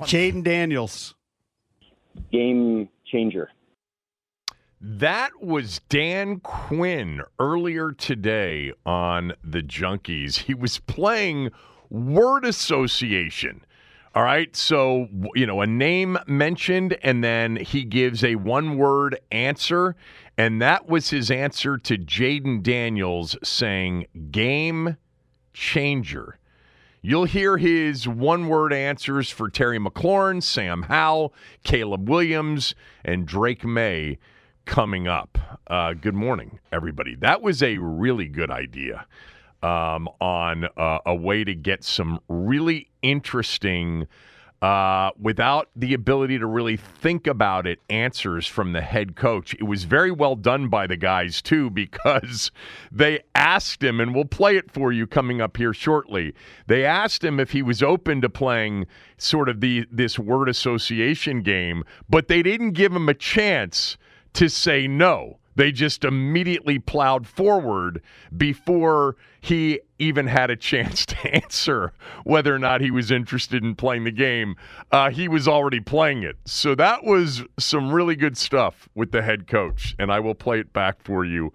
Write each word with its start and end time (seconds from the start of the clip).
Jayden 0.00 0.42
Daniels. 0.42 1.14
Game 2.32 2.88
changer. 3.06 3.50
That 4.80 5.42
was 5.42 5.80
Dan 5.88 6.40
Quinn 6.40 7.22
earlier 7.38 7.92
today 7.92 8.72
on 8.84 9.32
the 9.42 9.62
Junkies. 9.62 10.36
He 10.40 10.54
was 10.54 10.78
playing 10.80 11.50
word 11.88 12.44
association. 12.44 13.64
All 14.14 14.22
right. 14.22 14.54
So, 14.54 15.08
you 15.34 15.46
know, 15.46 15.60
a 15.60 15.66
name 15.66 16.18
mentioned, 16.26 16.96
and 17.02 17.24
then 17.24 17.56
he 17.56 17.84
gives 17.84 18.22
a 18.22 18.36
one 18.36 18.76
word 18.76 19.18
answer. 19.30 19.96
And 20.38 20.60
that 20.60 20.88
was 20.88 21.10
his 21.10 21.30
answer 21.30 21.78
to 21.78 21.96
Jayden 21.96 22.62
Daniels 22.62 23.36
saying, 23.42 24.06
game 24.30 24.96
changer. 25.54 26.38
You'll 27.08 27.26
hear 27.26 27.56
his 27.56 28.08
one 28.08 28.48
word 28.48 28.72
answers 28.72 29.30
for 29.30 29.48
Terry 29.48 29.78
McLaurin, 29.78 30.42
Sam 30.42 30.82
Howell, 30.82 31.32
Caleb 31.62 32.08
Williams, 32.08 32.74
and 33.04 33.24
Drake 33.24 33.64
Maye 33.64 34.18
coming 34.64 35.06
up. 35.06 35.38
Uh, 35.68 35.92
good 35.92 36.16
morning, 36.16 36.58
everybody. 36.72 37.14
That 37.14 37.42
was 37.42 37.62
a 37.62 37.78
really 37.78 38.26
good 38.26 38.50
idea 38.50 39.06
um, 39.62 40.08
on 40.20 40.64
uh, 40.76 40.98
a 41.06 41.14
way 41.14 41.44
to 41.44 41.54
get 41.54 41.84
some 41.84 42.18
really 42.28 42.88
interesting, 43.02 44.08
uh, 44.62 45.10
without 45.20 45.68
the 45.76 45.92
ability 45.92 46.38
to 46.38 46.46
really 46.46 46.76
think 46.76 47.26
about 47.26 47.66
it, 47.66 47.78
answers 47.90 48.46
from 48.46 48.72
the 48.72 48.80
head 48.80 49.14
coach. 49.14 49.54
It 49.54 49.64
was 49.64 49.84
very 49.84 50.10
well 50.10 50.34
done 50.34 50.68
by 50.68 50.86
the 50.86 50.96
guys, 50.96 51.42
too, 51.42 51.70
because 51.76 52.50
they 52.90 53.20
asked 53.34 53.82
him, 53.82 54.00
and 54.00 54.14
we'll 54.14 54.24
play 54.24 54.56
it 54.56 54.70
for 54.70 54.92
you 54.92 55.06
coming 55.06 55.40
up 55.40 55.56
here 55.56 55.74
shortly. 55.74 56.34
They 56.66 56.84
asked 56.84 57.22
him 57.22 57.38
if 57.38 57.50
he 57.50 57.62
was 57.62 57.82
open 57.82 58.20
to 58.22 58.28
playing 58.28 58.86
sort 59.18 59.48
of 59.48 59.60
the 59.60 59.86
this 59.90 60.18
word 60.18 60.48
association 60.48 61.42
game, 61.42 61.84
but 62.08 62.28
they 62.28 62.42
didn't 62.42 62.72
give 62.72 62.94
him 62.94 63.08
a 63.08 63.14
chance 63.14 63.96
to 64.34 64.48
say 64.48 64.86
no. 64.86 65.38
They 65.56 65.72
just 65.72 66.04
immediately 66.04 66.78
plowed 66.78 67.26
forward 67.26 68.02
before 68.36 69.16
he 69.40 69.80
even 69.98 70.26
had 70.26 70.50
a 70.50 70.56
chance 70.56 71.04
to 71.06 71.34
answer 71.34 71.92
whether 72.24 72.54
or 72.54 72.58
not 72.58 72.80
he 72.80 72.90
was 72.90 73.10
interested 73.10 73.64
in 73.64 73.74
playing 73.74 74.04
the 74.04 74.10
game. 74.10 74.56
Uh, 74.92 75.10
he 75.10 75.28
was 75.28 75.48
already 75.48 75.80
playing 75.80 76.22
it. 76.22 76.36
So 76.44 76.74
that 76.74 77.04
was 77.04 77.42
some 77.58 77.92
really 77.92 78.16
good 78.16 78.36
stuff 78.36 78.88
with 78.94 79.12
the 79.12 79.22
head 79.22 79.46
coach, 79.46 79.96
and 79.98 80.12
I 80.12 80.20
will 80.20 80.34
play 80.34 80.60
it 80.60 80.72
back 80.72 81.02
for 81.02 81.24
you 81.24 81.52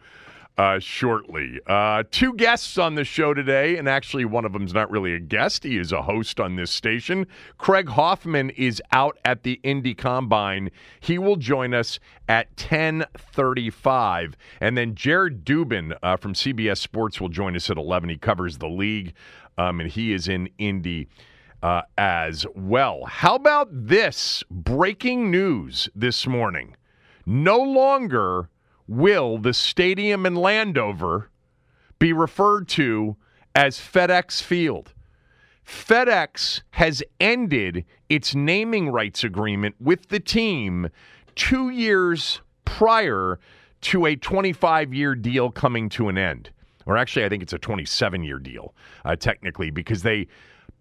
uh, 0.62 0.78
shortly. 0.78 1.60
Uh, 1.66 2.04
two 2.12 2.36
guests 2.36 2.78
on 2.78 2.94
the 2.94 3.04
show 3.04 3.34
today, 3.34 3.78
and 3.78 3.90
actually 3.90 4.26
one 4.26 4.46
of 4.46 4.54
them's 4.54 4.76
not 4.76 4.92
really 4.92 5.16
a 5.16 5.20
guest. 5.20 5.64
He 5.64 5.80
is 5.80 5.92
a 5.92 6.04
host 6.04 6.40
on 6.40 6.56
this 6.56 6.70
station. 6.70 7.26
Craig 7.58 7.90
Hoffman 7.90 8.52
is 8.52 8.80
out 8.92 9.18
at 9.26 9.42
the 9.42 9.60
Indy 9.64 9.96
Combine. 9.96 10.70
He 11.00 11.18
will 11.18 11.38
join 11.38 11.74
us 11.74 12.00
at 12.30 12.56
10:35, 12.58 14.36
and 14.60 14.78
then 14.78 14.94
Jared 14.94 15.44
Dubin 15.44 15.98
uh, 16.04 16.18
from 16.18 16.36
CBS 16.36 16.78
Sports 16.78 17.20
will 17.20 17.30
join 17.30 17.56
us 17.56 17.72
at 17.72 17.78
11. 17.78 18.10
He 18.10 18.18
covers 18.18 18.60
the 18.60 18.70
league, 18.70 19.16
um, 19.58 19.80
and 19.80 19.90
he 19.90 20.14
is 20.14 20.28
in 20.28 20.48
Indy. 20.60 21.08
Uh, 21.64 21.84
as 21.96 22.44
well. 22.56 23.06
How 23.06 23.36
about 23.36 23.68
this 23.72 24.44
breaking 24.50 25.30
news 25.30 25.88
this 25.94 26.26
morning? 26.26 26.76
No 27.28 27.60
longer 27.60 28.50
will 28.88 29.38
the 29.38 29.54
stadium 29.54 30.26
in 30.26 30.36
Landover 30.36 31.30
be 32.00 32.14
referred 32.14 32.68
to 32.70 33.16
as 33.54 33.78
FedEx 33.78 34.42
Field. 34.42 34.94
FedEx 35.66 36.62
has 36.72 37.04
ended 37.20 37.86
its 38.10 38.34
naming 38.36 38.90
rights 38.90 39.24
agreement 39.24 39.76
with 39.80 40.08
the 40.10 40.20
team 40.20 40.90
two 41.36 41.70
years 41.70 42.42
prior 42.66 43.40
to 43.82 44.06
a 44.06 44.16
25 44.16 44.94
year 44.94 45.16
deal 45.16 45.52
coming 45.52 45.90
to 45.90 46.10
an 46.10 46.18
end. 46.18 46.50
Or 46.86 46.98
actually, 46.98 47.26
I 47.26 47.30
think 47.30 47.44
it's 47.44 47.54
a 47.54 47.60
27 47.60 48.24
year 48.24 48.40
deal, 48.40 48.74
uh, 49.06 49.16
technically, 49.16 49.70
because 49.70 50.04
they 50.04 50.28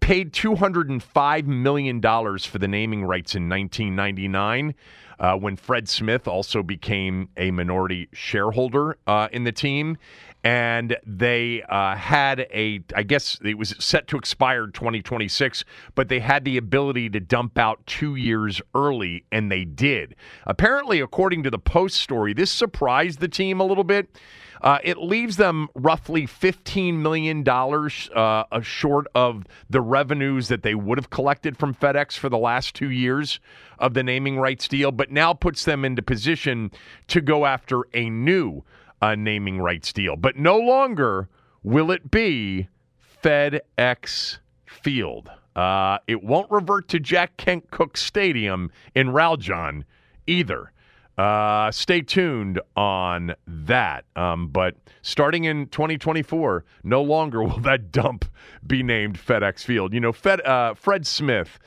paid 0.01 0.33
$205 0.33 1.45
million 1.45 2.01
for 2.01 2.57
the 2.57 2.67
naming 2.67 3.05
rights 3.05 3.35
in 3.35 3.47
1999 3.47 4.75
uh, 5.21 5.35
when 5.37 5.55
Fred 5.55 5.87
Smith 5.87 6.27
also 6.27 6.63
became 6.63 7.29
a 7.37 7.51
minority 7.51 8.09
shareholder 8.11 8.97
uh, 9.07 9.29
in 9.31 9.43
the 9.43 9.51
team. 9.51 9.97
And 10.43 10.97
they 11.05 11.61
uh, 11.69 11.95
had 11.95 12.47
a, 12.51 12.81
I 12.95 13.03
guess 13.03 13.37
it 13.43 13.59
was 13.59 13.75
set 13.77 14.07
to 14.07 14.17
expire 14.17 14.65
2026, 14.65 15.63
but 15.93 16.09
they 16.09 16.19
had 16.19 16.43
the 16.43 16.57
ability 16.57 17.11
to 17.11 17.19
dump 17.19 17.59
out 17.59 17.85
two 17.85 18.15
years 18.15 18.59
early, 18.73 19.23
and 19.31 19.51
they 19.51 19.65
did. 19.65 20.15
Apparently, 20.47 20.99
according 20.99 21.43
to 21.43 21.51
the 21.51 21.59
Post 21.59 21.97
story, 21.97 22.33
this 22.33 22.49
surprised 22.49 23.19
the 23.19 23.27
team 23.27 23.59
a 23.59 23.63
little 23.63 23.83
bit. 23.83 24.17
Uh, 24.61 24.77
it 24.83 24.97
leaves 24.97 25.37
them 25.37 25.67
roughly 25.73 26.27
$15 26.27 26.95
million 26.95 27.43
uh, 28.15 28.61
short 28.61 29.07
of 29.15 29.45
the 29.69 29.81
revenues 29.81 30.47
that 30.49 30.61
they 30.61 30.75
would 30.75 30.97
have 30.97 31.09
collected 31.09 31.57
from 31.57 31.73
FedEx 31.73 32.13
for 32.13 32.29
the 32.29 32.37
last 32.37 32.75
two 32.75 32.91
years 32.91 33.39
of 33.79 33.95
the 33.95 34.03
naming 34.03 34.37
rights 34.37 34.67
deal, 34.67 34.91
but 34.91 35.09
now 35.09 35.33
puts 35.33 35.65
them 35.65 35.83
into 35.83 36.03
position 36.03 36.71
to 37.07 37.21
go 37.21 37.45
after 37.45 37.81
a 37.93 38.09
new 38.09 38.63
uh, 39.01 39.15
naming 39.15 39.59
rights 39.59 39.91
deal. 39.91 40.15
But 40.15 40.37
no 40.37 40.57
longer 40.57 41.27
will 41.63 41.89
it 41.89 42.11
be 42.11 42.67
FedEx 43.23 44.37
Field. 44.65 45.29
Uh, 45.55 45.97
it 46.07 46.23
won't 46.23 46.49
revert 46.49 46.87
to 46.89 46.99
Jack 46.99 47.35
Kent 47.37 47.71
Cooke 47.71 47.97
Stadium 47.97 48.71
in 48.95 49.07
Raljon 49.09 49.83
either. 50.27 50.71
Uh, 51.17 51.69
stay 51.71 52.01
tuned 52.01 52.59
on 52.75 53.33
that. 53.45 54.05
Um, 54.15 54.47
but 54.47 54.75
starting 55.01 55.43
in 55.43 55.67
2024, 55.67 56.65
no 56.83 57.01
longer 57.01 57.43
will 57.43 57.59
that 57.59 57.91
dump 57.91 58.25
be 58.65 58.83
named 58.83 59.19
FedEx 59.19 59.63
Field. 59.63 59.93
You 59.93 59.99
know, 59.99 60.11
Fed, 60.11 60.41
uh, 60.41 60.73
Fred 60.73 61.05
Smith, 61.05 61.59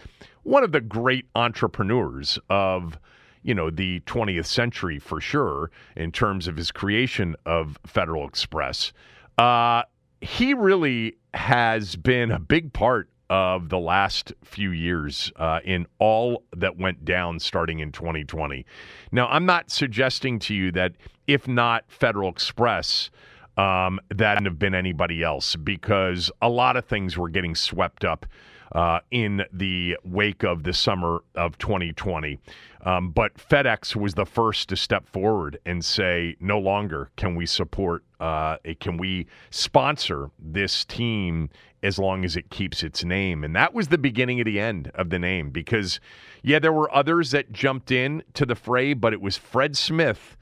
one 0.43 0.65
of 0.65 0.73
the 0.73 0.81
great 0.81 1.27
entrepreneurs 1.35 2.39
of 2.49 2.99
you 3.43 3.55
know 3.55 3.71
the 3.71 4.01
20th 4.01 4.47
century 4.47 4.99
for 4.99 5.21
sure 5.21 5.71
in 5.97 6.11
terms 6.11 6.49
of 6.49 6.57
his 6.57 6.73
creation 6.73 7.37
of 7.45 7.79
Federal 7.87 8.27
Express. 8.27 8.93
Uh, 9.39 9.83
he 10.21 10.55
really 10.55 11.17
has 11.35 11.97
been 11.97 12.31
a 12.31 12.39
big 12.39 12.73
part 12.73 13.11
of 13.31 13.69
the 13.69 13.79
last 13.79 14.33
few 14.45 14.71
years 14.71 15.33
uh, 15.37 15.61
in 15.65 15.87
all 15.99 16.43
that 16.57 16.79
went 16.79 17.05
down 17.05 17.39
starting 17.39 17.81
in 17.81 17.91
2020. 17.91 18.67
Now, 19.13 19.29
I'm 19.29 19.47
not 19.47 19.71
suggesting 19.71 20.39
to 20.41 20.55
you 20.55 20.71
that 20.73 20.93
if 21.27 21.49
not 21.49 21.85
Federal 21.89 22.29
Express, 22.29 23.11
um, 23.57 24.01
that 24.11 24.43
have 24.43 24.59
been 24.59 24.75
anybody 24.75 25.23
else 25.23 25.57
because 25.57 26.31
a 26.43 26.49
lot 26.49 26.77
of 26.77 26.85
things 26.85 27.17
were 27.17 27.29
getting 27.29 27.55
swept 27.55 28.05
up 28.05 28.27
uh, 28.75 29.01
in 29.11 29.45
the 29.53 29.97
wake 30.05 30.43
of 30.43 30.65
the 30.65 30.73
summer 30.73 31.23
of 31.35 31.57
2020. 31.59 32.39
Um, 32.85 33.11
but 33.11 33.35
FedEx 33.37 33.97
was 33.97 34.15
the 34.15 34.27
first 34.27 34.69
to 34.69 34.77
step 34.77 35.09
forward 35.09 35.59
and 35.65 35.85
say, 35.85 36.37
no 36.41 36.59
longer 36.59 37.11
can 37.17 37.35
we 37.35 37.47
support, 37.47 38.05
uh, 38.21 38.57
can 38.81 38.99
we 38.99 39.27
sponsor 39.51 40.31
this 40.39 40.85
team 40.85 41.49
as 41.83 41.99
long 41.99 42.25
as 42.25 42.35
it 42.35 42.51
keeps 42.51 42.83
its 42.83 43.05
name. 43.05 43.45
And 43.45 43.55
that 43.55 43.75
was 43.75 43.89
the 43.89 43.99
beginning 43.99 44.41
of 44.41 44.47
the 44.47 44.59
end 44.59 44.91
of 44.95 45.11
the 45.11 45.19
name 45.19 45.51
because, 45.51 46.01
yeah, 46.43 46.59
there 46.59 46.73
were 46.73 46.93
others 46.95 47.31
that 47.31 47.53
jumped 47.53 47.91
in 47.91 48.23
to 48.35 48.47
the 48.47 48.55
fray, 48.55 48.95
but 48.95 49.13
it 49.13 49.21
was 49.21 49.37
Fred 49.37 49.77
Smith 49.77 50.37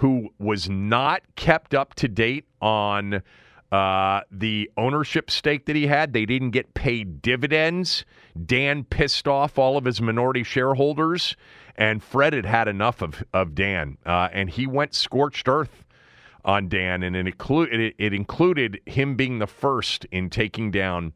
who 0.00 0.30
was 0.38 0.68
not 0.68 1.22
kept 1.36 1.74
up 1.74 1.94
to 1.94 2.08
date 2.08 2.46
on 2.62 3.22
uh, 3.72 4.22
the 4.30 4.70
ownership 4.76 5.30
stake 5.30 5.66
that 5.66 5.76
he 5.76 5.86
had. 5.86 6.12
They 6.12 6.26
didn't 6.26 6.50
get 6.50 6.74
paid 6.74 7.22
dividends. 7.22 8.04
Dan 8.46 8.84
pissed 8.84 9.28
off 9.28 9.58
all 9.58 9.76
of 9.76 9.84
his 9.84 10.00
minority 10.00 10.42
shareholders, 10.42 11.36
and 11.76 12.02
Fred 12.02 12.32
had 12.32 12.46
had 12.46 12.68
enough 12.68 13.02
of, 13.02 13.22
of 13.32 13.54
Dan, 13.54 13.96
uh, 14.04 14.28
and 14.32 14.50
he 14.50 14.66
went 14.66 14.94
scorched 14.94 15.48
earth 15.48 15.84
on 16.44 16.68
Dan, 16.68 17.02
and 17.02 17.14
it, 17.16 17.26
inclu- 17.26 17.72
it, 17.72 17.94
it 17.98 18.12
included 18.12 18.80
him 18.86 19.14
being 19.14 19.38
the 19.38 19.46
first 19.46 20.04
in 20.06 20.30
taking 20.30 20.70
down 20.70 21.12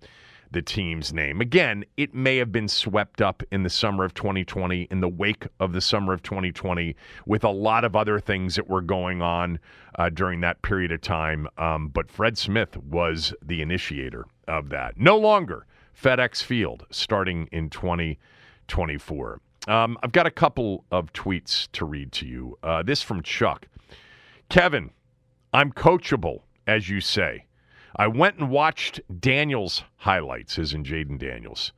the 0.54 0.62
team's 0.62 1.12
name. 1.12 1.40
Again, 1.40 1.84
it 1.96 2.14
may 2.14 2.36
have 2.38 2.52
been 2.52 2.68
swept 2.68 3.20
up 3.20 3.42
in 3.50 3.64
the 3.64 3.68
summer 3.68 4.04
of 4.04 4.14
2020, 4.14 4.82
in 4.90 5.00
the 5.00 5.08
wake 5.08 5.46
of 5.58 5.72
the 5.72 5.80
summer 5.80 6.14
of 6.14 6.22
2020, 6.22 6.96
with 7.26 7.44
a 7.44 7.50
lot 7.50 7.84
of 7.84 7.94
other 7.94 8.18
things 8.20 8.54
that 8.54 8.70
were 8.70 8.80
going 8.80 9.20
on 9.20 9.58
uh, 9.98 10.08
during 10.08 10.40
that 10.40 10.62
period 10.62 10.92
of 10.92 11.00
time. 11.02 11.48
Um, 11.58 11.88
but 11.88 12.08
Fred 12.08 12.38
Smith 12.38 12.76
was 12.76 13.34
the 13.42 13.60
initiator 13.60 14.26
of 14.46 14.68
that. 14.70 14.96
No 14.96 15.18
longer 15.18 15.66
FedEx 16.00 16.42
Field 16.42 16.86
starting 16.90 17.48
in 17.50 17.68
2024. 17.68 19.40
Um, 19.66 19.98
I've 20.02 20.12
got 20.12 20.26
a 20.26 20.30
couple 20.30 20.84
of 20.92 21.12
tweets 21.12 21.68
to 21.72 21.84
read 21.84 22.12
to 22.12 22.26
you. 22.26 22.56
Uh, 22.62 22.84
this 22.84 23.02
from 23.02 23.22
Chuck. 23.22 23.66
Kevin, 24.48 24.92
I'm 25.52 25.72
coachable, 25.72 26.42
as 26.66 26.88
you 26.88 27.00
say. 27.00 27.46
I 27.96 28.08
went 28.08 28.38
and 28.38 28.50
watched 28.50 29.00
Daniels 29.20 29.84
highlights, 29.96 30.58
as 30.58 30.72
in 30.72 30.84
Jayden 30.84 31.18
Daniels. 31.18 31.72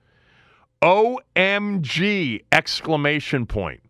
OMG! 0.82 2.44
Exclamation 2.52 3.46
point. 3.46 3.80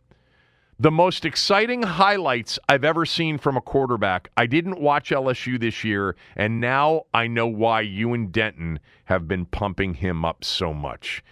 The 0.79 0.91
most 0.91 1.25
exciting 1.25 1.83
highlights 1.83 2.59
I've 2.69 2.85
ever 2.85 3.07
seen 3.07 3.39
from 3.39 3.57
a 3.57 3.63
quarterback. 3.63 4.29
I 4.37 4.47
didn't 4.47 4.81
watch 4.81 5.11
LSU 5.11 5.59
this 5.59 5.85
year, 5.85 6.17
and 6.37 6.61
now 6.61 7.05
I 7.15 7.29
know 7.29 7.47
why 7.47 7.81
you 7.81 8.13
and 8.13 8.31
Denton 8.31 8.81
have 9.05 9.27
been 9.27 9.47
pumping 9.47 9.95
him 9.95 10.25
up 10.25 10.45
so 10.45 10.75
much. 10.75 11.25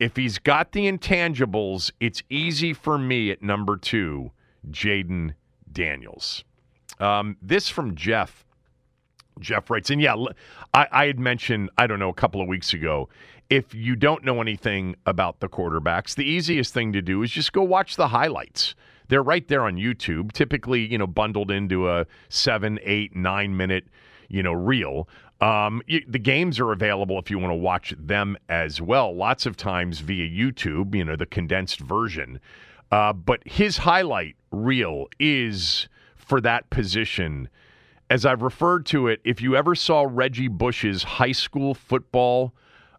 If 0.00 0.16
he's 0.16 0.38
got 0.38 0.72
the 0.72 0.90
intangibles, 0.90 1.92
it's 2.00 2.22
easy 2.28 2.72
for 2.72 2.98
me 2.98 3.30
at 3.30 3.42
number 3.42 3.76
two, 3.76 4.32
Jayden 4.68 5.34
Daniels. 5.70 6.44
Um, 6.98 7.36
this 7.40 7.68
from 7.68 7.94
Jeff. 7.94 8.44
Jeff 9.40 9.70
writes, 9.70 9.90
and 9.90 10.00
yeah, 10.00 10.16
I, 10.74 10.86
I 10.90 11.06
had 11.06 11.18
mentioned, 11.18 11.70
I 11.78 11.86
don't 11.86 11.98
know, 11.98 12.08
a 12.08 12.14
couple 12.14 12.40
of 12.40 12.48
weeks 12.48 12.72
ago, 12.72 13.08
if 13.50 13.74
you 13.74 13.96
don't 13.96 14.24
know 14.24 14.40
anything 14.40 14.94
about 15.06 15.40
the 15.40 15.48
quarterbacks, 15.48 16.14
the 16.14 16.24
easiest 16.24 16.74
thing 16.74 16.92
to 16.92 17.00
do 17.00 17.22
is 17.22 17.30
just 17.30 17.52
go 17.52 17.62
watch 17.62 17.96
the 17.96 18.08
highlights. 18.08 18.74
They're 19.08 19.22
right 19.22 19.46
there 19.48 19.62
on 19.62 19.76
YouTube, 19.76 20.32
typically, 20.32 20.84
you 20.84 20.98
know, 20.98 21.06
bundled 21.06 21.50
into 21.50 21.88
a 21.88 22.06
seven, 22.28 22.78
eight, 22.82 23.16
nine 23.16 23.56
minute, 23.56 23.86
you 24.28 24.42
know, 24.42 24.52
reel. 24.52 25.08
Um, 25.40 25.82
you, 25.86 26.02
the 26.06 26.18
games 26.18 26.60
are 26.60 26.72
available 26.72 27.18
if 27.18 27.30
you 27.30 27.38
want 27.38 27.52
to 27.52 27.56
watch 27.56 27.94
them 27.98 28.36
as 28.48 28.82
well. 28.82 29.14
Lots 29.14 29.46
of 29.46 29.56
times 29.56 30.00
via 30.00 30.28
YouTube, 30.28 30.94
you 30.94 31.04
know, 31.04 31.16
the 31.16 31.26
condensed 31.26 31.80
version. 31.80 32.40
Uh, 32.90 33.12
but 33.12 33.40
his 33.46 33.78
highlight 33.78 34.36
reel 34.50 35.06
is 35.18 35.88
for 36.16 36.40
that 36.40 36.68
position. 36.70 37.48
As 38.10 38.24
I've 38.24 38.42
referred 38.42 38.86
to 38.86 39.06
it, 39.06 39.20
if 39.22 39.42
you 39.42 39.54
ever 39.54 39.74
saw 39.74 40.06
Reggie 40.08 40.48
Bush's 40.48 41.02
high 41.02 41.32
school 41.32 41.74
football 41.74 42.54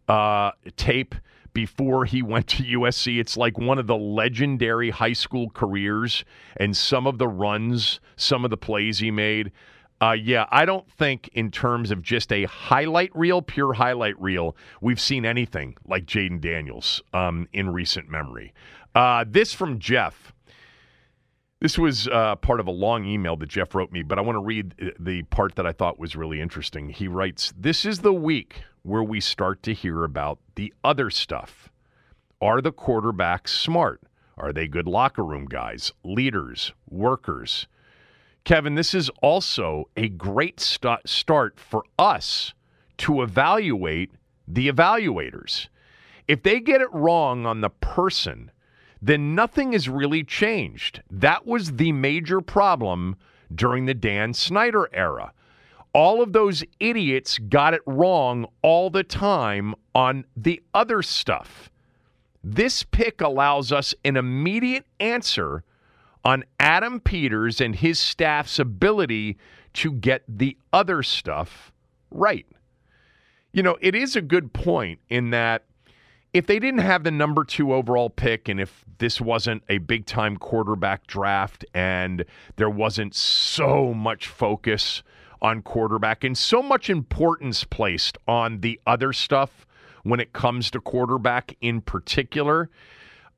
uh, 0.07 0.51
tape 0.75 1.15
before 1.51 2.05
he 2.05 2.21
went 2.21 2.47
to 2.47 2.63
USC, 2.63 3.19
it's 3.19 3.35
like 3.35 3.57
one 3.57 3.79
of 3.79 3.87
the 3.87 3.97
legendary 3.97 4.91
high 4.91 5.13
school 5.13 5.49
careers 5.49 6.23
and 6.57 6.77
some 6.77 7.07
of 7.07 7.17
the 7.17 7.27
runs, 7.27 7.99
some 8.17 8.43
of 8.43 8.51
the 8.51 8.57
plays 8.57 8.99
he 8.99 9.09
made. 9.09 9.51
Uh, 10.01 10.11
yeah, 10.11 10.45
I 10.49 10.63
don't 10.63 10.89
think 10.91 11.29
in 11.33 11.51
terms 11.51 11.91
of 11.91 12.01
just 12.01 12.31
a 12.31 12.45
highlight 12.45 13.13
reel, 13.15 13.41
pure 13.41 13.73
highlight 13.73 14.19
reel, 14.21 14.55
we've 14.79 15.01
seen 15.01 15.25
anything 15.25 15.75
like 15.85 16.05
Jayden 16.05 16.39
Daniels 16.39 17.01
um, 17.13 17.47
in 17.51 17.71
recent 17.71 18.09
memory. 18.09 18.53
Uh, 18.95 19.25
this 19.27 19.53
from 19.53 19.79
Jeff. 19.79 20.33
This 21.61 21.77
was 21.77 22.07
uh, 22.07 22.37
part 22.37 22.61
of 22.61 22.67
a 22.67 22.71
long 22.71 23.03
email 23.03 23.35
that 23.35 23.49
Jeff 23.49 23.75
wrote 23.75 23.91
me, 23.91 24.01
but 24.01 24.17
I 24.17 24.21
want 24.21 24.37
to 24.37 24.43
read 24.43 24.75
uh, 24.81 24.91
the 24.97 25.23
part 25.23 25.55
that 25.55 25.67
I 25.67 25.73
thought 25.73 25.99
was 25.99 26.15
really 26.15 26.39
interesting. 26.39 26.89
He 26.89 27.09
writes 27.09 27.53
This 27.57 27.83
is 27.83 27.99
the 27.99 28.13
week 28.13 28.63
where 28.83 29.03
we 29.03 29.19
start 29.19 29.61
to 29.63 29.73
hear 29.73 30.05
about 30.05 30.39
the 30.55 30.73
other 30.85 31.09
stuff. 31.09 31.69
Are 32.41 32.61
the 32.61 32.71
quarterbacks 32.71 33.49
smart? 33.49 34.01
Are 34.37 34.53
they 34.53 34.69
good 34.69 34.87
locker 34.87 35.23
room 35.23 35.45
guys, 35.45 35.91
leaders, 36.05 36.71
workers? 36.89 37.67
Kevin, 38.45 38.75
this 38.75 38.93
is 38.93 39.09
also 39.21 39.89
a 39.97 40.07
great 40.07 40.61
st- 40.61 41.07
start 41.07 41.59
for 41.59 41.83
us 41.99 42.53
to 42.99 43.21
evaluate 43.21 44.11
the 44.47 44.69
evaluators. 44.69 45.67
If 46.25 46.43
they 46.43 46.61
get 46.61 46.79
it 46.79 46.93
wrong 46.93 47.45
on 47.45 47.59
the 47.59 47.69
person, 47.69 48.49
then 49.01 49.35
nothing 49.35 49.73
has 49.73 49.87
really 49.87 50.23
changed. 50.23 51.01
That 51.09 51.45
was 51.45 51.73
the 51.73 51.91
major 51.91 52.41
problem 52.41 53.15
during 53.53 53.85
the 53.85 53.93
Dan 53.93 54.33
Snyder 54.33 54.89
era. 54.93 55.33
All 55.93 56.21
of 56.21 56.33
those 56.33 56.63
idiots 56.79 57.39
got 57.39 57.73
it 57.73 57.81
wrong 57.85 58.45
all 58.61 58.89
the 58.89 59.03
time 59.03 59.73
on 59.95 60.25
the 60.35 60.61
other 60.73 61.01
stuff. 61.01 61.71
This 62.43 62.83
pick 62.83 63.21
allows 63.21 63.71
us 63.71 63.95
an 64.05 64.15
immediate 64.15 64.85
answer 64.99 65.63
on 66.23 66.43
Adam 66.59 66.99
Peters 66.99 67.59
and 67.59 67.75
his 67.75 67.99
staff's 67.99 68.59
ability 68.59 69.37
to 69.73 69.91
get 69.91 70.23
the 70.27 70.57
other 70.71 71.01
stuff 71.01 71.71
right. 72.11 72.45
You 73.51 73.63
know, 73.63 73.77
it 73.81 73.95
is 73.95 74.15
a 74.15 74.21
good 74.21 74.53
point 74.53 74.99
in 75.09 75.31
that 75.31 75.63
if 76.33 76.45
they 76.45 76.59
didn't 76.59 76.81
have 76.81 77.03
the 77.03 77.11
number 77.11 77.43
two 77.43 77.73
overall 77.73 78.09
pick 78.09 78.47
and 78.47 78.59
if 78.59 78.83
this 78.99 79.19
wasn't 79.19 79.63
a 79.69 79.79
big 79.79 80.05
time 80.05 80.37
quarterback 80.37 81.07
draft 81.07 81.65
and 81.73 82.25
there 82.57 82.69
wasn't 82.69 83.15
so 83.15 83.93
much 83.93 84.27
focus 84.27 85.01
on 85.41 85.61
quarterback 85.61 86.23
and 86.23 86.37
so 86.37 86.61
much 86.61 86.89
importance 86.89 87.63
placed 87.63 88.17
on 88.27 88.59
the 88.59 88.79
other 88.85 89.13
stuff 89.13 89.65
when 90.03 90.19
it 90.19 90.33
comes 90.33 90.69
to 90.71 90.79
quarterback 90.79 91.55
in 91.61 91.81
particular, 91.81 92.69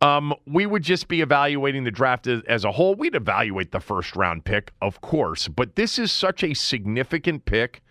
um, 0.01 0.33
we 0.47 0.65
would 0.65 0.83
just 0.83 1.07
be 1.07 1.21
evaluating 1.21 1.83
the 1.83 1.91
draft 1.91 2.27
as, 2.27 2.41
as 2.47 2.65
a 2.65 2.71
whole. 2.71 2.95
We'd 2.95 3.15
evaluate 3.15 3.71
the 3.71 3.79
first 3.79 4.15
round 4.15 4.45
pick, 4.45 4.73
of 4.81 4.99
course, 5.01 5.47
but 5.47 5.75
this 5.75 5.99
is 5.99 6.11
such 6.11 6.43
a 6.43 6.53
significant 6.53 7.45
pick 7.45 7.81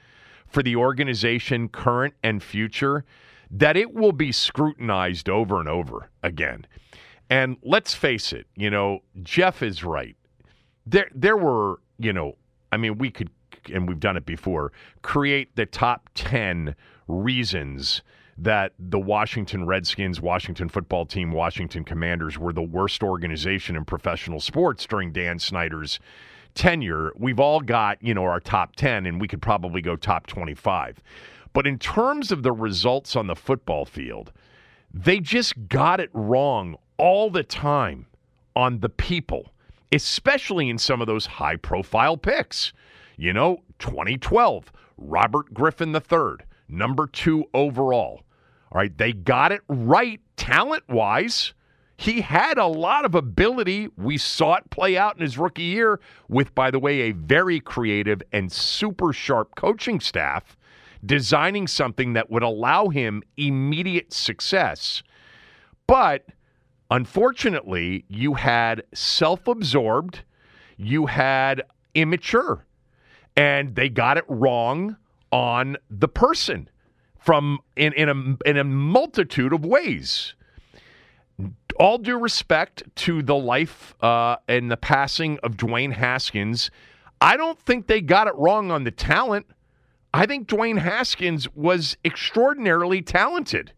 for 0.46 0.62
the 0.62 0.74
organization, 0.74 1.68
current 1.68 2.14
and 2.22 2.42
future 2.42 3.04
that 3.50 3.76
it 3.76 3.94
will 3.94 4.12
be 4.12 4.32
scrutinized 4.32 5.28
over 5.28 5.58
and 5.58 5.68
over 5.68 6.10
again. 6.22 6.66
And 7.28 7.56
let's 7.62 7.94
face 7.94 8.32
it, 8.32 8.46
you 8.56 8.70
know, 8.70 9.00
Jeff 9.22 9.62
is 9.62 9.84
right. 9.84 10.16
There 10.86 11.08
there 11.14 11.36
were, 11.36 11.80
you 11.98 12.12
know, 12.12 12.36
I 12.72 12.76
mean, 12.76 12.98
we 12.98 13.10
could 13.10 13.30
and 13.72 13.88
we've 13.88 14.00
done 14.00 14.16
it 14.16 14.26
before, 14.26 14.72
create 15.02 15.54
the 15.56 15.66
top 15.66 16.08
10 16.14 16.74
reasons 17.08 18.02
that 18.38 18.72
the 18.78 18.98
Washington 18.98 19.66
Redskins, 19.66 20.20
Washington 20.20 20.68
football 20.68 21.04
team, 21.04 21.30
Washington 21.30 21.84
Commanders 21.84 22.38
were 22.38 22.54
the 22.54 22.62
worst 22.62 23.02
organization 23.02 23.76
in 23.76 23.84
professional 23.84 24.40
sports 24.40 24.86
during 24.86 25.12
Dan 25.12 25.38
Snyder's 25.38 26.00
tenure. 26.54 27.12
We've 27.18 27.38
all 27.38 27.60
got, 27.60 28.02
you 28.02 28.14
know, 28.14 28.24
our 28.24 28.40
top 28.40 28.76
10 28.76 29.04
and 29.04 29.20
we 29.20 29.28
could 29.28 29.42
probably 29.42 29.82
go 29.82 29.94
top 29.94 30.26
25. 30.26 31.00
But 31.52 31.66
in 31.66 31.78
terms 31.78 32.30
of 32.30 32.42
the 32.42 32.52
results 32.52 33.16
on 33.16 33.26
the 33.26 33.34
football 33.34 33.84
field, 33.84 34.32
they 34.92 35.20
just 35.20 35.68
got 35.68 36.00
it 36.00 36.10
wrong 36.12 36.76
all 36.96 37.30
the 37.30 37.42
time 37.42 38.06
on 38.54 38.80
the 38.80 38.88
people, 38.88 39.52
especially 39.92 40.68
in 40.68 40.78
some 40.78 41.00
of 41.00 41.06
those 41.06 41.26
high 41.26 41.56
profile 41.56 42.16
picks. 42.16 42.72
You 43.16 43.32
know, 43.32 43.62
2012, 43.78 44.72
Robert 44.96 45.52
Griffin 45.52 45.94
III, 45.94 46.44
number 46.68 47.06
two 47.06 47.44
overall. 47.54 48.22
All 48.72 48.80
right, 48.80 48.96
they 48.96 49.12
got 49.12 49.50
it 49.52 49.62
right 49.68 50.20
talent 50.36 50.84
wise. 50.88 51.52
He 51.96 52.22
had 52.22 52.56
a 52.56 52.66
lot 52.66 53.04
of 53.04 53.14
ability. 53.14 53.88
We 53.96 54.16
saw 54.16 54.54
it 54.54 54.70
play 54.70 54.96
out 54.96 55.16
in 55.16 55.22
his 55.22 55.36
rookie 55.36 55.62
year 55.64 56.00
with, 56.28 56.54
by 56.54 56.70
the 56.70 56.78
way, 56.78 57.00
a 57.00 57.12
very 57.12 57.60
creative 57.60 58.22
and 58.32 58.50
super 58.50 59.12
sharp 59.12 59.54
coaching 59.54 60.00
staff 60.00 60.56
designing 61.04 61.66
something 61.66 62.12
that 62.12 62.30
would 62.30 62.42
allow 62.42 62.88
him 62.88 63.22
immediate 63.36 64.12
success. 64.12 65.02
But 65.86 66.26
unfortunately, 66.90 68.04
you 68.08 68.34
had 68.34 68.82
self 68.94 69.46
absorbed, 69.46 70.22
you 70.76 71.06
had 71.06 71.62
immature, 71.94 72.66
and 73.36 73.74
they 73.74 73.88
got 73.88 74.16
it 74.16 74.24
wrong 74.28 74.96
on 75.32 75.76
the 75.88 76.08
person 76.08 76.68
from 77.18 77.58
in, 77.76 77.92
in 77.92 78.08
a 78.08 78.48
in 78.48 78.56
a 78.56 78.64
multitude 78.64 79.52
of 79.52 79.64
ways. 79.64 80.34
All 81.78 81.96
due 81.96 82.18
respect 82.18 82.82
to 82.96 83.22
the 83.22 83.36
life 83.36 83.94
uh, 84.02 84.36
and 84.48 84.70
the 84.70 84.76
passing 84.76 85.38
of 85.42 85.56
Dwayne 85.56 85.94
Haskins, 85.94 86.70
I 87.20 87.38
don't 87.38 87.58
think 87.58 87.86
they 87.86 88.02
got 88.02 88.26
it 88.26 88.34
wrong 88.34 88.70
on 88.70 88.84
the 88.84 88.90
talent. 88.90 89.46
I 90.12 90.26
think 90.26 90.48
Dwayne 90.48 90.78
Haskins 90.78 91.48
was 91.54 91.96
extraordinarily 92.04 93.00
talented, 93.00 93.72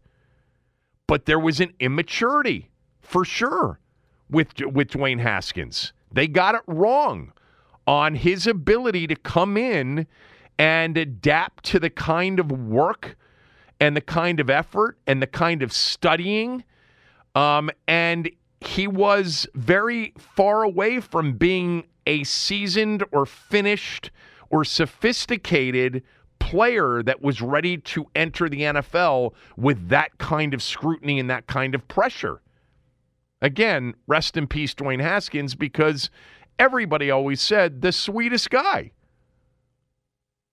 but 1.07 1.25
there 1.25 1.39
was 1.39 1.59
an 1.59 1.73
immaturity 1.79 2.69
for 3.01 3.23
sure 3.23 3.79
with 4.29 4.59
with 4.61 4.89
Dwayne 4.89 5.19
Haskins. 5.19 5.93
They 6.11 6.27
got 6.27 6.55
it 6.55 6.61
wrong 6.67 7.33
on 7.85 8.15
his 8.15 8.47
ability 8.47 9.07
to 9.07 9.15
come 9.15 9.57
in 9.57 10.07
and 10.57 10.97
adapt 10.97 11.65
to 11.65 11.79
the 11.79 11.89
kind 11.89 12.39
of 12.39 12.51
work 12.51 13.15
and 13.79 13.97
the 13.97 14.01
kind 14.01 14.39
of 14.39 14.49
effort 14.49 14.97
and 15.07 15.21
the 15.21 15.27
kind 15.27 15.61
of 15.61 15.73
studying. 15.73 16.63
Um, 17.35 17.69
and 17.87 18.29
he 18.61 18.87
was 18.87 19.47
very 19.55 20.13
far 20.17 20.63
away 20.63 20.99
from 20.99 21.33
being 21.33 21.85
a 22.05 22.23
seasoned 22.23 23.03
or 23.11 23.25
finished 23.25 24.11
or 24.49 24.63
sophisticated 24.63 26.03
player 26.43 27.01
that 27.03 27.21
was 27.21 27.41
ready 27.41 27.77
to 27.77 28.05
enter 28.15 28.49
the 28.49 28.61
NFL 28.61 29.33
with 29.55 29.87
that 29.87 30.17
kind 30.17 30.53
of 30.53 30.61
scrutiny 30.61 31.19
and 31.19 31.29
that 31.29 31.47
kind 31.47 31.73
of 31.73 31.87
pressure. 31.87 32.41
Again, 33.41 33.95
rest 34.07 34.35
in 34.35 34.47
peace, 34.47 34.75
Dwayne 34.75 35.01
Haskins, 35.01 35.55
because 35.55 36.09
everybody 36.59 37.09
always 37.09 37.41
said 37.41 37.81
the 37.81 37.93
sweetest 37.93 38.49
guy, 38.49 38.91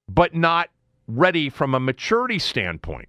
but 0.08 0.32
not 0.32 0.70
ready 1.08 1.50
from 1.50 1.74
a 1.74 1.80
maturity 1.80 2.38
standpoint. 2.38 3.08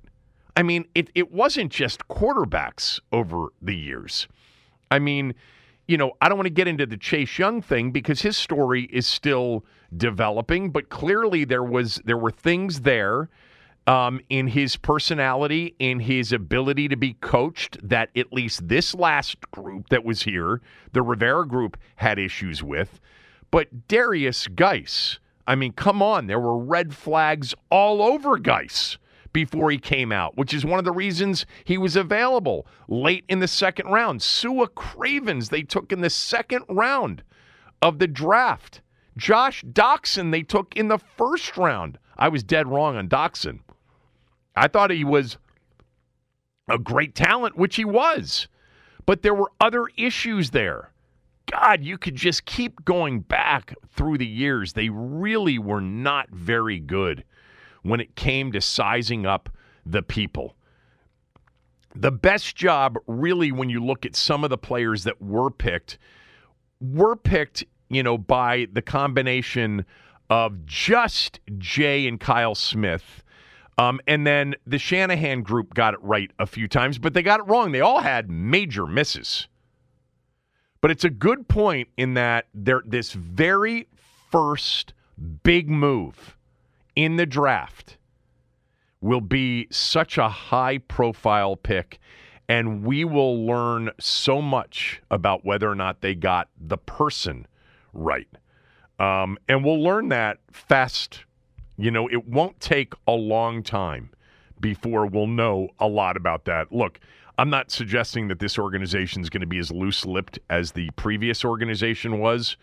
I 0.57 0.63
mean, 0.63 0.85
it, 0.95 1.11
it 1.13 1.31
wasn't 1.31 1.71
just 1.71 2.07
quarterbacks 2.07 2.99
over 3.11 3.49
the 3.61 3.75
years. 3.75 4.27
I 4.89 4.97
mean, 4.97 5.35
you 5.91 5.97
know, 5.97 6.13
I 6.21 6.29
don't 6.29 6.37
want 6.37 6.45
to 6.45 6.53
get 6.53 6.69
into 6.69 6.85
the 6.85 6.95
Chase 6.95 7.37
Young 7.37 7.61
thing 7.61 7.91
because 7.91 8.21
his 8.21 8.37
story 8.37 8.83
is 8.93 9.05
still 9.05 9.65
developing, 9.97 10.69
but 10.69 10.87
clearly 10.87 11.43
there 11.43 11.65
was 11.65 11.99
there 12.05 12.17
were 12.17 12.31
things 12.31 12.81
there 12.81 13.29
um, 13.87 14.21
in 14.29 14.47
his 14.47 14.77
personality, 14.77 15.75
in 15.79 15.99
his 15.99 16.31
ability 16.31 16.87
to 16.87 16.95
be 16.95 17.15
coached 17.15 17.77
that 17.83 18.09
at 18.15 18.31
least 18.31 18.69
this 18.69 18.95
last 18.95 19.51
group 19.51 19.89
that 19.89 20.05
was 20.05 20.23
here, 20.23 20.61
the 20.93 21.01
Rivera 21.01 21.45
group, 21.45 21.75
had 21.97 22.17
issues 22.17 22.63
with. 22.63 23.01
But 23.51 23.89
Darius 23.89 24.47
Guice, 24.47 25.19
I 25.45 25.55
mean, 25.55 25.73
come 25.73 26.01
on, 26.01 26.27
there 26.27 26.39
were 26.39 26.57
red 26.57 26.95
flags 26.95 27.53
all 27.69 28.01
over 28.01 28.37
Guice 28.37 28.97
before 29.33 29.71
he 29.71 29.77
came 29.77 30.11
out, 30.11 30.37
which 30.37 30.53
is 30.53 30.65
one 30.65 30.79
of 30.79 30.85
the 30.85 30.91
reasons 30.91 31.45
he 31.63 31.77
was 31.77 31.95
available 31.95 32.65
late 32.87 33.23
in 33.29 33.39
the 33.39 33.47
second 33.47 33.87
round. 33.87 34.19
Su'a 34.19 34.73
Cravens, 34.73 35.49
they 35.49 35.61
took 35.61 35.91
in 35.91 36.01
the 36.01 36.09
second 36.09 36.65
round 36.69 37.23
of 37.81 37.99
the 37.99 38.07
draft. 38.07 38.81
Josh 39.17 39.63
Doctson, 39.63 40.31
they 40.31 40.43
took 40.43 40.75
in 40.75 40.87
the 40.87 40.97
first 40.97 41.57
round. 41.57 41.97
I 42.17 42.29
was 42.29 42.43
dead 42.43 42.67
wrong 42.67 42.95
on 42.95 43.09
Doctson. 43.09 43.59
I 44.55 44.67
thought 44.67 44.91
he 44.91 45.03
was 45.03 45.37
a 46.69 46.77
great 46.77 47.15
talent, 47.15 47.57
which 47.57 47.75
he 47.75 47.85
was. 47.85 48.47
But 49.05 49.21
there 49.21 49.33
were 49.33 49.51
other 49.59 49.87
issues 49.97 50.51
there. 50.51 50.91
God, 51.51 51.83
you 51.83 51.97
could 51.97 52.15
just 52.15 52.45
keep 52.45 52.85
going 52.85 53.21
back 53.21 53.75
through 53.89 54.17
the 54.17 54.27
years. 54.27 54.73
They 54.73 54.89
really 54.89 55.57
were 55.57 55.81
not 55.81 56.29
very 56.29 56.79
good 56.79 57.23
when 57.83 57.99
it 57.99 58.15
came 58.15 58.51
to 58.51 58.61
sizing 58.61 59.25
up 59.25 59.49
the 59.85 60.01
people. 60.01 60.55
The 61.95 62.11
best 62.11 62.55
job, 62.55 62.97
really, 63.07 63.51
when 63.51 63.69
you 63.69 63.83
look 63.83 64.05
at 64.05 64.15
some 64.15 64.43
of 64.43 64.49
the 64.49 64.57
players 64.57 65.03
that 65.03 65.21
were 65.21 65.51
picked, 65.51 65.97
were 66.79 67.15
picked, 67.15 67.65
you 67.89 68.01
know, 68.01 68.17
by 68.17 68.67
the 68.71 68.81
combination 68.81 69.85
of 70.29 70.65
just 70.65 71.39
Jay 71.57 72.07
and 72.07 72.19
Kyle 72.19 72.55
Smith. 72.55 73.23
Um, 73.77 73.99
and 74.07 74.25
then 74.25 74.55
the 74.65 74.77
Shanahan 74.77 75.41
group 75.41 75.73
got 75.73 75.93
it 75.93 76.01
right 76.01 76.31
a 76.39 76.45
few 76.45 76.67
times, 76.67 76.97
but 76.97 77.13
they 77.13 77.21
got 77.21 77.39
it 77.39 77.47
wrong. 77.47 77.71
They 77.71 77.81
all 77.81 77.99
had 77.99 78.29
major 78.29 78.85
misses. 78.85 79.47
But 80.81 80.91
it's 80.91 81.03
a 81.03 81.09
good 81.09 81.47
point 81.47 81.89
in 81.97 82.15
that 82.15 82.47
there 82.53 82.81
this 82.85 83.13
very 83.13 83.87
first 84.31 84.93
big 85.43 85.69
move 85.69 86.37
in 86.95 87.15
the 87.17 87.25
draft 87.25 87.97
will 89.01 89.21
be 89.21 89.67
such 89.71 90.17
a 90.17 90.29
high 90.29 90.77
profile 90.77 91.55
pick 91.55 91.99
and 92.51 92.83
we 92.83 93.05
will 93.05 93.45
learn 93.45 93.89
so 93.97 94.41
much 94.41 95.01
about 95.09 95.45
whether 95.45 95.69
or 95.69 95.75
not 95.75 96.01
they 96.01 96.13
got 96.13 96.49
the 96.59 96.77
person 96.77 97.47
right. 97.93 98.27
Um, 98.99 99.37
and 99.47 99.63
we'll 99.63 99.81
learn 99.81 100.09
that 100.09 100.39
fast. 100.51 101.23
You 101.77 101.91
know, 101.91 102.09
it 102.09 102.27
won't 102.27 102.59
take 102.59 102.93
a 103.07 103.13
long 103.13 103.63
time 103.63 104.09
before 104.59 105.05
we'll 105.05 105.27
know 105.27 105.69
a 105.79 105.87
lot 105.87 106.17
about 106.17 106.43
that. 106.45 106.73
Look, 106.73 106.99
I'm 107.37 107.49
not 107.49 107.71
suggesting 107.71 108.27
that 108.27 108.39
this 108.39 108.59
organization 108.59 109.21
is 109.21 109.29
going 109.29 109.41
to 109.41 109.47
be 109.47 109.57
as 109.57 109.71
loose 109.71 110.05
lipped 110.05 110.37
as 110.49 110.73
the 110.73 110.89
previous 110.97 111.45
organization 111.45 112.19
was. 112.19 112.57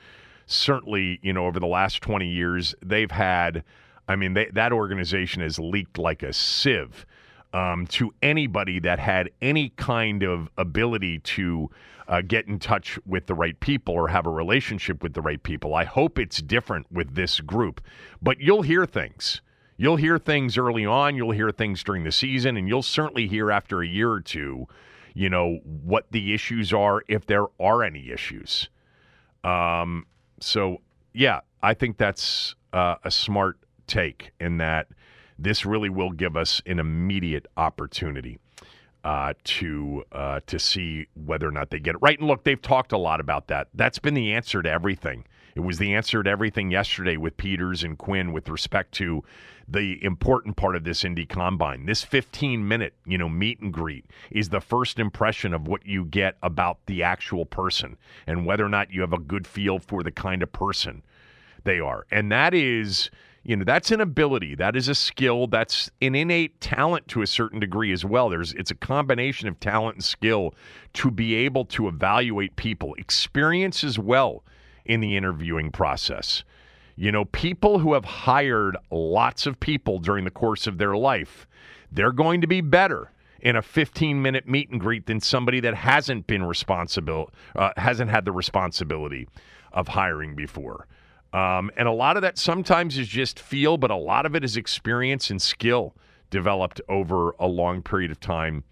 Certainly, 0.46 1.18
you 1.22 1.32
know, 1.32 1.46
over 1.46 1.58
the 1.58 1.66
last 1.66 2.02
20 2.02 2.28
years, 2.28 2.74
they've 2.84 3.10
had 3.10 3.64
I 4.08 4.16
mean, 4.16 4.34
they, 4.34 4.46
that 4.54 4.72
organization 4.72 5.42
has 5.42 5.58
leaked 5.58 5.98
like 5.98 6.22
a 6.22 6.32
sieve 6.32 7.06
um, 7.52 7.86
to 7.88 8.12
anybody 8.22 8.80
that 8.80 8.98
had 8.98 9.30
any 9.40 9.70
kind 9.70 10.22
of 10.22 10.48
ability 10.56 11.18
to 11.20 11.70
uh, 12.08 12.22
get 12.22 12.46
in 12.46 12.58
touch 12.58 12.98
with 13.06 13.26
the 13.26 13.34
right 13.34 13.58
people 13.60 13.94
or 13.94 14.08
have 14.08 14.26
a 14.26 14.30
relationship 14.30 15.02
with 15.02 15.12
the 15.12 15.20
right 15.20 15.42
people. 15.42 15.74
I 15.74 15.84
hope 15.84 16.18
it's 16.18 16.40
different 16.40 16.90
with 16.90 17.14
this 17.14 17.40
group, 17.40 17.82
but 18.22 18.40
you'll 18.40 18.62
hear 18.62 18.86
things. 18.86 19.42
You'll 19.76 19.96
hear 19.96 20.18
things 20.18 20.58
early 20.58 20.84
on, 20.84 21.14
you'll 21.14 21.30
hear 21.30 21.52
things 21.52 21.84
during 21.84 22.02
the 22.02 22.10
season, 22.10 22.56
and 22.56 22.66
you'll 22.66 22.82
certainly 22.82 23.28
hear 23.28 23.50
after 23.50 23.80
a 23.80 23.86
year 23.86 24.10
or 24.10 24.20
two, 24.20 24.66
you 25.14 25.30
know, 25.30 25.60
what 25.62 26.06
the 26.10 26.34
issues 26.34 26.72
are, 26.72 27.04
if 27.08 27.26
there 27.26 27.46
are 27.60 27.84
any 27.84 28.10
issues. 28.10 28.70
Um, 29.44 30.06
so, 30.40 30.78
yeah, 31.12 31.40
I 31.62 31.74
think 31.74 31.96
that's 31.96 32.56
uh, 32.72 32.96
a 33.04 33.10
smart 33.10 33.58
take 33.88 34.30
in 34.38 34.58
that 34.58 34.88
this 35.38 35.64
really 35.64 35.88
will 35.88 36.10
give 36.10 36.36
us 36.36 36.60
an 36.66 36.78
immediate 36.78 37.46
opportunity 37.56 38.38
uh, 39.04 39.32
to 39.44 40.04
uh, 40.12 40.40
to 40.46 40.58
see 40.58 41.06
whether 41.14 41.48
or 41.48 41.52
not 41.52 41.70
they 41.70 41.78
get 41.78 41.94
it 41.94 41.98
right. 42.02 42.18
And 42.18 42.28
look, 42.28 42.44
they've 42.44 42.60
talked 42.60 42.92
a 42.92 42.98
lot 42.98 43.20
about 43.20 43.46
that. 43.48 43.68
That's 43.74 43.98
been 43.98 44.14
the 44.14 44.32
answer 44.32 44.60
to 44.62 44.70
everything. 44.70 45.24
It 45.54 45.60
was 45.60 45.78
the 45.78 45.94
answer 45.94 46.22
to 46.22 46.30
everything 46.30 46.70
yesterday 46.70 47.16
with 47.16 47.36
Peters 47.36 47.82
and 47.82 47.98
Quinn 47.98 48.32
with 48.32 48.48
respect 48.48 48.92
to 48.94 49.24
the 49.66 50.02
important 50.04 50.56
part 50.56 50.76
of 50.76 50.84
this 50.84 51.04
Indy 51.04 51.26
Combine. 51.26 51.86
This 51.86 52.04
15 52.04 52.66
minute, 52.66 52.94
you 53.06 53.18
know, 53.18 53.28
meet 53.28 53.60
and 53.60 53.72
greet 53.72 54.06
is 54.30 54.48
the 54.48 54.60
first 54.60 54.98
impression 54.98 55.52
of 55.52 55.66
what 55.66 55.84
you 55.84 56.04
get 56.04 56.36
about 56.42 56.78
the 56.86 57.02
actual 57.02 57.44
person 57.44 57.96
and 58.26 58.46
whether 58.46 58.64
or 58.64 58.68
not 58.68 58.92
you 58.92 59.00
have 59.00 59.12
a 59.12 59.18
good 59.18 59.46
feel 59.46 59.78
for 59.78 60.02
the 60.02 60.12
kind 60.12 60.42
of 60.42 60.52
person 60.52 61.02
they 61.64 61.80
are. 61.80 62.06
And 62.10 62.30
that 62.30 62.54
is 62.54 63.10
You 63.44 63.56
know, 63.56 63.64
that's 63.64 63.90
an 63.90 64.00
ability, 64.00 64.56
that 64.56 64.76
is 64.76 64.88
a 64.88 64.94
skill, 64.94 65.46
that's 65.46 65.90
an 66.02 66.14
innate 66.14 66.60
talent 66.60 67.08
to 67.08 67.22
a 67.22 67.26
certain 67.26 67.60
degree 67.60 67.92
as 67.92 68.04
well. 68.04 68.28
There's 68.28 68.52
it's 68.54 68.70
a 68.70 68.74
combination 68.74 69.48
of 69.48 69.58
talent 69.60 69.96
and 69.96 70.04
skill 70.04 70.54
to 70.94 71.10
be 71.10 71.34
able 71.34 71.64
to 71.66 71.88
evaluate 71.88 72.56
people, 72.56 72.94
experience 72.94 73.84
as 73.84 73.98
well 73.98 74.44
in 74.84 75.00
the 75.00 75.16
interviewing 75.16 75.70
process. 75.70 76.42
You 76.96 77.12
know, 77.12 77.26
people 77.26 77.78
who 77.78 77.94
have 77.94 78.04
hired 78.04 78.76
lots 78.90 79.46
of 79.46 79.60
people 79.60 80.00
during 80.00 80.24
the 80.24 80.30
course 80.32 80.66
of 80.66 80.78
their 80.78 80.96
life, 80.96 81.46
they're 81.92 82.12
going 82.12 82.40
to 82.40 82.48
be 82.48 82.60
better 82.60 83.12
in 83.40 83.54
a 83.54 83.62
15 83.62 84.20
minute 84.20 84.48
meet 84.48 84.68
and 84.70 84.80
greet 84.80 85.06
than 85.06 85.20
somebody 85.20 85.60
that 85.60 85.74
hasn't 85.74 86.26
been 86.26 86.42
responsible, 86.42 87.30
uh, 87.54 87.70
hasn't 87.76 88.10
had 88.10 88.24
the 88.24 88.32
responsibility 88.32 89.28
of 89.72 89.88
hiring 89.88 90.34
before. 90.34 90.86
Um, 91.32 91.70
and 91.76 91.86
a 91.86 91.92
lot 91.92 92.16
of 92.16 92.22
that 92.22 92.38
sometimes 92.38 92.96
is 92.96 93.08
just 93.08 93.38
feel, 93.38 93.76
but 93.76 93.90
a 93.90 93.96
lot 93.96 94.24
of 94.26 94.34
it 94.34 94.44
is 94.44 94.56
experience 94.56 95.30
and 95.30 95.40
skill 95.40 95.94
developed 96.30 96.80
over 96.88 97.34
a 97.38 97.46
long 97.46 97.82
period 97.82 98.10
of 98.10 98.20
time 98.20 98.64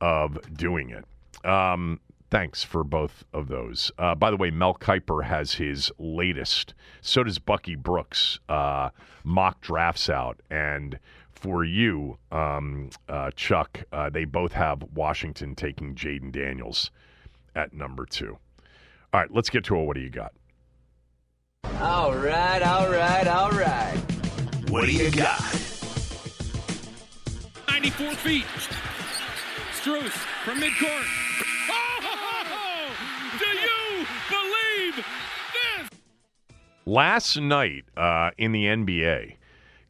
of 0.00 0.38
doing 0.56 0.90
it. 0.90 1.04
Um, 1.48 2.00
thanks 2.30 2.62
for 2.62 2.84
both 2.84 3.24
of 3.32 3.48
those. 3.48 3.90
Uh, 3.98 4.14
by 4.14 4.30
the 4.30 4.36
way, 4.36 4.50
Mel 4.50 4.74
Kiper 4.74 5.24
has 5.24 5.54
his 5.54 5.90
latest. 5.98 6.74
So 7.00 7.22
does 7.22 7.38
Bucky 7.38 7.76
Brooks 7.76 8.40
uh, 8.48 8.90
mock 9.24 9.60
drafts 9.60 10.10
out. 10.10 10.40
And 10.50 10.98
for 11.32 11.64
you, 11.64 12.18
um, 12.32 12.90
uh, 13.08 13.30
Chuck, 13.36 13.84
uh, 13.92 14.10
they 14.10 14.24
both 14.24 14.52
have 14.52 14.82
Washington 14.94 15.54
taking 15.54 15.94
Jayden 15.94 16.32
Daniels 16.32 16.90
at 17.54 17.72
number 17.72 18.04
two. 18.04 18.38
All 19.12 19.20
right, 19.20 19.32
let's 19.32 19.50
get 19.50 19.64
to 19.64 19.76
it. 19.76 19.84
What 19.84 19.94
do 19.94 20.02
you 20.02 20.10
got? 20.10 20.32
All 21.80 22.14
right, 22.16 22.62
all 22.62 22.90
right, 22.90 23.26
all 23.26 23.50
right. 23.50 23.96
What 24.70 24.86
do 24.86 24.92
you 24.92 25.10
got? 25.10 25.40
94 27.68 28.14
feet. 28.14 28.44
Strus 29.72 30.10
from 30.44 30.58
midcourt. 30.58 31.04
Oh! 31.70 32.90
Do 33.38 33.46
you 33.46 34.06
believe 34.30 34.96
this? 34.96 35.90
Last 36.86 37.36
night 37.36 37.84
uh, 37.96 38.30
in 38.38 38.52
the 38.52 38.64
NBA, 38.64 39.36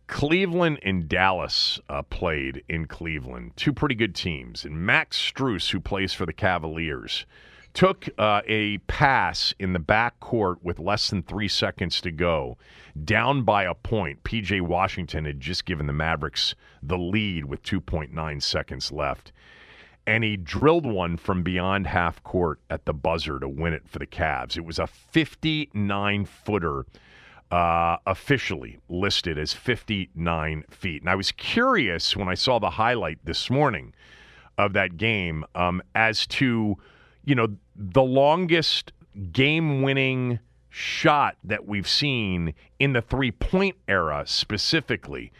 Cleveland 0.09 0.81
and 0.83 1.09
Dallas 1.09 1.79
uh, 1.89 2.03
played 2.03 2.65
in 2.69 2.87
Cleveland. 2.87 3.53
Two 3.55 3.73
pretty 3.73 3.95
good 3.95 4.15
teams. 4.15 4.65
And 4.65 4.85
Max 4.85 5.17
Strus, 5.19 5.71
who 5.71 5.79
plays 5.79 6.13
for 6.13 6.27
the 6.27 6.33
Cavaliers, 6.33 7.27
took 7.77 8.09
uh, 8.17 8.41
a 8.47 8.79
pass 8.89 9.53
in 9.59 9.75
the 9.75 9.79
back 9.79 10.19
court 10.19 10.59
with 10.63 10.79
less 10.79 11.11
than 11.11 11.23
three 11.23 11.47
seconds 11.47 12.01
to 12.01 12.11
go, 12.11 12.57
down 13.05 13.43
by 13.43 13.65
a 13.65 13.75
point. 13.75 14.25
PJ 14.25 14.63
Washington 14.63 15.27
had 15.27 15.41
just 15.41 15.67
given 15.67 15.87
the 15.87 15.93
Mavericks 15.93 16.55
the 16.83 16.97
lead 16.97 17.45
with 17.45 17.63
2.9 17.63 18.43
seconds 18.43 18.91
left. 18.91 19.31
And 20.07 20.25
he 20.25 20.39
drilled 20.39 20.87
one 20.87 21.19
from 21.19 21.43
beyond 21.43 21.87
half 21.89 22.23
court 22.23 22.61
at 22.71 22.87
the 22.87 22.95
buzzer 22.95 23.39
to 23.39 23.49
win 23.49 23.75
it 23.75 23.87
for 23.87 23.99
the 23.99 24.07
Cavs. 24.07 24.57
It 24.57 24.65
was 24.65 24.79
a 24.79 24.87
59 24.87 26.25
footer, 26.25 26.87
uh, 27.51 27.99
officially 28.07 28.79
listed 28.89 29.37
as 29.37 29.53
59 29.53 30.65
feet. 30.71 31.03
And 31.03 31.11
I 31.11 31.15
was 31.15 31.31
curious 31.31 32.17
when 32.17 32.29
I 32.29 32.35
saw 32.35 32.59
the 32.59 32.71
highlight 32.71 33.19
this 33.25 33.51
morning 33.51 33.93
of 34.57 34.73
that 34.73 34.97
game 34.97 35.45
um, 35.55 35.83
as 35.95 36.27
to 36.29 36.79
you 37.27 37.35
know, 37.35 37.49
the 37.75 38.03
longest 38.03 38.93
game 39.33 39.83
winning 39.83 40.39
shot 40.71 41.37
that 41.45 41.67
we've 41.67 41.89
seen 41.89 42.55
in 42.79 42.95
the 42.95 43.03
three 43.03 43.33
point 43.33 43.77
era 43.89 44.23
specifically. 44.27 45.33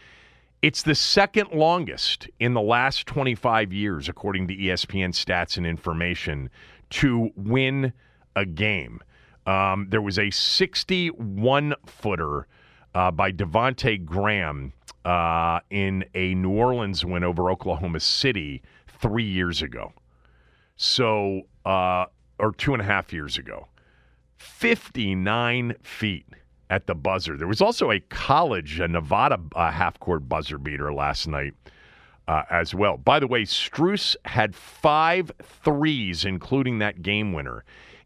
It's 0.63 0.83
the 0.83 0.95
second 0.95 1.53
longest 1.53 2.29
in 2.41 2.55
the 2.55 2.61
last 2.61 3.07
25 3.07 3.73
years, 3.73 4.09
according 4.09 4.49
to 4.49 4.57
ESPN 4.57 5.11
stats 5.11 5.57
and 5.57 5.67
information, 5.67 6.51
to 6.91 7.31
win 7.37 7.93
a 8.35 8.45
game. 8.45 9.01
Um, 9.47 9.87
there 9.91 10.03
was 10.03 10.19
a 10.19 10.31
61 10.31 11.75
footer 11.87 12.49
uh, 12.95 13.11
by 13.11 13.31
Devonte 13.31 14.05
Graham 14.05 14.73
uh, 15.05 15.61
in 15.71 16.05
a 16.15 16.35
New 16.35 16.51
Orleans 16.51 17.05
win 17.05 17.23
over 17.23 17.51
Oklahoma 17.51 18.01
City 18.01 18.63
three 18.89 19.25
years 19.25 19.63
ago. 19.63 19.93
So 20.77 21.43
uh, 21.65 22.07
or 22.39 22.53
two 22.53 22.73
and 22.73 22.83
a 22.83 22.85
half 22.85 23.13
years 23.13 23.39
ago. 23.39 23.69
59 24.37 25.75
feet 25.83 26.27
at 26.69 26.87
the 26.87 26.95
buzzer. 26.95 27.37
There 27.37 27.49
was 27.49 27.61
also 27.61 27.91
a 27.91 28.01
college, 28.01 28.81
a 28.81 28.89
Nevada 28.89 29.41
uh, 29.55 29.71
half 29.71 29.99
court 30.01 30.29
buzzer 30.29 30.59
beater 30.59 30.93
last 30.93 31.27
night 31.27 31.55
uh, 32.29 32.43
as 32.51 32.75
well. 32.75 32.97
By 32.97 33.21
the 33.21 33.27
way, 33.27 33.43
Strus 33.43 34.17
had 34.25 34.55
five 34.55 35.31
threes, 35.43 36.25
including 36.25 36.79
that 36.79 37.03
game 37.03 37.33
winner, 37.33 37.65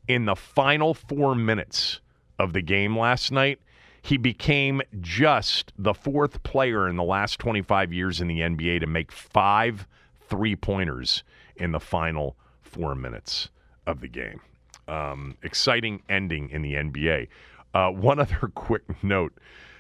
in 0.09 0.27
the 0.27 0.37
final 0.37 0.95
four 0.95 1.35
minutes 1.35 2.01
of 2.39 2.53
the 2.53 2.63
game 2.63 2.99
last 2.99 3.33
night. 3.33 3.61
He 4.03 4.17
became 4.17 4.81
just 5.01 5.73
the 5.77 5.93
fourth 5.93 6.43
player 6.43 6.89
in 6.89 6.97
the 6.97 7.03
last 7.05 7.39
25 7.39 7.93
years 7.93 8.21
in 8.21 8.29
the 8.29 8.41
NBA 8.41 8.81
to 8.81 8.87
make 8.87 9.13
five 9.13 9.87
three 10.29 10.57
pointers 10.57 11.23
in 11.57 11.73
the 11.73 11.81
final 11.81 12.37
four 12.71 12.95
minutes 12.95 13.51
of 13.87 14.01
the 14.01 14.09
game. 14.09 14.41
Um, 14.89 15.37
exciting 15.43 16.03
ending 16.09 16.51
in 16.51 16.63
the 16.63 16.75
NBA. 16.75 17.29
Uh, 17.75 17.91
one 17.91 18.19
other 18.21 18.51
quick 18.55 19.03
note. 19.03 19.33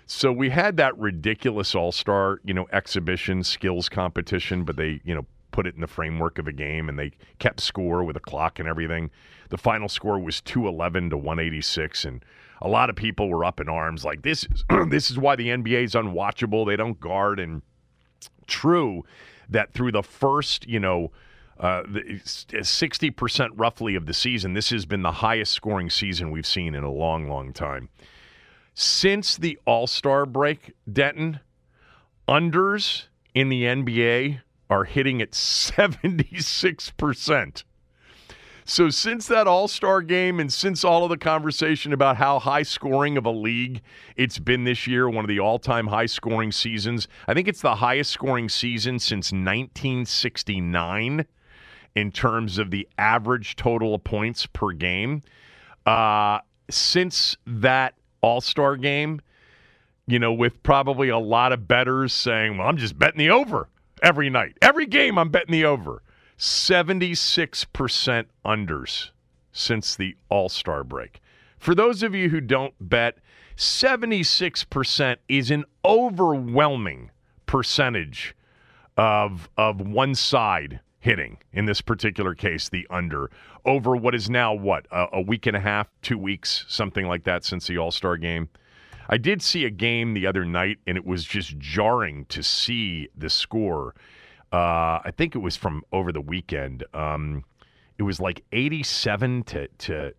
So 0.06 0.32
we 0.32 0.50
had 0.50 0.76
that 0.78 0.98
ridiculous 0.98 1.74
All 1.74 1.92
Star, 1.92 2.40
you 2.44 2.52
know, 2.52 2.66
exhibition 2.72 3.44
skills 3.44 3.88
competition, 3.88 4.64
but 4.64 4.76
they, 4.76 5.00
you 5.04 5.14
know, 5.14 5.24
put 5.52 5.66
it 5.66 5.74
in 5.74 5.80
the 5.80 5.86
framework 5.86 6.38
of 6.38 6.46
a 6.46 6.52
game 6.52 6.88
and 6.88 6.98
they 6.98 7.12
kept 7.38 7.60
score 7.60 8.04
with 8.04 8.16
a 8.16 8.20
clock 8.20 8.58
and 8.58 8.68
everything. 8.68 9.10
The 9.50 9.58
final 9.58 9.88
score 9.88 10.18
was 10.18 10.40
211 10.40 11.10
to 11.10 11.16
186 11.16 12.04
and 12.04 12.24
a 12.62 12.68
lot 12.68 12.90
of 12.90 12.96
people 12.96 13.28
were 13.28 13.44
up 13.44 13.60
in 13.60 13.68
arms 13.68 14.04
like 14.04 14.22
this 14.22 14.44
is 14.44 14.64
this 14.88 15.10
is 15.10 15.18
why 15.18 15.36
the 15.36 15.48
NBA 15.48 15.84
is 15.84 15.94
unwatchable. 15.94 16.66
They 16.66 16.76
don't 16.76 16.98
guard 17.00 17.40
and 17.40 17.62
true 18.46 19.04
that 19.48 19.72
through 19.72 19.92
the 19.92 20.02
first, 20.02 20.66
you 20.68 20.80
know, 20.80 21.10
uh, 21.60 21.84
60% 21.84 23.50
roughly 23.54 23.94
of 23.94 24.06
the 24.06 24.14
season, 24.14 24.54
this 24.54 24.70
has 24.70 24.86
been 24.86 25.02
the 25.02 25.12
highest 25.12 25.52
scoring 25.52 25.90
season 25.90 26.30
we've 26.30 26.46
seen 26.46 26.74
in 26.74 26.82
a 26.82 26.90
long, 26.90 27.28
long 27.28 27.52
time. 27.52 27.90
Since 28.72 29.36
the 29.36 29.58
All 29.66 29.86
Star 29.86 30.24
break, 30.24 30.72
Denton, 30.90 31.40
unders 32.26 33.08
in 33.34 33.50
the 33.50 33.64
NBA 33.64 34.40
are 34.70 34.84
hitting 34.84 35.20
at 35.20 35.32
76%. 35.32 37.64
So, 38.64 38.88
since 38.88 39.26
that 39.26 39.46
All 39.46 39.68
Star 39.68 40.00
game 40.00 40.40
and 40.40 40.50
since 40.50 40.82
all 40.82 41.04
of 41.04 41.10
the 41.10 41.18
conversation 41.18 41.92
about 41.92 42.16
how 42.16 42.38
high 42.38 42.62
scoring 42.62 43.18
of 43.18 43.26
a 43.26 43.30
league 43.30 43.82
it's 44.16 44.38
been 44.38 44.64
this 44.64 44.86
year, 44.86 45.10
one 45.10 45.24
of 45.24 45.28
the 45.28 45.40
all 45.40 45.58
time 45.58 45.88
high 45.88 46.06
scoring 46.06 46.52
seasons, 46.52 47.06
I 47.28 47.34
think 47.34 47.48
it's 47.48 47.60
the 47.60 47.74
highest 47.74 48.12
scoring 48.12 48.48
season 48.48 48.98
since 48.98 49.30
1969 49.32 51.26
in 51.94 52.12
terms 52.12 52.58
of 52.58 52.70
the 52.70 52.88
average 52.98 53.56
total 53.56 53.94
of 53.94 54.04
points 54.04 54.46
per 54.46 54.72
game. 54.72 55.22
Uh, 55.86 56.38
since 56.70 57.36
that 57.46 57.94
All 58.20 58.40
Star 58.40 58.76
game, 58.76 59.20
you 60.06 60.18
know, 60.18 60.32
with 60.32 60.62
probably 60.62 61.08
a 61.08 61.18
lot 61.18 61.52
of 61.52 61.66
betters 61.68 62.12
saying, 62.12 62.58
well, 62.58 62.68
I'm 62.68 62.76
just 62.76 62.98
betting 62.98 63.18
the 63.18 63.30
over 63.30 63.68
every 64.02 64.30
night. 64.30 64.56
Every 64.62 64.86
game, 64.86 65.18
I'm 65.18 65.30
betting 65.30 65.52
the 65.52 65.64
over. 65.64 66.02
76% 66.38 68.24
unders 68.44 69.10
since 69.52 69.96
the 69.96 70.16
All 70.28 70.48
Star 70.48 70.84
break. 70.84 71.20
For 71.58 71.74
those 71.74 72.02
of 72.02 72.14
you 72.14 72.30
who 72.30 72.40
don't 72.40 72.74
bet, 72.80 73.18
76% 73.56 75.16
is 75.28 75.50
an 75.50 75.64
overwhelming 75.84 77.10
percentage 77.44 78.34
of, 78.96 79.50
of 79.58 79.80
one 79.82 80.14
side 80.14 80.80
hitting 81.00 81.38
in 81.52 81.64
this 81.64 81.80
particular 81.80 82.34
case, 82.34 82.68
the 82.68 82.86
under, 82.90 83.30
over 83.64 83.96
what 83.96 84.14
is 84.14 84.30
now 84.30 84.52
what, 84.54 84.86
a, 84.90 85.06
a 85.14 85.20
week 85.20 85.46
and 85.46 85.56
a 85.56 85.60
half, 85.60 85.88
two 86.02 86.18
weeks, 86.18 86.64
something 86.68 87.06
like 87.06 87.24
that 87.24 87.44
since 87.44 87.66
the 87.66 87.78
All 87.78 87.90
Star 87.90 88.16
game. 88.16 88.48
I 89.08 89.16
did 89.16 89.42
see 89.42 89.64
a 89.64 89.70
game 89.70 90.14
the 90.14 90.26
other 90.26 90.44
night, 90.44 90.78
and 90.86 90.96
it 90.96 91.04
was 91.04 91.24
just 91.24 91.58
jarring 91.58 92.26
to 92.26 92.44
see 92.44 93.08
the 93.16 93.28
score. 93.28 93.94
Uh, 94.52 95.00
I 95.04 95.12
think 95.16 95.34
it 95.34 95.40
was 95.40 95.56
from 95.56 95.82
over 95.92 96.12
the 96.12 96.20
weekend. 96.20 96.84
Um, 96.94 97.44
it 97.98 98.04
was 98.04 98.20
like 98.20 98.44
87 98.52 99.42
to, 99.44 99.68
to 99.68 100.14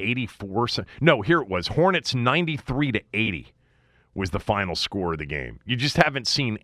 84. 0.00 0.66
No, 1.00 1.22
here 1.22 1.40
it 1.40 1.48
was. 1.48 1.68
Hornets 1.68 2.14
93 2.14 2.92
to 2.92 3.02
80 3.14 3.52
was 4.14 4.30
the 4.30 4.40
final 4.40 4.74
score 4.74 5.12
of 5.12 5.18
the 5.18 5.26
game. 5.26 5.60
You 5.64 5.76
just 5.76 5.96
haven't 5.96 6.26
seen. 6.26 6.58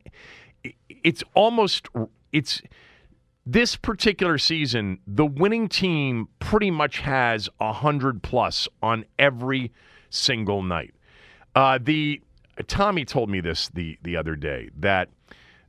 It's 0.89 1.23
almost. 1.35 1.89
It's 2.33 2.63
this 3.45 3.77
particular 3.77 4.39
season, 4.39 4.99
the 5.07 5.27
winning 5.27 5.69
team 5.69 6.29
pretty 6.39 6.71
much 6.71 6.99
has 7.01 7.49
a 7.61 7.73
hundred 7.73 8.23
plus 8.23 8.69
on 8.83 9.05
every 9.19 9.73
single 10.11 10.63
night. 10.63 10.95
Uh, 11.55 11.79
the 11.83 12.21
Tommy 12.67 13.05
told 13.05 13.31
me 13.31 13.41
this 13.41 13.69
the 13.69 13.99
the 14.03 14.17
other 14.17 14.37
day 14.37 14.71
that 14.79 15.09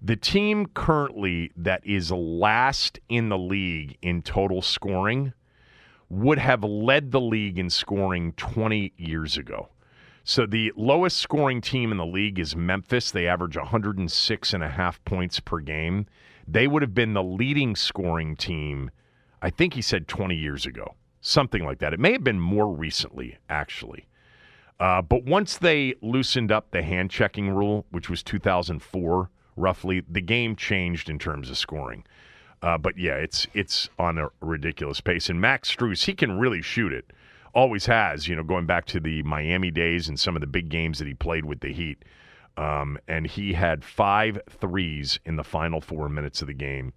the 0.01 0.15
team 0.15 0.67
currently 0.67 1.51
that 1.55 1.85
is 1.85 2.11
last 2.11 2.99
in 3.09 3.29
the 3.29 3.37
league 3.37 3.97
in 4.01 4.21
total 4.21 4.61
scoring 4.61 5.33
would 6.09 6.37
have 6.37 6.63
led 6.63 7.11
the 7.11 7.21
league 7.21 7.57
in 7.57 7.69
scoring 7.69 8.33
20 8.33 8.93
years 8.97 9.37
ago. 9.37 9.69
So 10.25 10.45
the 10.45 10.71
lowest 10.75 11.17
scoring 11.17 11.59
team 11.59 11.91
in 11.91 11.97
the 11.97 12.05
league 12.05 12.37
is 12.37 12.55
Memphis. 12.55 13.11
They 13.11 13.27
average 13.27 13.57
106 13.57 14.53
and 14.53 14.63
a 14.63 14.69
half 14.69 15.03
points 15.05 15.39
per 15.39 15.59
game. 15.59 16.05
They 16.47 16.67
would 16.67 16.81
have 16.81 16.93
been 16.93 17.13
the 17.13 17.23
leading 17.23 17.75
scoring 17.75 18.35
team, 18.35 18.91
I 19.41 19.49
think 19.49 19.73
he 19.73 19.81
said 19.81 20.07
20 20.07 20.35
years 20.35 20.65
ago, 20.65 20.95
something 21.21 21.63
like 21.63 21.79
that. 21.79 21.93
It 21.93 21.99
may 21.99 22.11
have 22.11 22.23
been 22.23 22.39
more 22.39 22.67
recently, 22.67 23.37
actually. 23.49 24.07
Uh, 24.79 25.01
but 25.01 25.23
once 25.23 25.57
they 25.57 25.95
loosened 26.01 26.51
up 26.51 26.71
the 26.71 26.81
hand 26.81 27.11
checking 27.11 27.49
rule, 27.49 27.85
which 27.91 28.09
was 28.09 28.23
2004 28.23 29.29
roughly, 29.55 30.03
the 30.09 30.21
game 30.21 30.55
changed 30.55 31.09
in 31.09 31.19
terms 31.19 31.49
of 31.49 31.57
scoring. 31.57 32.03
Uh, 32.61 32.77
but 32.77 32.97
yeah, 32.97 33.15
it's 33.15 33.45
it's 33.53 33.89
on 33.99 34.17
a 34.17 34.29
ridiculous 34.39 35.01
pace. 35.01 35.29
And 35.29 35.39
Max 35.39 35.73
Strus, 35.73 36.05
he 36.05 36.13
can 36.13 36.39
really 36.39 36.61
shoot 36.61 36.93
it. 36.93 37.11
Always 37.53 37.85
has, 37.85 38.27
you 38.27 38.35
know, 38.35 38.43
going 38.43 38.65
back 38.65 38.85
to 38.87 38.99
the 38.99 39.21
Miami 39.23 39.69
days 39.69 40.07
and 40.07 40.19
some 40.19 40.35
of 40.35 40.41
the 40.41 40.47
big 40.47 40.69
games 40.69 40.97
that 40.99 41.07
he 41.07 41.13
played 41.13 41.45
with 41.45 41.59
the 41.59 41.71
Heat. 41.73 42.03
Um, 42.55 42.99
and 43.07 43.25
he 43.25 43.53
had 43.53 43.83
five 43.83 44.39
threes 44.49 45.19
in 45.25 45.35
the 45.35 45.43
final 45.43 45.81
four 45.81 46.07
minutes 46.09 46.41
of 46.41 46.47
the 46.47 46.53
game, 46.53 46.93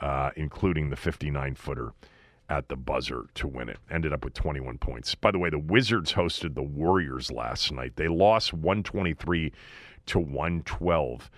uh, 0.00 0.30
including 0.36 0.90
the 0.90 0.96
59 0.96 1.54
footer 1.54 1.92
at 2.48 2.68
the 2.68 2.76
buzzer 2.76 3.24
to 3.34 3.48
win 3.48 3.68
it. 3.68 3.78
Ended 3.90 4.12
up 4.12 4.24
with 4.24 4.34
21 4.34 4.78
points. 4.78 5.14
By 5.14 5.30
the 5.30 5.38
way, 5.38 5.50
the 5.50 5.58
Wizards 5.58 6.12
hosted 6.12 6.54
the 6.54 6.62
Warriors 6.62 7.30
last 7.32 7.72
night. 7.72 7.96
They 7.96 8.08
lost 8.08 8.52
123 8.52 9.52
to 10.06 10.18
112. 10.18 11.30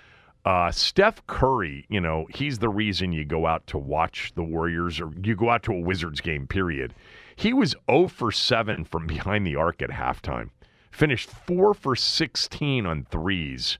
Uh, 0.44 0.70
Steph 0.70 1.27
Curry, 1.27 1.87
you 1.88 2.00
know, 2.00 2.27
he's 2.35 2.59
the 2.59 2.68
reason 2.68 3.12
you 3.12 3.24
go 3.24 3.46
out 3.46 3.66
to 3.68 3.79
watch 3.79 4.33
the 4.35 4.42
Warriors 4.42 5.00
or 5.00 5.11
you 5.22 5.35
go 5.35 5.48
out 5.48 5.62
to 5.62 5.72
a 5.72 5.81
Wizards 5.81 6.20
game, 6.20 6.46
period. 6.46 6.94
He 7.37 7.53
was 7.53 7.74
0 7.90 8.09
for 8.09 8.31
7 8.31 8.85
from 8.85 9.07
behind 9.07 9.46
the 9.46 9.57
arc 9.57 9.81
at 9.81 9.90
halftime, 9.90 10.50
finished 10.94 11.28
4 11.28 11.74
for 11.74 11.96
16 11.96 12.87
on 12.87 13.04
threes, 13.11 13.78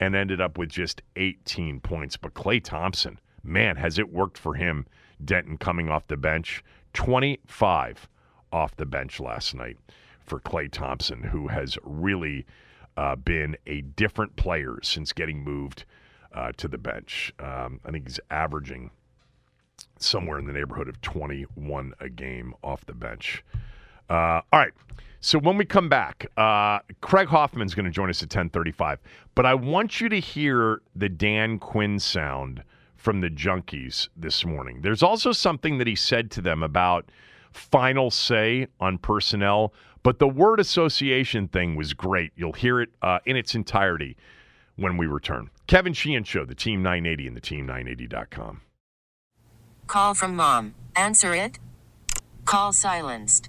and 0.00 0.14
ended 0.14 0.40
up 0.40 0.58
with 0.58 0.68
just 0.68 1.02
18 1.16 1.80
points. 1.80 2.16
But 2.16 2.34
Klay 2.34 2.62
Thompson, 2.62 3.18
man, 3.42 3.76
has 3.76 3.98
it 3.98 4.12
worked 4.12 4.38
for 4.38 4.54
him. 4.54 4.86
Denton 5.24 5.56
coming 5.58 5.88
off 5.88 6.06
the 6.06 6.16
bench, 6.16 6.62
25 6.94 8.08
off 8.52 8.76
the 8.76 8.86
bench 8.86 9.20
last 9.20 9.54
night 9.54 9.76
for 10.24 10.40
Klay 10.40 10.70
Thompson, 10.70 11.22
who 11.22 11.48
has 11.48 11.78
really 11.82 12.46
uh, 12.96 13.16
been 13.16 13.56
a 13.66 13.80
different 13.80 14.36
player 14.36 14.78
since 14.82 15.12
getting 15.12 15.42
moved 15.42 15.84
uh, 16.32 16.52
to 16.56 16.68
the 16.68 16.78
bench. 16.78 17.32
Um, 17.38 17.80
I 17.84 17.90
think 17.90 18.06
he's 18.06 18.20
averaging 18.30 18.90
somewhere 19.98 20.38
in 20.38 20.46
the 20.46 20.52
neighborhood 20.52 20.88
of 20.88 21.00
21 21.00 21.94
a 22.00 22.08
game 22.08 22.54
off 22.62 22.84
the 22.86 22.94
bench. 22.94 23.44
Uh, 24.08 24.40
all 24.52 24.60
right. 24.60 24.72
So 25.20 25.38
when 25.38 25.56
we 25.56 25.64
come 25.64 25.88
back, 25.88 26.30
uh, 26.36 26.78
Craig 27.00 27.28
Hoffman's 27.28 27.74
going 27.74 27.86
to 27.86 27.90
join 27.90 28.08
us 28.08 28.22
at 28.22 28.28
10:35. 28.28 28.98
But 29.34 29.46
I 29.46 29.54
want 29.54 30.00
you 30.00 30.08
to 30.08 30.20
hear 30.20 30.80
the 30.94 31.08
Dan 31.08 31.58
Quinn 31.58 31.98
sound 31.98 32.62
from 32.96 33.20
the 33.20 33.28
Junkies 33.28 34.08
this 34.16 34.44
morning. 34.44 34.82
There's 34.82 35.02
also 35.02 35.32
something 35.32 35.78
that 35.78 35.86
he 35.86 35.94
said 35.94 36.30
to 36.32 36.40
them 36.40 36.62
about 36.62 37.10
final 37.52 38.10
say 38.10 38.66
on 38.80 38.98
personnel, 38.98 39.72
but 40.02 40.18
the 40.18 40.28
word 40.28 40.60
association 40.60 41.48
thing 41.48 41.74
was 41.76 41.94
great. 41.94 42.32
You'll 42.36 42.52
hear 42.52 42.80
it 42.80 42.90
uh, 43.02 43.18
in 43.24 43.36
its 43.36 43.54
entirety 43.54 44.16
when 44.76 44.96
we 44.96 45.06
return. 45.06 45.50
Kevin 45.66 45.92
Sheehan 45.92 46.24
Show, 46.24 46.44
the 46.44 46.54
Team 46.54 46.82
980 46.82 47.26
and 47.26 47.36
the 47.36 47.40
Team980.com. 47.40 48.60
Call 49.86 50.14
from 50.14 50.36
mom. 50.36 50.74
Answer 50.94 51.34
it. 51.34 51.58
Call 52.44 52.72
silenced. 52.72 53.48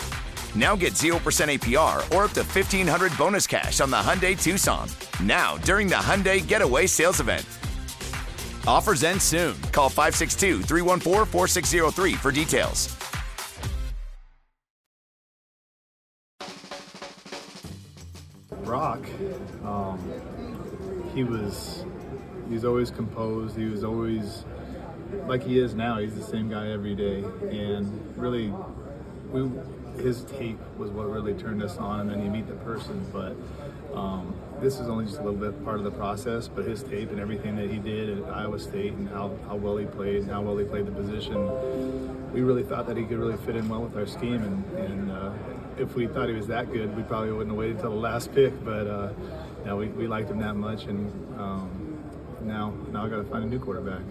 Now 0.55 0.75
get 0.75 0.93
0% 0.93 1.15
APR 1.15 1.99
or 2.15 2.25
up 2.25 2.31
to 2.31 2.41
1500 2.41 3.17
bonus 3.17 3.47
cash 3.47 3.79
on 3.79 3.89
the 3.89 3.97
Hyundai 3.97 4.41
Tucson. 4.41 4.89
Now, 5.23 5.57
during 5.57 5.87
the 5.87 5.95
Hyundai 5.95 6.45
Getaway 6.45 6.87
Sales 6.87 7.19
Event. 7.19 7.45
Offers 8.67 9.03
end 9.03 9.21
soon. 9.21 9.55
Call 9.71 9.89
562 9.89 10.63
314 10.63 11.25
4603 11.25 12.13
for 12.15 12.31
details. 12.31 12.95
Brock, 18.63 19.05
um, 19.65 19.99
he 21.13 21.23
was 21.23 21.83
he's 22.49 22.63
always 22.63 22.91
composed. 22.91 23.57
He 23.57 23.65
was 23.65 23.83
always 23.83 24.45
like 25.27 25.43
he 25.43 25.59
is 25.59 25.73
now. 25.73 25.97
He's 25.97 26.15
the 26.15 26.23
same 26.23 26.49
guy 26.49 26.69
every 26.71 26.95
day, 26.95 27.23
and 27.49 28.15
really, 28.15 28.53
we 29.31 29.49
his 29.97 30.23
tape 30.23 30.59
was 30.77 30.89
what 30.91 31.09
really 31.09 31.33
turned 31.33 31.61
us 31.63 31.77
on. 31.77 32.01
And 32.01 32.11
then 32.11 32.23
you 32.23 32.29
meet 32.29 32.47
the 32.47 32.55
person, 32.55 33.05
but 33.11 33.35
um, 33.97 34.35
this 34.59 34.79
is 34.79 34.87
only 34.87 35.05
just 35.05 35.19
a 35.19 35.23
little 35.23 35.39
bit 35.39 35.63
part 35.63 35.77
of 35.77 35.83
the 35.83 35.91
process. 35.91 36.47
But 36.47 36.65
his 36.65 36.83
tape 36.83 37.11
and 37.11 37.19
everything 37.19 37.55
that 37.57 37.69
he 37.69 37.79
did 37.79 38.19
at 38.19 38.29
Iowa 38.33 38.59
State 38.59 38.93
and 38.93 39.09
how, 39.09 39.37
how 39.47 39.55
well 39.55 39.77
he 39.77 39.85
played 39.85 40.23
and 40.23 40.31
how 40.31 40.41
well 40.41 40.57
he 40.57 40.65
played 40.65 40.85
the 40.85 40.91
position, 40.91 42.31
we 42.33 42.41
really 42.41 42.63
thought 42.63 42.87
that 42.87 42.97
he 42.97 43.03
could 43.03 43.17
really 43.17 43.37
fit 43.37 43.55
in 43.55 43.67
well 43.67 43.81
with 43.81 43.97
our 43.97 44.07
scheme. 44.07 44.43
And, 44.43 44.77
and 44.77 45.11
uh, 45.11 45.33
if 45.77 45.95
we 45.95 46.07
thought 46.07 46.29
he 46.29 46.35
was 46.35 46.47
that 46.47 46.71
good, 46.71 46.95
we 46.95 47.03
probably 47.03 47.31
wouldn't 47.31 47.49
have 47.49 47.57
waited 47.57 47.77
until 47.77 47.91
the 47.91 47.97
last 47.97 48.31
pick. 48.35 48.63
But 48.63 48.87
uh, 48.87 49.13
we, 49.75 49.87
we 49.87 50.07
liked 50.07 50.29
him 50.29 50.39
that 50.39 50.55
much, 50.55 50.85
and 50.85 51.39
um, 51.39 52.03
now 52.41 52.73
now 52.91 53.05
I 53.05 53.09
got 53.09 53.17
to 53.17 53.23
find 53.23 53.43
a 53.43 53.47
new 53.47 53.59
quarterback. 53.59 54.01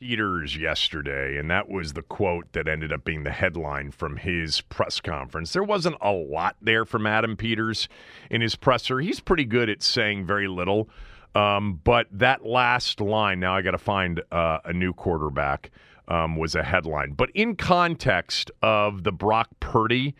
Peters 0.00 0.56
yesterday, 0.56 1.38
and 1.38 1.50
that 1.50 1.68
was 1.68 1.92
the 1.92 2.02
quote 2.02 2.52
that 2.52 2.68
ended 2.68 2.92
up 2.92 3.04
being 3.04 3.24
the 3.24 3.30
headline 3.30 3.90
from 3.90 4.16
his 4.16 4.60
press 4.60 5.00
conference. 5.00 5.52
There 5.52 5.62
wasn't 5.62 5.96
a 6.00 6.10
lot 6.10 6.56
there 6.60 6.84
from 6.84 7.06
Adam 7.06 7.36
Peters 7.36 7.88
in 8.30 8.40
his 8.40 8.56
presser. 8.56 9.00
He's 9.00 9.20
pretty 9.20 9.44
good 9.44 9.70
at 9.70 9.82
saying 9.82 10.26
very 10.26 10.48
little. 10.48 10.88
Um, 11.34 11.80
but 11.82 12.06
that 12.12 12.44
last 12.44 13.00
line, 13.00 13.40
now 13.40 13.56
I 13.56 13.62
got 13.62 13.72
to 13.72 13.78
find 13.78 14.22
uh, 14.30 14.58
a 14.64 14.72
new 14.72 14.92
quarterback, 14.92 15.70
um, 16.08 16.36
was 16.36 16.54
a 16.54 16.62
headline. 16.62 17.12
But 17.12 17.30
in 17.34 17.56
context 17.56 18.50
of 18.62 19.04
the 19.04 19.12
Brock 19.12 19.48
Purdy 19.60 20.14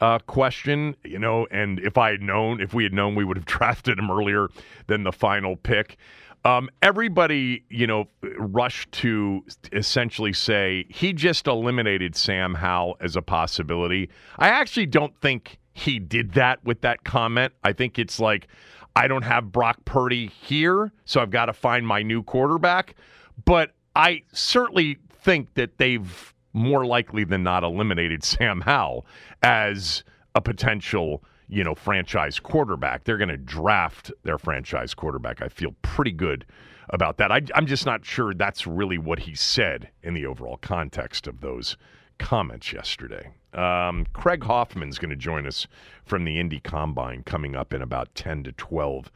uh, 0.00 0.18
question, 0.20 0.96
you 1.04 1.18
know, 1.18 1.46
and 1.50 1.78
if 1.80 1.98
I 1.98 2.10
had 2.10 2.22
known, 2.22 2.60
if 2.60 2.72
we 2.72 2.84
had 2.84 2.92
known, 2.92 3.14
we 3.14 3.24
would 3.24 3.36
have 3.36 3.46
drafted 3.58 3.98
him 3.98 4.10
earlier 4.10 4.48
than 4.86 5.02
the 5.02 5.12
final 5.12 5.56
pick. 5.56 5.96
Um, 6.44 6.70
everybody, 6.80 7.64
you 7.68 7.86
know, 7.86 8.08
rushed 8.38 8.90
to 8.92 9.44
essentially 9.72 10.32
say 10.32 10.86
he 10.88 11.12
just 11.12 11.46
eliminated 11.46 12.16
Sam 12.16 12.54
Howell 12.54 12.96
as 13.00 13.14
a 13.14 13.22
possibility. 13.22 14.08
I 14.38 14.48
actually 14.48 14.86
don't 14.86 15.14
think 15.20 15.58
he 15.72 15.98
did 15.98 16.32
that 16.32 16.64
with 16.64 16.80
that 16.80 17.04
comment. 17.04 17.52
I 17.62 17.72
think 17.72 17.98
it's 17.98 18.18
like, 18.18 18.48
I 18.96 19.06
don't 19.06 19.22
have 19.22 19.52
Brock 19.52 19.84
Purdy 19.84 20.26
here, 20.26 20.92
so 21.04 21.20
I've 21.20 21.30
got 21.30 21.46
to 21.46 21.52
find 21.52 21.86
my 21.86 22.02
new 22.02 22.22
quarterback. 22.22 22.96
But 23.44 23.74
I 23.94 24.22
certainly 24.32 24.98
think 25.10 25.54
that 25.54 25.78
they've 25.78 26.34
more 26.52 26.84
likely 26.84 27.24
than 27.24 27.42
not 27.42 27.64
eliminated 27.64 28.24
Sam 28.24 28.62
Howell 28.62 29.06
as 29.42 30.04
a 30.34 30.40
potential, 30.40 31.22
you 31.50 31.64
know, 31.64 31.74
franchise 31.74 32.38
quarterback. 32.38 33.04
They're 33.04 33.18
going 33.18 33.28
to 33.28 33.36
draft 33.36 34.12
their 34.22 34.38
franchise 34.38 34.94
quarterback. 34.94 35.42
I 35.42 35.48
feel 35.48 35.74
pretty 35.82 36.12
good 36.12 36.46
about 36.90 37.16
that. 37.18 37.32
I, 37.32 37.42
am 37.54 37.66
just 37.66 37.86
not 37.86 38.04
sure 38.04 38.34
that's 38.34 38.66
really 38.66 38.98
what 38.98 39.20
he 39.20 39.34
said 39.34 39.90
in 40.02 40.14
the 40.14 40.26
overall 40.26 40.58
context 40.58 41.26
of 41.26 41.40
those 41.40 41.76
comments 42.18 42.72
yesterday. 42.72 43.30
Um, 43.54 44.06
Craig 44.12 44.44
Hoffman's 44.44 44.98
going 44.98 45.10
to 45.10 45.16
join 45.16 45.46
us 45.46 45.66
from 46.04 46.24
the 46.24 46.38
Indy 46.38 46.60
Combine 46.60 47.24
coming 47.24 47.56
up 47.56 47.74
in 47.74 47.82
about 47.82 48.14
10 48.14 48.44
to 48.44 48.52
12 48.52 49.10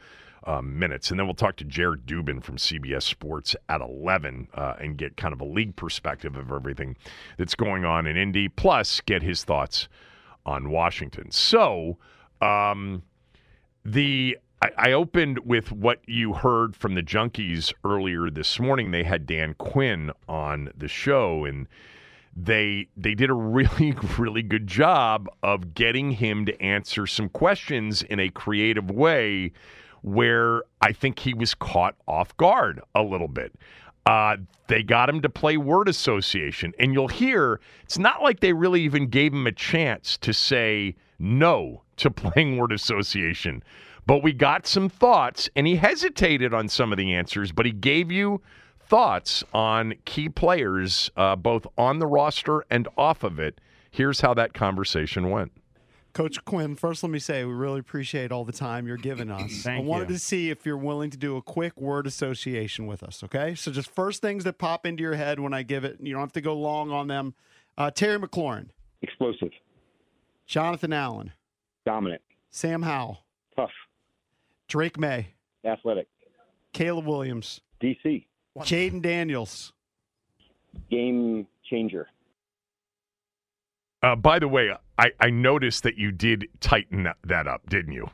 um, 0.47 0.79
minutes. 0.79 1.11
And 1.11 1.19
then 1.19 1.27
we'll 1.27 1.35
talk 1.35 1.57
to 1.57 1.65
Jared 1.65 2.07
Dubin 2.07 2.43
from 2.43 2.57
CBS 2.57 3.03
Sports 3.03 3.55
at 3.69 3.81
11 3.81 4.49
uh, 4.55 4.75
and 4.81 4.97
get 4.97 5.17
kind 5.17 5.33
of 5.33 5.41
a 5.41 5.45
league 5.45 5.77
perspective 5.77 6.37
of 6.37 6.51
everything 6.51 6.97
that's 7.39 7.55
going 7.55 7.85
on 7.85 8.07
in 8.07 8.17
Indy, 8.17 8.49
plus 8.49 9.01
get 9.01 9.23
his 9.23 9.45
thoughts 9.45 9.89
on 10.45 10.71
Washington. 10.71 11.31
So, 11.31 11.97
um, 12.45 13.03
the 13.85 14.39
I, 14.61 14.71
I 14.77 14.93
opened 14.93 15.41
with 15.41 15.73
what 15.73 16.01
you 16.07 16.35
heard 16.35 16.77
from 16.77 16.95
the 16.95 17.03
Junkies 17.03 17.73
earlier 17.85 18.31
this 18.31 18.59
morning. 18.59 18.91
They 18.91 19.05
had 19.05 19.27
Dan 19.27 19.55
Quinn 19.55 20.11
on 20.29 20.71
the 20.77 20.89
show, 20.89 21.45
and 21.45 21.67
they 22.37 22.89
they 22.97 23.15
did 23.15 23.31
a 23.31 23.35
really 23.59 23.95
really 24.19 24.43
good 24.43 24.67
job 24.67 25.29
of 25.43 25.75
getting 25.75 26.13
him 26.13 26.47
to 26.47 26.63
answer 26.63 27.07
some 27.07 27.29
questions 27.29 28.03
in 28.03 28.21
a 28.21 28.29
creative 28.31 28.91
way 28.91 29.53
where 30.03 30.65
I 30.83 30.93
think 30.93 31.19
he 31.19 31.33
was 31.33 31.55
caught 31.55 31.97
off 32.07 32.37
guard 32.37 32.81
a 32.95 33.03
little 33.03 33.29
bit. 33.29 33.55
Uh, 34.05 34.37
they 34.67 34.83
got 34.83 35.09
him 35.09 35.23
to 35.23 35.31
play 35.31 35.57
word 35.57 35.89
association, 35.89 36.75
and 36.79 36.93
you'll 36.93 37.09
hear 37.09 37.59
it's 37.85 37.99
not 37.99 38.23
like 38.23 38.41
they 38.41 38.53
really 38.53 38.83
even 38.83 39.07
gave 39.07 39.33
him 39.33 39.47
a 39.47 39.53
chance 39.53 40.19
to 40.19 40.35
say 40.35 40.95
no 41.25 41.83
to 41.97 42.11
playing 42.11 42.59
word 42.59 42.73
association. 42.73 43.63
But 44.07 44.23
we 44.23 44.33
got 44.33 44.67
some 44.67 44.89
thoughts, 44.89 45.49
and 45.57 45.67
he 45.67 45.77
hesitated 45.77 46.53
on 46.53 46.69
some 46.69 46.93
of 46.93 46.99
the 46.99 47.15
answers, 47.15 47.53
but 47.53 47.65
he 47.65 47.73
gave 47.73 48.13
you 48.13 48.43
thoughts 48.79 49.43
on 49.55 49.95
key 50.05 50.29
players, 50.29 51.11
uh, 51.17 51.37
both 51.37 51.67
on 51.79 51.99
the 51.99 52.07
roster 52.07 52.65
and 52.71 52.87
off 52.99 53.25
of 53.25 53.39
it. 53.39 53.61
Here's 53.91 54.21
how 54.21 54.35
that 54.35 54.53
conversation 54.53 55.31
went. 55.31 55.53
Coach 56.13 56.45
Quinn, 56.45 56.77
first 56.77 57.03
let 57.03 57.11
me 57.11 57.19
say 57.19 57.45
we 57.45 57.55
really 57.55 57.81
appreciate 57.81 58.31
all 58.31 58.45
the 58.45 58.53
time 58.53 58.87
you're 58.87 58.97
giving 58.97 59.31
us. 59.31 59.67
I 59.67 59.81
wanted 59.81 60.11
you. 60.11 60.15
to 60.15 60.21
see 60.21 60.51
if 60.51 60.65
you're 60.65 60.77
willing 60.77 61.11
to 61.11 61.17
do 61.17 61.37
a 61.37 61.43
quick 61.43 61.81
word 61.81 62.07
association 62.07 62.87
with 62.87 63.03
us, 63.03 63.25
okay? 63.25 63.57
So 63.57 63.73
just 63.73 63.91
first 63.91 64.23
things 64.23 64.45
that 64.45 64.59
pop 64.59 64.87
into 64.87 65.03
your 65.03 65.15
head 65.15 65.41
when 65.41 65.53
I 65.53 65.65
give 65.65 65.83
it. 65.85 65.97
You 66.01 66.13
don't 66.13 66.21
have 66.21 66.33
to 66.35 66.41
go 66.41 66.57
long 66.57 66.93
on 66.93 67.09
them. 67.09 67.35
Uh, 67.77 67.91
Terry 67.91 68.19
McLaurin. 68.19 68.69
Explosive. 69.03 69.51
Jonathan 70.47 70.93
Allen. 70.93 71.33
Dominant. 71.85 72.23
Sam 72.51 72.83
Howell. 72.83 73.25
Tough. 73.57 73.71
Drake 74.69 74.99
Maye. 74.99 75.29
Athletic. 75.65 76.09
Caleb 76.73 77.07
Williams. 77.07 77.61
DC. 77.81 78.27
Jayden 78.59 79.03
Daniels. 79.03 79.73
Game 80.91 81.47
changer. 81.69 82.09
Uh, 84.03 84.15
by 84.15 84.39
the 84.39 84.49
way, 84.49 84.71
I, 84.99 85.13
I 85.19 85.31
noticed 85.31 85.83
that 85.85 85.97
you 85.97 86.13
did 86.13 86.47
tighten 86.61 87.05
that, 87.05 87.17
that 87.25 87.47
up, 87.47 87.69
didn't 87.69 87.93
you? 87.93 88.11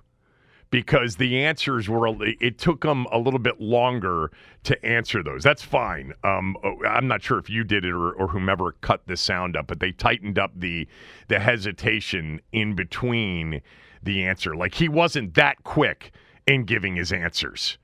Because 0.70 1.16
the 1.16 1.44
answers 1.44 1.88
were, 1.88 2.14
it 2.40 2.59
took 2.59 2.83
them 2.83 3.06
a 3.11 3.18
little 3.18 3.40
bit 3.40 3.61
longer 3.61 4.30
to 4.62 4.87
answer 4.87 5.20
those. 5.22 5.42
That's 5.42 5.62
fine. 5.62 6.12
Um, 6.22 6.56
I'm 6.87 7.09
not 7.09 7.22
sure 7.22 7.38
if 7.38 7.50
you 7.50 7.64
did 7.64 7.85
it 7.85 7.92
or, 7.92 8.12
or 8.12 8.28
whomever 8.28 8.72
cut 8.80 9.02
the 9.06 9.16
sound 9.16 9.56
up, 9.56 9.66
but 9.66 9.80
they 9.80 9.90
tightened 9.90 10.38
up 10.38 10.52
the 10.54 10.87
the 11.26 11.40
hesitation 11.40 12.40
in 12.52 12.76
between 12.76 13.62
the 14.02 14.24
answer. 14.24 14.54
Like 14.54 14.74
he 14.74 14.88
wasn't 14.88 15.35
that 15.35 15.64
quick 15.64 16.12
in 16.46 16.64
giving 16.64 16.94
his 16.94 17.12
answers. 17.12 17.76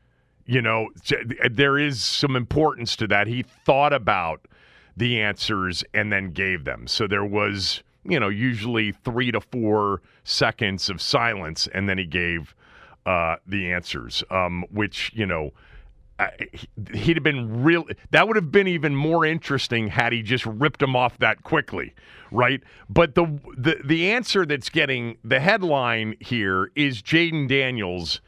You 0.45 0.63
know, 0.63 0.91
there 1.51 1.77
is 1.77 2.01
some 2.01 2.37
importance 2.37 2.95
to 2.97 3.09
that. 3.09 3.27
He 3.27 3.43
thought 3.43 3.93
about 3.93 4.47
the 4.97 5.21
answers 5.21 5.83
and 5.93 6.13
then 6.13 6.31
gave 6.31 6.65
them. 6.65 6.87
So 6.87 7.09
there 7.09 7.25
was 7.25 7.83
you 8.09 8.21
know, 8.21 8.29
usually 8.29 8.93
three 8.93 9.33
to 9.33 9.41
four 9.41 10.03
seconds 10.25 10.89
of 10.89 11.01
silence, 11.01 11.69
and 11.75 11.89
then 11.89 11.99
he 11.99 12.07
gave 12.07 12.55
uh, 13.07 13.37
the 13.47 13.73
answers, 13.73 14.23
um, 14.31 14.65
which, 14.71 15.13
you 15.15 15.25
know, 15.25 15.53
he'd 16.95 17.17
have 17.17 17.23
been 17.23 17.63
real. 17.63 17.85
That 18.11 18.27
would 18.27 18.37
have 18.37 18.51
been 18.51 18.67
even 18.67 18.95
more 18.95 19.25
interesting 19.25 19.89
had 19.89 20.13
he 20.13 20.23
just 20.23 20.47
ripped 20.47 20.83
him 20.83 20.97
off 20.97 21.19
that 21.19 21.43
quickly, 21.43 21.95
right? 22.31 22.63
But 22.89 23.15
the 23.15 23.27
the 23.57 23.81
the 23.85 24.11
answer 24.11 24.47
that's 24.47 24.69
getting 24.71 25.19
the 25.23 25.41
headline 25.41 26.17
here 26.21 26.71
is 26.75 27.03
Jayden 27.03 27.49
Daniels, 27.49 28.21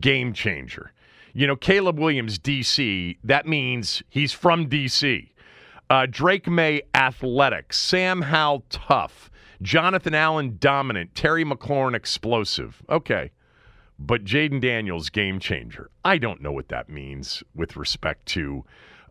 game 0.00 0.32
changer. 0.32 0.92
You 1.34 1.46
know, 1.46 1.56
Caleb 1.56 1.98
Williams, 1.98 2.38
DC. 2.38 3.18
That 3.22 3.46
means 3.46 4.02
he's 4.08 4.32
from 4.32 4.70
DC. 4.70 5.28
Uh, 5.90 6.06
Drake 6.08 6.48
Maye, 6.48 6.82
athletic. 6.94 7.72
Sam 7.74 8.22
Howell, 8.22 8.64
tough. 8.70 9.30
Jonathan 9.60 10.14
Allen, 10.14 10.56
dominant. 10.58 11.14
Terry 11.14 11.44
McLaurin, 11.44 11.94
explosive. 11.94 12.82
Okay. 12.88 13.30
But 13.98 14.24
Jayden 14.24 14.60
Daniels, 14.60 15.08
game 15.08 15.38
changer. 15.40 15.90
I 16.04 16.18
don't 16.18 16.42
know 16.42 16.52
what 16.52 16.68
that 16.68 16.88
means 16.88 17.42
with 17.54 17.76
respect 17.76 18.26
to, 18.26 18.64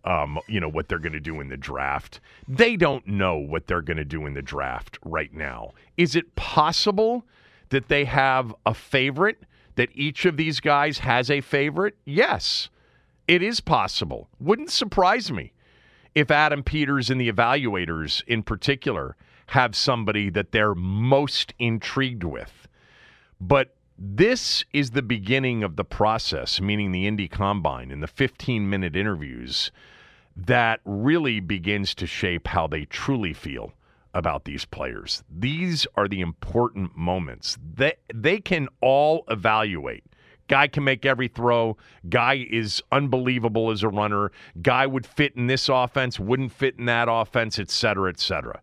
um, 0.04 0.40
you 0.48 0.60
know, 0.60 0.70
what 0.70 0.88
they're 0.88 1.00
going 1.00 1.14
to 1.14 1.20
do 1.20 1.40
in 1.42 1.50
the 1.50 1.58
draft. 1.58 2.20
They 2.48 2.76
don't 2.76 3.08
know 3.08 3.38
what 3.38 3.66
they're 3.68 3.82
going 3.82 3.98
to 3.98 4.06
do 4.06 4.26
in 4.28 4.36
the 4.36 4.42
draft 4.42 5.00
right 5.04 5.34
now. 5.34 5.72
Is 5.98 6.16
it 6.16 6.36
possible 6.36 7.26
that 7.70 7.88
they 7.88 8.06
have 8.06 8.54
a 8.66 8.74
favorite? 8.74 9.44
That 9.76 9.90
each 9.94 10.26
of 10.26 10.38
these 10.38 10.60
guys 10.60 11.00
has 11.00 11.30
a 11.30 11.42
favorite? 11.42 11.98
Yes, 12.06 12.70
it 13.28 13.44
is 13.44 13.60
possible. 13.60 14.30
Wouldn't 14.40 14.72
surprise 14.72 15.32
me 15.32 15.52
if 16.14 16.32
Adam 16.32 16.64
Peters 16.64 17.10
and 17.10 17.20
the 17.20 17.30
evaluators 17.32 18.24
in 18.26 18.42
particular 18.42 19.18
have 19.48 19.76
somebody 19.76 20.30
that 20.30 20.52
they're 20.52 20.76
most 20.76 21.54
intrigued 21.60 22.24
with. 22.24 22.68
But 23.42 23.76
this 23.98 24.66
is 24.74 24.92
the 24.92 25.02
beginning 25.02 25.64
of 25.64 25.76
the 25.76 25.86
process, 25.86 26.60
meaning 26.60 26.92
the 26.92 27.08
Indy 27.08 27.28
Combine 27.28 27.92
and 27.92 28.04
the 28.04 28.08
15 28.08 28.70
minute 28.70 28.96
interviews 28.96 29.72
that 30.36 30.82
really 30.84 31.40
begins 31.40 31.96
to 31.96 32.06
shape 32.06 32.48
how 32.48 32.68
they 32.68 32.86
truly 32.86 33.34
feel 33.34 33.74
about 34.14 34.46
these 34.46 34.66
players. 34.66 35.24
These 35.30 35.88
are 35.96 36.08
the 36.08 36.22
important 36.22 36.96
moments. 36.96 37.58
They, 37.76 37.94
they 38.14 38.40
can 38.40 38.68
all 38.82 39.24
evaluate 39.30 40.04
Guy 40.48 40.68
can 40.68 40.84
make 40.84 41.06
every 41.06 41.28
throw. 41.28 41.78
Guy 42.08 42.46
is 42.50 42.82
unbelievable 42.92 43.72
as 43.72 43.84
a 43.84 43.90
runner. 43.90 44.32
Guy 44.62 44.86
would 44.86 45.06
fit 45.06 45.36
in 45.36 45.48
this 45.48 45.70
offense, 45.70 46.20
wouldn't 46.20 46.52
fit 46.52 46.76
in 46.78 46.86
that 46.86 47.08
offense, 47.10 47.58
et 47.58 47.72
cetera, 47.72 48.10
et 48.10 48.20
cetera. 48.20 48.62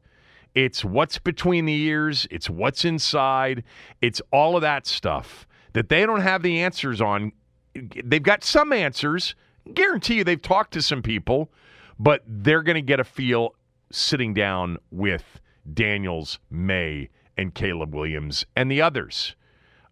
It's 0.55 0.85
what's 0.85 1.19
between 1.19 1.65
the 1.65 1.75
ears, 1.75 2.27
it's 2.31 2.51
what's 2.51 2.85
inside, 2.85 3.65
it's 4.01 4.21
all 4.31 4.57
of 4.57 4.63
that 4.63 4.87
stuff 4.87 5.47
that 5.73 5.89
they 5.89 6.05
don't 6.05 6.21
have 6.21 6.43
the 6.43 6.61
answers 6.61 7.01
on. 7.01 7.33
They've 7.75 8.23
got 8.23 8.45
some 8.45 8.73
answers. 8.73 9.35
Guarantee 9.73 10.17
you 10.17 10.25
they've 10.25 10.41
talked 10.41 10.73
to 10.75 10.83
some 10.83 11.03
people, 11.03 11.51
but 11.99 12.23
they're 12.27 12.63
going 12.63 12.75
to 12.77 12.83
get 12.83 13.01
a 13.01 13.05
feel 13.05 13.55
sitting 13.91 14.35
down 14.35 14.79
with 14.91 15.41
Daniels, 15.73 16.39
Maye, 16.51 17.09
and 17.37 17.55
Caleb 17.55 17.95
Williams 17.95 18.45
and 18.57 18.71
the 18.71 18.83
others. 18.83 19.37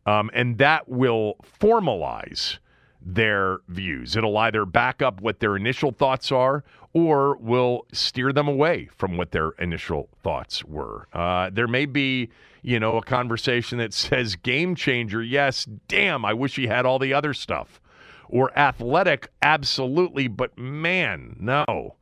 Um, 0.06 0.30
and 0.34 0.58
that 0.58 0.88
will 0.88 1.36
formalize 1.60 2.58
their 3.00 3.58
views. 3.68 4.16
It'll 4.16 4.36
either 4.36 4.66
back 4.66 5.00
up 5.00 5.20
what 5.20 5.40
their 5.40 5.56
initial 5.56 5.92
thoughts 5.92 6.30
are 6.32 6.64
or 6.92 7.36
will 7.36 7.86
steer 7.92 8.32
them 8.32 8.48
away 8.48 8.88
from 8.96 9.16
what 9.16 9.30
their 9.30 9.50
initial 9.58 10.08
thoughts 10.22 10.64
were. 10.64 11.06
Uh, 11.12 11.48
there 11.52 11.68
may 11.68 11.86
be, 11.86 12.28
you 12.62 12.80
know, 12.80 12.96
a 12.98 13.02
conversation 13.02 13.78
that 13.78 13.94
says 13.94 14.34
game 14.36 14.74
changer. 14.74 15.22
Yes, 15.22 15.66
damn, 15.88 16.24
I 16.24 16.32
wish 16.32 16.56
he 16.56 16.66
had 16.66 16.86
all 16.86 16.98
the 16.98 17.14
other 17.14 17.32
stuff. 17.32 17.80
or 18.30 18.56
athletic, 18.58 19.28
absolutely, 19.42 20.28
but 20.28 20.56
man, 20.56 21.36
no. 21.38 21.96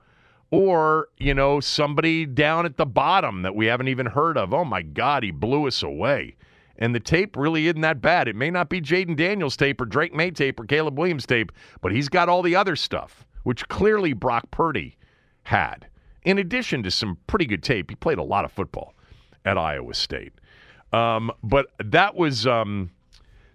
Or, 0.50 1.08
you 1.18 1.34
know, 1.34 1.60
somebody 1.60 2.24
down 2.24 2.64
at 2.64 2.76
the 2.76 2.86
bottom 2.86 3.42
that 3.42 3.54
we 3.54 3.66
haven't 3.66 3.88
even 3.88 4.06
heard 4.06 4.38
of. 4.38 4.54
Oh 4.54 4.64
my 4.64 4.82
God, 4.82 5.22
he 5.22 5.30
blew 5.30 5.66
us 5.66 5.82
away. 5.82 6.36
And 6.80 6.94
the 6.94 7.00
tape 7.00 7.36
really 7.36 7.66
isn't 7.66 7.80
that 7.80 8.00
bad. 8.00 8.28
It 8.28 8.36
may 8.36 8.50
not 8.50 8.68
be 8.68 8.80
Jayden 8.80 9.16
Daniels 9.16 9.56
tape 9.56 9.80
or 9.80 9.84
Drake 9.84 10.14
Maye 10.14 10.30
tape 10.30 10.60
or 10.60 10.64
Caleb 10.64 10.96
Williams 10.96 11.26
tape, 11.26 11.50
but 11.80 11.92
he's 11.92 12.08
got 12.08 12.28
all 12.28 12.40
the 12.40 12.54
other 12.54 12.76
stuff, 12.76 13.26
which 13.48 13.66
clearly 13.68 14.12
Brock 14.12 14.50
Purdy 14.50 14.98
had. 15.44 15.86
In 16.22 16.36
addition 16.36 16.82
to 16.82 16.90
some 16.90 17.16
pretty 17.26 17.46
good 17.46 17.62
tape, 17.62 17.88
he 17.88 17.96
played 17.96 18.18
a 18.18 18.22
lot 18.22 18.44
of 18.44 18.52
football 18.52 18.92
at 19.42 19.56
Iowa 19.56 19.94
State. 19.94 20.34
Um, 20.92 21.30
but 21.42 21.68
that 21.82 22.14
was 22.14 22.46
um, 22.46 22.90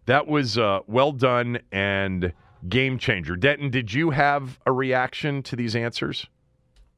that 0.07 0.25
was 0.25 0.57
uh, 0.57 0.79
well 0.87 1.11
done 1.11 1.59
and 1.71 2.33
game 2.67 2.97
changer. 2.97 3.35
Denton, 3.35 3.69
did 3.69 3.93
you 3.93 4.09
have 4.09 4.59
a 4.65 4.71
reaction 4.71 5.43
to 5.43 5.55
these 5.55 5.75
answers? 5.75 6.25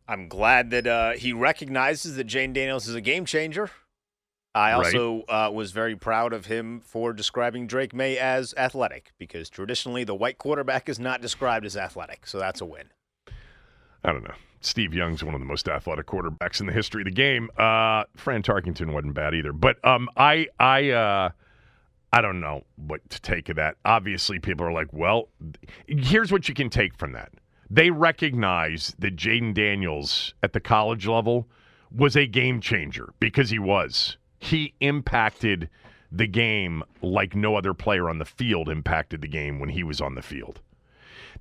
I'm 0.08 0.30
glad 0.30 0.70
that 0.70 0.88
uh, 0.88 1.12
he 1.16 1.34
recognizes 1.34 2.16
that 2.16 2.28
Jayden 2.28 2.54
Daniels 2.54 2.88
is 2.88 2.96
a 2.96 3.02
game 3.02 3.26
changer. 3.26 3.72
I 4.56 4.72
Right. 4.72 4.86
also 4.86 5.24
uh, 5.28 5.52
was 5.54 5.72
very 5.72 5.98
proud 5.98 6.32
of 6.32 6.46
him 6.46 6.80
for 6.80 7.12
describing 7.12 7.68
Drake 7.68 7.94
Maye 7.94 8.18
as 8.18 8.54
athletic 8.56 9.12
because 9.20 9.50
traditionally 9.50 10.06
the 10.06 10.16
white 10.16 10.38
quarterback 10.38 10.88
is 10.88 10.98
not 10.98 11.22
described 11.22 11.66
as 11.66 11.76
athletic. 11.76 12.26
So 12.26 12.40
that's 12.40 12.62
a 12.62 12.66
win. 12.66 12.86
I 14.04 14.14
don't 14.14 14.24
know. 14.24 14.36
Steve 14.62 14.94
Young's 14.94 15.24
one 15.24 15.34
of 15.36 15.42
the 15.42 15.46
most 15.46 15.68
athletic 15.68 16.08
quarterbacks 16.08 16.62
in 16.62 16.68
the 16.68 16.74
history 16.74 17.02
of 17.02 17.06
the 17.06 17.12
game. 17.12 17.50
Uh, 17.58 18.06
Fran 18.16 18.42
Tarkenton 18.42 18.94
wasn't 18.94 19.14
bad 19.14 19.36
either. 19.36 19.52
But 19.52 19.84
um, 19.86 20.10
I 20.16 20.48
I 20.58 20.90
uh, 20.92 21.30
I 22.14 22.22
don't 22.22 22.40
know 22.40 22.64
what 22.78 23.08
to 23.10 23.22
take 23.22 23.50
of 23.50 23.58
that. 23.58 23.76
Obviously, 23.84 24.40
people 24.40 24.66
are 24.66 24.72
like, 24.72 24.88
well, 24.94 25.28
here's 25.86 26.32
what 26.32 26.48
you 26.48 26.56
can 26.56 26.70
take 26.70 26.96
from 26.98 27.12
that. 27.12 27.34
They 27.70 27.90
recognize 27.90 28.96
that 29.00 29.18
Jayden 29.18 29.54
Daniels 29.54 30.34
at 30.42 30.54
the 30.54 30.60
college 30.62 31.08
level 31.08 31.48
was 31.92 32.16
a 32.16 32.26
game 32.26 32.62
changer 32.62 33.14
because 33.20 33.50
he 33.50 33.60
was. 33.60 34.18
He 34.40 34.74
impacted 34.80 35.70
the 36.12 36.28
game 36.28 36.84
like 37.02 37.36
no 37.36 37.56
other 37.56 37.74
player 37.74 38.10
on 38.10 38.20
the 38.20 38.26
field 38.26 38.70
impacted 38.70 39.22
the 39.22 39.28
game 39.28 39.60
when 39.60 39.70
he 39.70 39.84
was 39.84 40.00
on 40.00 40.16
the 40.16 40.22
field. 40.22 40.62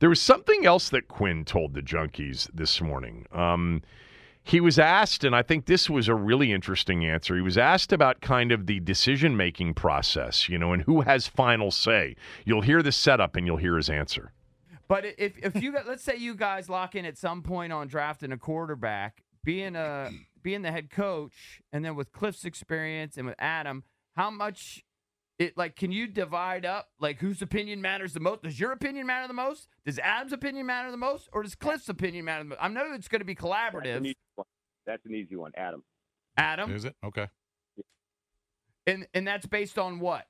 There 0.00 0.08
was 0.08 0.20
something 0.20 0.66
else 0.66 0.88
that 0.88 1.08
Quinn 1.08 1.44
told 1.44 1.74
the 1.74 1.82
Junkies 1.82 2.50
this 2.52 2.80
morning. 2.80 3.26
Um, 3.32 3.82
he 4.42 4.60
was 4.60 4.78
asked, 4.78 5.24
and 5.24 5.34
I 5.34 5.42
think 5.42 5.64
this 5.64 5.88
was 5.88 6.06
a 6.06 6.14
really 6.14 6.52
interesting 6.52 7.06
answer. 7.06 7.34
He 7.34 7.40
was 7.40 7.56
asked 7.56 7.92
about 7.92 8.20
kind 8.20 8.52
of 8.52 8.66
the 8.66 8.80
decision 8.80 9.36
making 9.36 9.74
process, 9.74 10.48
you 10.48 10.58
know, 10.58 10.72
and 10.72 10.82
who 10.82 11.00
has 11.00 11.26
final 11.26 11.70
say. 11.70 12.16
You'll 12.44 12.60
hear 12.60 12.82
the 12.82 12.92
setup 12.92 13.36
and 13.36 13.46
you'll 13.46 13.56
hear 13.56 13.76
his 13.76 13.88
answer. 13.88 14.32
But 14.86 15.06
if 15.16 15.38
if 15.38 15.62
you 15.62 15.74
let's 15.86 16.04
say 16.04 16.16
you 16.16 16.34
guys 16.34 16.68
lock 16.68 16.94
in 16.94 17.06
at 17.06 17.16
some 17.16 17.42
point 17.42 17.72
on 17.72 17.88
drafting 17.88 18.32
a 18.32 18.36
quarterback, 18.36 19.22
being 19.42 19.76
a 19.76 20.10
being 20.44 20.62
the 20.62 20.70
head 20.70 20.90
coach, 20.90 21.60
and 21.72 21.84
then 21.84 21.96
with 21.96 22.12
Cliff's 22.12 22.44
experience 22.44 23.16
and 23.16 23.26
with 23.26 23.34
Adam, 23.40 23.82
how 24.14 24.30
much 24.30 24.84
it 25.40 25.56
like 25.56 25.74
can 25.74 25.90
you 25.90 26.06
divide 26.06 26.64
up 26.64 26.90
like 27.00 27.18
whose 27.18 27.42
opinion 27.42 27.82
matters 27.82 28.12
the 28.12 28.20
most? 28.20 28.42
Does 28.44 28.60
your 28.60 28.70
opinion 28.70 29.06
matter 29.08 29.26
the 29.26 29.34
most? 29.34 29.66
Does 29.84 29.98
Adam's 29.98 30.32
opinion 30.32 30.66
matter 30.66 30.92
the 30.92 30.96
most, 30.96 31.28
or 31.32 31.42
does 31.42 31.56
Cliff's 31.56 31.88
opinion 31.88 32.24
matter 32.26 32.44
the 32.44 32.50
most? 32.50 32.58
I 32.62 32.68
know 32.68 32.92
it's 32.92 33.08
going 33.08 33.20
to 33.20 33.24
be 33.24 33.34
That's 33.34 33.44
an 33.44 33.50
collaborative. 33.50 34.00
easy 34.04 34.16
one. 34.36 34.46
That's 34.86 35.04
an 35.06 35.14
easy 35.14 35.34
one, 35.34 35.50
Adam. 35.56 35.82
Adam, 36.36 36.72
Is 36.74 36.84
it 36.84 36.94
okay? 37.02 37.28
and 38.86 39.06
and 39.14 39.26
that's 39.26 39.46
based 39.46 39.78
on 39.78 39.98
what? 39.98 40.26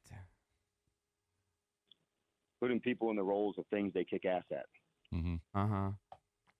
Putting 2.61 2.81
people 2.81 3.11
in 3.11 3.16
the 3.16 3.22
roles 3.22 3.57
of 3.59 3.64
things 3.70 3.92
they 3.92 4.05
kick 4.05 4.24
ass 4.24 4.44
at. 4.50 4.64
Mm-hmm. 5.12 5.35
Uh 5.55 5.66
huh. 5.66 5.90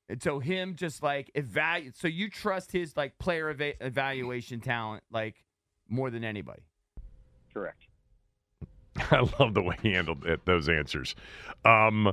And 0.09 0.23
so 0.23 0.39
him 0.39 0.75
just 0.77 1.03
like 1.03 1.31
evaluate. 1.35 1.97
So 1.97 2.09
you 2.09 2.29
trust 2.29 2.73
his 2.73 2.97
like 2.97 3.19
player 3.19 3.51
eva- 3.51 3.85
evaluation 3.85 4.61
talent 4.61 5.03
like 5.11 5.45
more 5.89 6.11
than 6.11 6.25
anybody. 6.25 6.63
Correct. 7.53 7.87
I 8.97 9.27
love 9.39 9.55
the 9.55 9.63
way 9.63 9.77
he 9.83 9.93
handled 9.93 10.25
it, 10.27 10.45
those 10.45 10.69
answers. 10.69 11.15
Um, 11.65 12.13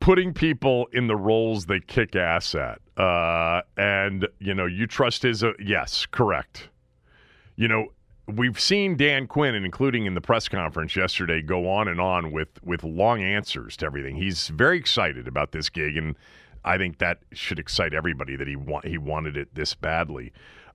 putting 0.00 0.32
people 0.32 0.86
in 0.92 1.06
the 1.06 1.16
roles 1.16 1.66
they 1.66 1.80
kick 1.80 2.16
ass 2.16 2.54
at. 2.54 2.80
Uh, 2.96 3.62
and, 3.76 4.26
you 4.38 4.54
know, 4.54 4.66
you 4.66 4.86
trust 4.86 5.22
his. 5.22 5.42
Uh, 5.42 5.52
yes, 5.58 6.06
correct. 6.06 6.68
You 7.56 7.68
know, 7.68 7.86
we've 8.26 8.60
seen 8.60 8.96
Dan 8.96 9.26
Quinn, 9.26 9.54
and 9.54 9.64
including 9.64 10.06
in 10.06 10.14
the 10.14 10.20
press 10.20 10.48
conference 10.48 10.96
yesterday, 10.96 11.42
go 11.42 11.68
on 11.68 11.88
and 11.88 12.00
on 12.00 12.32
with, 12.32 12.62
with 12.62 12.84
long 12.84 13.22
answers 13.22 13.76
to 13.78 13.86
everything. 13.86 14.16
He's 14.16 14.48
very 14.48 14.78
excited 14.78 15.26
about 15.26 15.52
this 15.52 15.70
gig, 15.70 15.96
and 15.96 16.16
I 16.66 16.76
think 16.76 16.98
that 16.98 17.20
should 17.32 17.58
excite 17.58 17.94
everybody 17.94 18.36
that 18.36 18.46
he, 18.46 18.56
wa- 18.56 18.82
he 18.82 18.98
wanted 18.98 19.36
it 19.36 19.54
this 19.54 19.74
badly. 19.74 20.32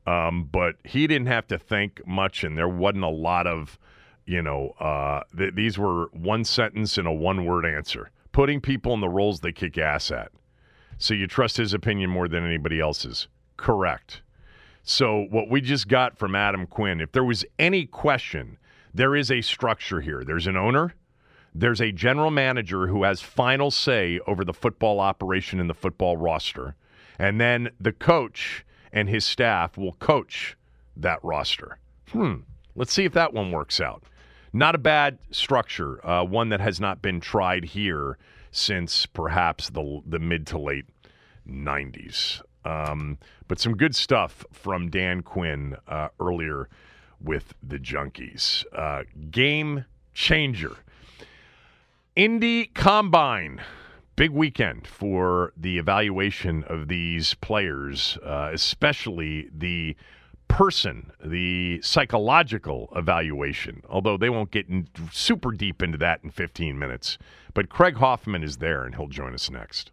Um, 0.07 0.49
but 0.51 0.77
he 0.83 1.05
didn't 1.05 1.27
have 1.27 1.47
to 1.47 1.59
think 1.59 2.01
much, 2.07 2.43
and 2.43 2.57
there 2.57 2.67
wasn't 2.67 3.03
a 3.03 3.09
lot 3.09 3.45
of 3.45 3.77
you 4.25 4.41
know, 4.41 4.69
uh, 4.79 5.21
th- 5.37 5.55
these 5.55 5.77
were 5.77 6.05
one 6.13 6.43
sentence 6.43 6.97
and 6.97 7.07
a 7.07 7.11
one 7.11 7.45
word 7.45 7.65
answer. 7.65 8.11
Putting 8.31 8.61
people 8.61 8.93
in 8.93 9.01
the 9.01 9.09
roles 9.09 9.39
they 9.39 9.51
kick 9.51 9.77
ass 9.77 10.11
at. 10.11 10.31
So 10.97 11.13
you 11.13 11.27
trust 11.27 11.57
his 11.57 11.73
opinion 11.73 12.09
more 12.09 12.27
than 12.27 12.45
anybody 12.45 12.79
else's. 12.79 13.27
Correct. 13.57 14.21
So 14.83 15.27
what 15.29 15.49
we 15.49 15.61
just 15.61 15.87
got 15.87 16.17
from 16.17 16.35
Adam 16.35 16.65
Quinn, 16.65 17.01
if 17.01 17.11
there 17.11 17.23
was 17.23 17.43
any 17.59 17.85
question, 17.85 18.57
there 18.93 19.15
is 19.15 19.29
a 19.31 19.41
structure 19.41 20.01
here. 20.01 20.23
There's 20.23 20.47
an 20.47 20.57
owner, 20.57 20.93
there's 21.53 21.81
a 21.81 21.91
general 21.91 22.31
manager 22.31 22.87
who 22.87 23.03
has 23.03 23.21
final 23.21 23.71
say 23.71 24.19
over 24.27 24.45
the 24.45 24.53
football 24.53 24.99
operation 24.99 25.59
and 25.59 25.69
the 25.69 25.73
football 25.73 26.17
roster, 26.17 26.75
and 27.19 27.39
then 27.39 27.69
the 27.79 27.91
coach 27.91 28.65
and 28.93 29.09
his 29.09 29.25
staff 29.25 29.77
will 29.77 29.93
coach 29.93 30.57
that 30.95 31.19
roster. 31.23 31.77
Hmm. 32.11 32.35
Let's 32.75 32.93
see 32.93 33.05
if 33.05 33.13
that 33.13 33.33
one 33.33 33.51
works 33.51 33.81
out. 33.81 34.03
Not 34.53 34.75
a 34.75 34.79
bad 34.79 35.17
structure, 35.31 36.05
uh, 36.05 36.23
one 36.23 36.49
that 36.49 36.59
has 36.59 36.79
not 36.79 37.01
been 37.01 37.19
tried 37.19 37.65
here 37.65 38.17
since 38.51 39.05
perhaps 39.05 39.69
the 39.69 40.01
the 40.05 40.19
mid 40.19 40.45
to 40.47 40.57
late 40.57 40.85
90s. 41.47 42.41
Um, 42.63 43.17
but 43.47 43.59
some 43.59 43.75
good 43.75 43.95
stuff 43.95 44.45
from 44.51 44.89
Dan 44.89 45.21
Quinn 45.21 45.75
uh, 45.87 46.09
earlier 46.19 46.69
with 47.19 47.53
the 47.63 47.77
Junkies. 47.77 48.65
Uh, 48.75 49.03
game 49.29 49.85
changer. 50.13 50.75
Indy 52.15 52.65
Combine. 52.65 53.61
Big 54.17 54.31
weekend 54.31 54.85
for 54.85 55.53
the 55.55 55.77
evaluation 55.77 56.65
of 56.65 56.89
these 56.89 57.35
players, 57.35 58.17
uh, 58.25 58.49
especially 58.51 59.47
the 59.55 59.95
person, 60.49 61.13
the 61.23 61.81
psychological 61.81 62.89
evaluation, 62.97 63.81
although 63.89 64.17
they 64.17 64.29
won't 64.29 64.51
get 64.51 64.67
in 64.67 64.89
super 65.09 65.51
deep 65.51 65.81
into 65.81 65.97
that 65.97 66.21
in 66.21 66.29
15 66.29 66.77
minutes. 66.77 67.17
But 67.53 67.69
Craig 67.69 67.95
Hoffman 67.95 68.43
is 68.43 68.57
there, 68.57 68.83
and 68.83 68.93
he'll 68.93 69.07
join 69.07 69.33
us 69.33 69.49
next. 69.49 69.90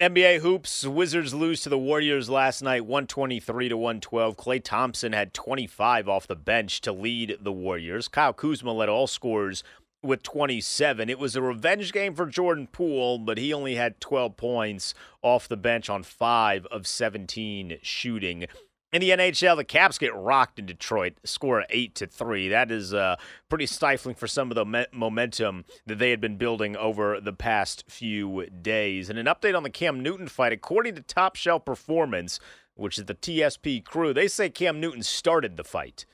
NBA 0.00 0.40
hoops. 0.40 0.84
Wizards 0.84 1.32
lose 1.32 1.60
to 1.60 1.68
the 1.68 1.78
Warriors 1.78 2.28
last 2.28 2.62
night, 2.62 2.84
123 2.84 3.68
to 3.68 3.76
112. 3.76 4.36
Klay 4.36 4.62
Thompson 4.62 5.12
had 5.12 5.32
25 5.32 6.08
off 6.08 6.26
the 6.26 6.34
bench 6.34 6.80
to 6.80 6.92
lead 6.92 7.36
the 7.40 7.52
Warriors. 7.52 8.08
Kyle 8.08 8.32
Kuzma 8.32 8.72
led 8.72 8.88
all 8.88 9.06
scorers 9.06 9.62
with 10.02 10.24
27. 10.24 11.08
It 11.08 11.20
was 11.20 11.36
a 11.36 11.42
revenge 11.42 11.92
game 11.92 12.12
for 12.16 12.26
Jordan 12.26 12.66
Poole, 12.66 13.20
but 13.20 13.38
he 13.38 13.54
only 13.54 13.76
had 13.76 14.00
12 14.00 14.36
points 14.36 14.94
off 15.22 15.46
the 15.46 15.56
bench 15.56 15.88
on 15.88 16.02
5 16.02 16.66
of 16.66 16.88
17 16.88 17.78
shooting. 17.80 18.46
In 18.94 19.00
the 19.00 19.10
NHL, 19.10 19.56
the 19.56 19.64
Caps 19.64 19.98
get 19.98 20.14
rocked 20.14 20.60
in 20.60 20.66
Detroit, 20.66 21.14
score 21.24 21.64
eight 21.68 21.96
to 21.96 22.06
three. 22.06 22.48
That 22.48 22.70
is 22.70 22.94
uh, 22.94 23.16
pretty 23.48 23.66
stifling 23.66 24.14
for 24.14 24.28
some 24.28 24.52
of 24.52 24.54
the 24.54 24.64
me- 24.64 24.86
momentum 24.92 25.64
that 25.84 25.98
they 25.98 26.10
had 26.10 26.20
been 26.20 26.36
building 26.36 26.76
over 26.76 27.20
the 27.20 27.32
past 27.32 27.82
few 27.88 28.46
days. 28.46 29.10
And 29.10 29.18
an 29.18 29.26
update 29.26 29.56
on 29.56 29.64
the 29.64 29.70
Cam 29.70 30.00
Newton 30.00 30.28
fight, 30.28 30.52
according 30.52 30.94
to 30.94 31.00
Top 31.00 31.34
Shelf 31.34 31.64
Performance, 31.64 32.38
which 32.76 32.96
is 32.96 33.06
the 33.06 33.16
TSP 33.16 33.84
crew, 33.84 34.14
they 34.14 34.28
say 34.28 34.48
Cam 34.48 34.78
Newton 34.78 35.02
started 35.02 35.56
the 35.56 35.64
fight. 35.64 36.06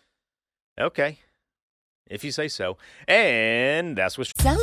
Okay, 0.81 1.19
if 2.07 2.25
you 2.25 2.33
say 2.33 2.49
so. 2.49 2.79
And 3.07 3.95
that's 3.95 4.17
what. 4.17 4.33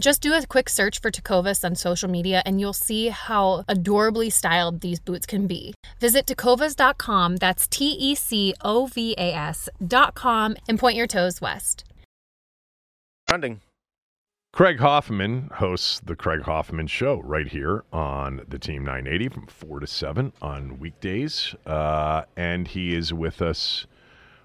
Just 0.00 0.22
do 0.22 0.32
a 0.32 0.46
quick 0.46 0.70
search 0.70 0.98
for 1.00 1.10
Tecovas 1.10 1.62
on 1.62 1.74
social 1.74 2.08
media 2.08 2.42
and 2.46 2.58
you'll 2.58 2.72
see 2.72 3.08
how 3.08 3.64
adorably 3.68 4.30
styled 4.30 4.80
these 4.80 4.98
boots 4.98 5.26
can 5.26 5.46
be. 5.46 5.74
Visit 6.00 6.24
tecovas.com, 6.26 7.36
that's 7.36 7.66
T 7.66 7.90
E 7.90 8.14
C 8.14 8.54
O 8.62 8.86
V 8.86 9.14
A 9.18 9.34
S.com, 9.34 10.56
and 10.66 10.78
point 10.78 10.96
your 10.96 11.06
toes 11.06 11.40
west. 11.40 11.84
Trending. 13.28 13.60
Craig 14.52 14.80
Hoffman 14.80 15.50
hosts 15.54 16.00
the 16.00 16.16
Craig 16.16 16.42
Hoffman 16.42 16.88
Show 16.88 17.20
right 17.22 17.46
here 17.46 17.84
on 17.92 18.40
the 18.48 18.58
Team 18.58 18.84
980 18.84 19.28
from 19.28 19.46
4 19.46 19.80
to 19.80 19.86
7 19.86 20.32
on 20.42 20.80
weekdays. 20.80 21.54
Uh, 21.64 22.22
and 22.36 22.66
he 22.66 22.94
is 22.96 23.12
with 23.12 23.40
us 23.42 23.86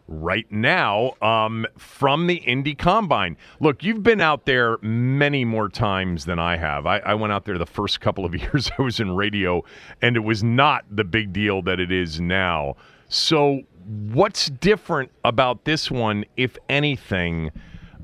right 0.08 0.50
now 0.52 1.14
um, 1.22 1.66
from 1.78 2.28
the 2.28 2.36
Indy 2.36 2.76
Combine. 2.76 3.38
Look, 3.60 3.84
you've 3.84 4.04
been 4.04 4.22
out 4.22 4.46
there 4.46 4.78
many 4.82 5.46
more 5.46 5.70
times 5.70 6.26
than 6.26 6.40
I 6.40 6.58
have. 6.58 6.86
I, 6.86 7.00
I, 7.00 7.14
went 7.16 7.34
out 7.34 7.46
there 7.46 7.58
the 7.58 7.66
first 7.66 8.02
couple 8.02 8.26
of 8.26 8.36
years 8.42 8.70
I 8.78 8.82
was 8.82 9.00
in 9.00 9.16
radio, 9.16 9.64
and 10.02 10.16
it 10.16 10.22
was 10.22 10.44
not 10.44 10.86
the 10.92 11.04
big 11.04 11.34
deal 11.34 11.62
that 11.64 11.80
it 11.80 11.92
is 11.92 12.20
now. 12.20 12.76
So, 13.10 13.62
what's 13.86 14.50
different 14.50 15.12
about 15.24 15.66
this 15.66 15.90
one, 15.90 16.26
if 16.38 16.58
anything? 16.70 17.52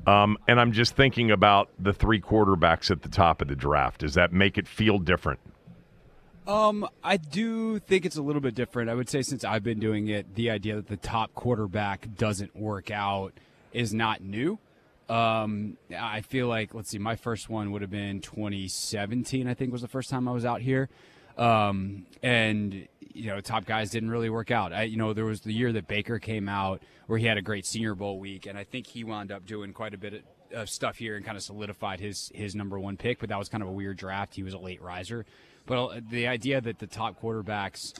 Um, 0.06 0.36
and 0.48 0.60
I'm 0.60 0.72
just 0.72 0.96
thinking 0.96 1.30
about 1.30 1.70
the 1.78 1.92
three 1.92 2.20
quarterbacks 2.20 2.90
at 2.90 3.02
the 3.02 3.08
top 3.08 3.40
of 3.40 3.48
the 3.48 3.56
draft. 3.56 4.00
Does 4.00 4.14
that 4.14 4.32
make 4.32 4.58
it 4.58 4.66
feel 4.66 4.98
different? 4.98 5.38
Um, 6.46 6.88
I 7.04 7.18
do 7.18 7.78
think 7.78 8.04
it's 8.04 8.16
a 8.16 8.22
little 8.22 8.42
bit 8.42 8.54
different. 8.54 8.90
I 8.90 8.94
would 8.94 9.08
say 9.08 9.22
since 9.22 9.44
I've 9.44 9.62
been 9.62 9.78
doing 9.78 10.08
it, 10.08 10.34
the 10.34 10.50
idea 10.50 10.76
that 10.76 10.88
the 10.88 10.96
top 10.96 11.34
quarterback 11.34 12.08
doesn't 12.16 12.56
work 12.56 12.90
out 12.90 13.32
is 13.72 13.94
not 13.94 14.20
new. 14.22 14.58
Um, 15.08 15.76
I 15.96 16.22
feel 16.22 16.48
like 16.48 16.74
let's 16.74 16.90
see, 16.90 16.98
my 16.98 17.16
first 17.16 17.48
one 17.48 17.70
would 17.72 17.82
have 17.82 17.90
been 17.90 18.20
2017. 18.20 19.46
I 19.46 19.54
think 19.54 19.72
was 19.72 19.82
the 19.82 19.88
first 19.88 20.10
time 20.10 20.28
I 20.28 20.32
was 20.32 20.44
out 20.44 20.62
here. 20.62 20.88
Um, 21.38 22.06
and 22.22 22.88
you 23.14 23.26
know, 23.26 23.40
top 23.40 23.64
guys 23.64 23.90
didn't 23.90 24.10
really 24.10 24.30
work 24.30 24.50
out. 24.50 24.72
I, 24.72 24.84
you 24.84 24.96
know, 24.96 25.12
there 25.12 25.24
was 25.24 25.42
the 25.42 25.52
year 25.52 25.72
that 25.72 25.86
Baker 25.86 26.18
came 26.18 26.48
out 26.48 26.82
where 27.06 27.18
he 27.18 27.26
had 27.26 27.36
a 27.36 27.42
great 27.42 27.66
Senior 27.66 27.94
Bowl 27.94 28.18
week, 28.18 28.46
and 28.46 28.56
I 28.56 28.64
think 28.64 28.86
he 28.86 29.04
wound 29.04 29.30
up 29.30 29.44
doing 29.44 29.72
quite 29.72 29.92
a 29.92 29.98
bit 29.98 30.14
of, 30.14 30.60
of 30.60 30.70
stuff 30.70 30.96
here 30.96 31.16
and 31.16 31.24
kind 31.24 31.36
of 31.36 31.42
solidified 31.42 32.00
his 32.00 32.32
his 32.34 32.54
number 32.54 32.78
one 32.78 32.96
pick. 32.96 33.20
But 33.20 33.28
that 33.28 33.38
was 33.38 33.48
kind 33.48 33.62
of 33.62 33.68
a 33.68 33.72
weird 33.72 33.98
draft. 33.98 34.34
He 34.34 34.42
was 34.42 34.54
a 34.54 34.58
late 34.58 34.82
riser. 34.82 35.24
But 35.66 36.10
the 36.10 36.26
idea 36.26 36.60
that 36.60 36.78
the 36.78 36.86
top 36.86 37.20
quarterbacks 37.20 37.94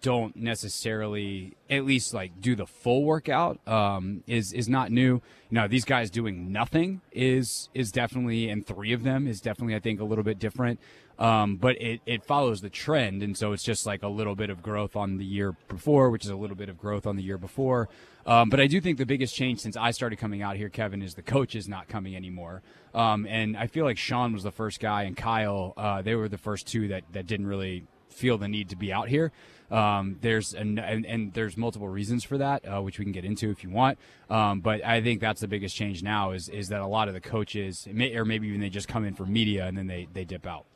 don't 0.00 0.34
necessarily 0.36 1.56
at 1.70 1.84
least 1.84 2.12
like 2.12 2.40
do 2.40 2.56
the 2.56 2.66
full 2.66 3.04
workout 3.04 3.66
um, 3.68 4.22
is 4.26 4.52
is 4.52 4.68
not 4.68 4.90
new. 4.90 5.14
You 5.14 5.22
know, 5.52 5.68
these 5.68 5.84
guys 5.84 6.10
doing 6.10 6.52
nothing 6.52 7.00
is 7.12 7.68
is 7.74 7.92
definitely, 7.92 8.48
and 8.48 8.66
three 8.66 8.92
of 8.92 9.02
them 9.02 9.26
is 9.26 9.40
definitely, 9.40 9.76
I 9.76 9.80
think, 9.80 10.00
a 10.00 10.04
little 10.04 10.24
bit 10.24 10.38
different. 10.38 10.80
Um, 11.18 11.56
but 11.56 11.80
it, 11.80 12.00
it 12.04 12.24
follows 12.24 12.60
the 12.60 12.68
trend, 12.68 13.22
and 13.22 13.36
so 13.36 13.52
it's 13.52 13.62
just 13.62 13.86
like 13.86 14.02
a 14.02 14.08
little 14.08 14.34
bit 14.34 14.50
of 14.50 14.62
growth 14.62 14.96
on 14.96 15.16
the 15.16 15.24
year 15.24 15.56
before, 15.68 16.10
which 16.10 16.24
is 16.24 16.30
a 16.30 16.36
little 16.36 16.56
bit 16.56 16.68
of 16.68 16.76
growth 16.76 17.06
on 17.06 17.16
the 17.16 17.22
year 17.22 17.38
before. 17.38 17.88
Um, 18.26 18.50
but 18.50 18.60
I 18.60 18.66
do 18.66 18.80
think 18.80 18.98
the 18.98 19.06
biggest 19.06 19.34
change 19.34 19.60
since 19.60 19.76
I 19.76 19.92
started 19.92 20.16
coming 20.16 20.42
out 20.42 20.56
here, 20.56 20.68
Kevin, 20.68 21.00
is 21.00 21.14
the 21.14 21.22
coach 21.22 21.54
is 21.54 21.68
not 21.68 21.88
coming 21.88 22.16
anymore. 22.16 22.62
Um, 22.92 23.26
and 23.26 23.56
I 23.56 23.66
feel 23.66 23.84
like 23.84 23.98
Sean 23.98 24.32
was 24.32 24.42
the 24.42 24.50
first 24.50 24.80
guy, 24.80 25.04
and 25.04 25.16
Kyle, 25.16 25.72
uh, 25.76 26.02
they 26.02 26.14
were 26.14 26.28
the 26.28 26.38
first 26.38 26.66
two 26.66 26.88
that 26.88 27.04
that 27.12 27.26
didn't 27.26 27.46
really 27.46 27.84
feel 28.10 28.38
the 28.38 28.48
need 28.48 28.70
to 28.70 28.76
be 28.76 28.92
out 28.92 29.08
here. 29.08 29.30
Um, 29.70 30.18
there's 30.20 30.54
an, 30.54 30.78
and, 30.78 31.04
and, 31.04 31.32
there's 31.34 31.56
multiple 31.56 31.88
reasons 31.88 32.22
for 32.22 32.38
that, 32.38 32.62
uh, 32.64 32.80
which 32.80 33.00
we 33.00 33.04
can 33.04 33.10
get 33.12 33.24
into 33.24 33.50
if 33.50 33.64
you 33.64 33.70
want. 33.70 33.98
Um, 34.30 34.60
but 34.60 34.84
I 34.84 35.02
think 35.02 35.20
that's 35.20 35.40
the 35.40 35.48
biggest 35.48 35.74
change 35.74 36.04
now 36.04 36.30
is 36.30 36.48
is 36.48 36.68
that 36.68 36.80
a 36.80 36.86
lot 36.86 37.08
of 37.08 37.14
the 37.14 37.20
coaches, 37.20 37.86
or 37.88 38.24
maybe 38.24 38.48
even 38.48 38.60
they 38.60 38.70
just 38.70 38.86
come 38.86 39.04
in 39.04 39.14
for 39.14 39.26
media 39.26 39.66
and 39.66 39.76
then 39.76 39.86
they 39.86 40.06
they 40.12 40.24
dip 40.24 40.46
out. 40.46 40.66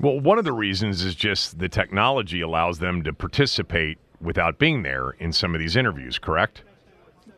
Well, 0.00 0.20
one 0.20 0.38
of 0.38 0.44
the 0.44 0.52
reasons 0.52 1.02
is 1.02 1.14
just 1.14 1.58
the 1.58 1.68
technology 1.68 2.40
allows 2.40 2.78
them 2.78 3.02
to 3.04 3.12
participate 3.12 3.98
without 4.20 4.58
being 4.58 4.82
there 4.82 5.10
in 5.18 5.32
some 5.32 5.54
of 5.54 5.60
these 5.60 5.76
interviews. 5.76 6.18
Correct? 6.18 6.62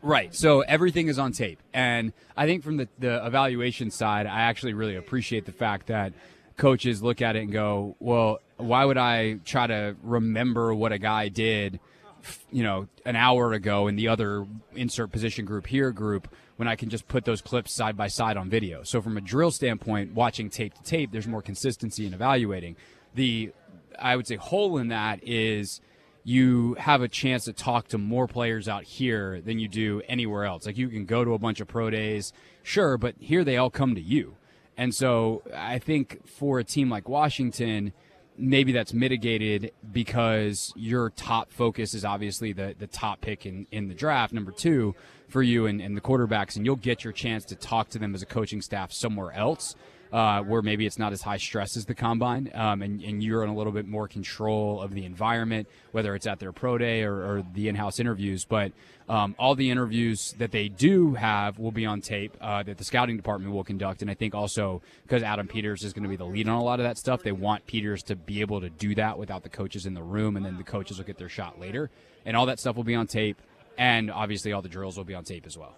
Right. 0.01 0.33
So 0.33 0.61
everything 0.61 1.07
is 1.07 1.19
on 1.19 1.31
tape. 1.31 1.61
And 1.73 2.13
I 2.35 2.45
think 2.45 2.63
from 2.63 2.77
the, 2.77 2.87
the 2.99 3.25
evaluation 3.25 3.91
side, 3.91 4.25
I 4.27 4.41
actually 4.41 4.73
really 4.73 4.95
appreciate 4.95 5.45
the 5.45 5.51
fact 5.51 5.87
that 5.87 6.13
coaches 6.57 7.01
look 7.01 7.21
at 7.21 7.35
it 7.35 7.39
and 7.39 7.51
go, 7.51 7.95
well, 7.99 8.39
why 8.57 8.85
would 8.85 8.97
I 8.97 9.35
try 9.45 9.67
to 9.67 9.95
remember 10.03 10.73
what 10.73 10.91
a 10.91 10.99
guy 10.99 11.29
did, 11.29 11.79
you 12.51 12.63
know, 12.63 12.87
an 13.05 13.15
hour 13.15 13.53
ago 13.53 13.87
in 13.87 13.95
the 13.95 14.07
other 14.07 14.45
insert 14.75 15.11
position 15.11 15.45
group 15.45 15.67
here 15.67 15.91
group 15.91 16.27
when 16.57 16.67
I 16.67 16.75
can 16.75 16.89
just 16.89 17.07
put 17.07 17.25
those 17.25 17.41
clips 17.41 17.71
side 17.71 17.95
by 17.95 18.07
side 18.07 18.37
on 18.37 18.49
video? 18.49 18.83
So 18.83 19.01
from 19.01 19.17
a 19.17 19.21
drill 19.21 19.51
standpoint, 19.51 20.13
watching 20.13 20.49
tape 20.49 20.73
to 20.75 20.83
tape, 20.83 21.11
there's 21.11 21.27
more 21.27 21.41
consistency 21.41 22.05
in 22.05 22.13
evaluating. 22.13 22.75
The, 23.15 23.51
I 23.97 24.15
would 24.15 24.27
say, 24.27 24.35
hole 24.35 24.77
in 24.77 24.89
that 24.89 25.19
is 25.23 25.81
you 26.23 26.75
have 26.75 27.01
a 27.01 27.07
chance 27.07 27.45
to 27.45 27.53
talk 27.53 27.87
to 27.89 27.97
more 27.97 28.27
players 28.27 28.67
out 28.67 28.83
here 28.83 29.41
than 29.41 29.59
you 29.59 29.67
do 29.67 30.01
anywhere 30.07 30.45
else. 30.45 30.65
Like 30.65 30.77
you 30.77 30.89
can 30.89 31.05
go 31.05 31.23
to 31.23 31.33
a 31.33 31.39
bunch 31.39 31.59
of 31.59 31.67
pro 31.67 31.89
days, 31.89 32.33
sure, 32.61 32.97
but 32.97 33.15
here 33.19 33.43
they 33.43 33.57
all 33.57 33.69
come 33.69 33.95
to 33.95 34.01
you. 34.01 34.35
And 34.77 34.93
so 34.93 35.43
I 35.55 35.79
think 35.79 36.25
for 36.27 36.59
a 36.59 36.63
team 36.63 36.89
like 36.89 37.09
Washington, 37.09 37.93
maybe 38.39 38.71
that's 38.71 38.93
mitigated 38.93 39.71
because 39.91 40.73
your 40.75 41.09
top 41.11 41.51
focus 41.51 41.93
is 41.93 42.05
obviously 42.05 42.53
the, 42.53 42.73
the 42.79 42.87
top 42.87 43.21
pick 43.21 43.45
in, 43.45 43.67
in 43.71 43.87
the 43.87 43.93
draft, 43.93 44.33
number 44.33 44.51
two 44.51 44.95
for 45.27 45.43
you 45.43 45.65
and, 45.65 45.81
and 45.81 45.95
the 45.95 46.01
quarterbacks, 46.01 46.55
and 46.55 46.65
you'll 46.65 46.75
get 46.75 47.03
your 47.03 47.13
chance 47.13 47.45
to 47.45 47.55
talk 47.55 47.89
to 47.89 47.99
them 47.99 48.15
as 48.15 48.21
a 48.21 48.25
coaching 48.25 48.61
staff 48.61 48.91
somewhere 48.91 49.31
else. 49.33 49.75
Uh, 50.11 50.41
where 50.41 50.61
maybe 50.61 50.85
it's 50.85 50.97
not 50.97 51.13
as 51.13 51.21
high 51.21 51.37
stress 51.37 51.77
as 51.77 51.85
the 51.85 51.93
combine, 51.93 52.49
um, 52.53 52.81
and, 52.81 53.01
and 53.01 53.23
you're 53.23 53.43
in 53.43 53.49
a 53.49 53.55
little 53.55 53.71
bit 53.71 53.87
more 53.87 54.07
control 54.07 54.81
of 54.81 54.93
the 54.93 55.05
environment, 55.05 55.67
whether 55.91 56.15
it's 56.15 56.25
at 56.25 56.39
their 56.39 56.51
pro 56.51 56.77
day 56.77 57.03
or, 57.03 57.13
or 57.13 57.45
the 57.53 57.67
in-house 57.67 57.99
interviews. 57.99 58.45
But 58.45 58.71
um, 59.07 59.35
all 59.37 59.55
the 59.55 59.69
interviews 59.69 60.33
that 60.39 60.51
they 60.51 60.67
do 60.67 61.13
have 61.13 61.59
will 61.59 61.71
be 61.71 61.85
on 61.85 62.01
tape 62.01 62.35
uh, 62.41 62.63
that 62.63 62.77
the 62.77 62.83
scouting 62.83 63.17
department 63.17 63.53
will 63.53 63.63
conduct, 63.63 64.01
and 64.01 64.09
I 64.09 64.15
think 64.15 64.33
also 64.33 64.81
because 65.03 65.21
Adam 65.21 65.47
Peters 65.47 65.83
is 65.83 65.93
going 65.93 66.03
to 66.03 66.09
be 66.09 66.15
the 66.15 66.25
lead 66.25 66.47
on 66.47 66.55
a 66.55 66.63
lot 66.63 66.79
of 66.79 66.85
that 66.85 66.97
stuff, 66.97 67.21
they 67.21 67.31
want 67.31 67.67
Peters 67.67 68.03
to 68.03 68.15
be 68.15 68.41
able 68.41 68.61
to 68.61 68.69
do 68.69 68.95
that 68.95 69.19
without 69.19 69.43
the 69.43 69.49
coaches 69.49 69.85
in 69.85 69.93
the 69.93 70.03
room, 70.03 70.35
and 70.37 70.45
then 70.45 70.57
the 70.57 70.63
coaches 70.63 70.97
will 70.97 71.05
get 71.05 71.17
their 71.17 71.29
shot 71.29 71.59
later, 71.59 71.89
and 72.25 72.35
all 72.35 72.47
that 72.47 72.59
stuff 72.59 72.75
will 72.75 72.83
be 72.83 72.95
on 72.95 73.05
tape, 73.05 73.39
and 73.77 74.09
obviously 74.09 74.53
all 74.53 74.61
the 74.61 74.69
drills 74.69 74.97
will 74.97 75.05
be 75.05 75.15
on 75.15 75.23
tape 75.23 75.45
as 75.45 75.57
well. 75.57 75.75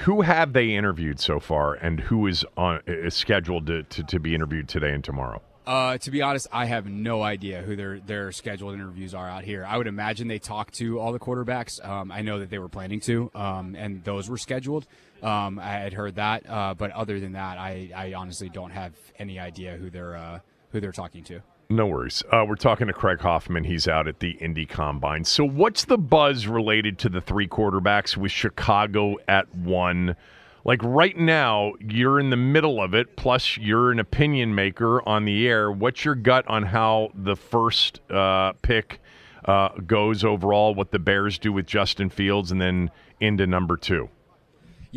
Who 0.00 0.20
have 0.20 0.52
they 0.52 0.74
interviewed 0.74 1.18
so 1.20 1.40
far, 1.40 1.74
and 1.74 2.00
who 2.00 2.26
is 2.26 2.44
on 2.56 2.80
is 2.86 3.14
scheduled 3.14 3.66
to, 3.66 3.82
to, 3.82 4.02
to 4.04 4.20
be 4.20 4.34
interviewed 4.34 4.68
today 4.68 4.92
and 4.92 5.02
tomorrow? 5.02 5.42
Uh, 5.66 5.98
to 5.98 6.12
be 6.12 6.22
honest, 6.22 6.46
I 6.52 6.66
have 6.66 6.86
no 6.86 7.22
idea 7.22 7.62
who 7.62 7.74
their 7.74 7.98
their 7.98 8.30
scheduled 8.30 8.74
interviews 8.74 9.14
are 9.14 9.28
out 9.28 9.42
here. 9.42 9.64
I 9.66 9.76
would 9.76 9.88
imagine 9.88 10.28
they 10.28 10.38
talk 10.38 10.70
to 10.72 11.00
all 11.00 11.12
the 11.12 11.18
quarterbacks. 11.18 11.84
Um, 11.84 12.12
I 12.12 12.22
know 12.22 12.38
that 12.38 12.50
they 12.50 12.58
were 12.58 12.68
planning 12.68 13.00
to, 13.00 13.30
um, 13.34 13.74
and 13.74 14.04
those 14.04 14.28
were 14.28 14.38
scheduled. 14.38 14.86
Um, 15.22 15.58
I 15.58 15.72
had 15.72 15.92
heard 15.94 16.16
that, 16.16 16.48
uh, 16.48 16.74
but 16.74 16.92
other 16.92 17.18
than 17.18 17.32
that, 17.32 17.58
I, 17.58 17.90
I 17.96 18.14
honestly 18.14 18.48
don't 18.48 18.70
have 18.70 18.92
any 19.18 19.40
idea 19.40 19.76
who 19.76 19.90
they're 19.90 20.14
uh, 20.14 20.38
who 20.70 20.80
they're 20.80 20.92
talking 20.92 21.24
to. 21.24 21.40
No 21.68 21.86
worries. 21.86 22.22
Uh, 22.30 22.44
we're 22.48 22.54
talking 22.54 22.86
to 22.86 22.92
Craig 22.92 23.20
Hoffman. 23.20 23.64
He's 23.64 23.88
out 23.88 24.06
at 24.06 24.20
the 24.20 24.32
Indy 24.32 24.66
Combine. 24.66 25.24
So, 25.24 25.44
what's 25.44 25.84
the 25.84 25.98
buzz 25.98 26.46
related 26.46 26.96
to 27.00 27.08
the 27.08 27.20
three 27.20 27.48
quarterbacks 27.48 28.16
with 28.16 28.30
Chicago 28.30 29.16
at 29.26 29.52
one? 29.52 30.14
Like 30.64 30.80
right 30.82 31.16
now, 31.16 31.74
you're 31.80 32.20
in 32.20 32.30
the 32.30 32.36
middle 32.36 32.80
of 32.80 32.94
it, 32.94 33.16
plus 33.16 33.56
you're 33.56 33.90
an 33.90 33.98
opinion 33.98 34.54
maker 34.54 35.06
on 35.08 35.24
the 35.24 35.46
air. 35.48 35.70
What's 35.70 36.04
your 36.04 36.14
gut 36.14 36.46
on 36.48 36.64
how 36.64 37.10
the 37.14 37.36
first 37.36 38.00
uh, 38.10 38.52
pick 38.62 39.00
uh, 39.44 39.70
goes 39.86 40.24
overall, 40.24 40.74
what 40.74 40.92
the 40.92 40.98
Bears 40.98 41.38
do 41.38 41.52
with 41.52 41.66
Justin 41.66 42.10
Fields, 42.10 42.52
and 42.52 42.60
then 42.60 42.90
into 43.20 43.46
number 43.46 43.76
two? 43.76 44.08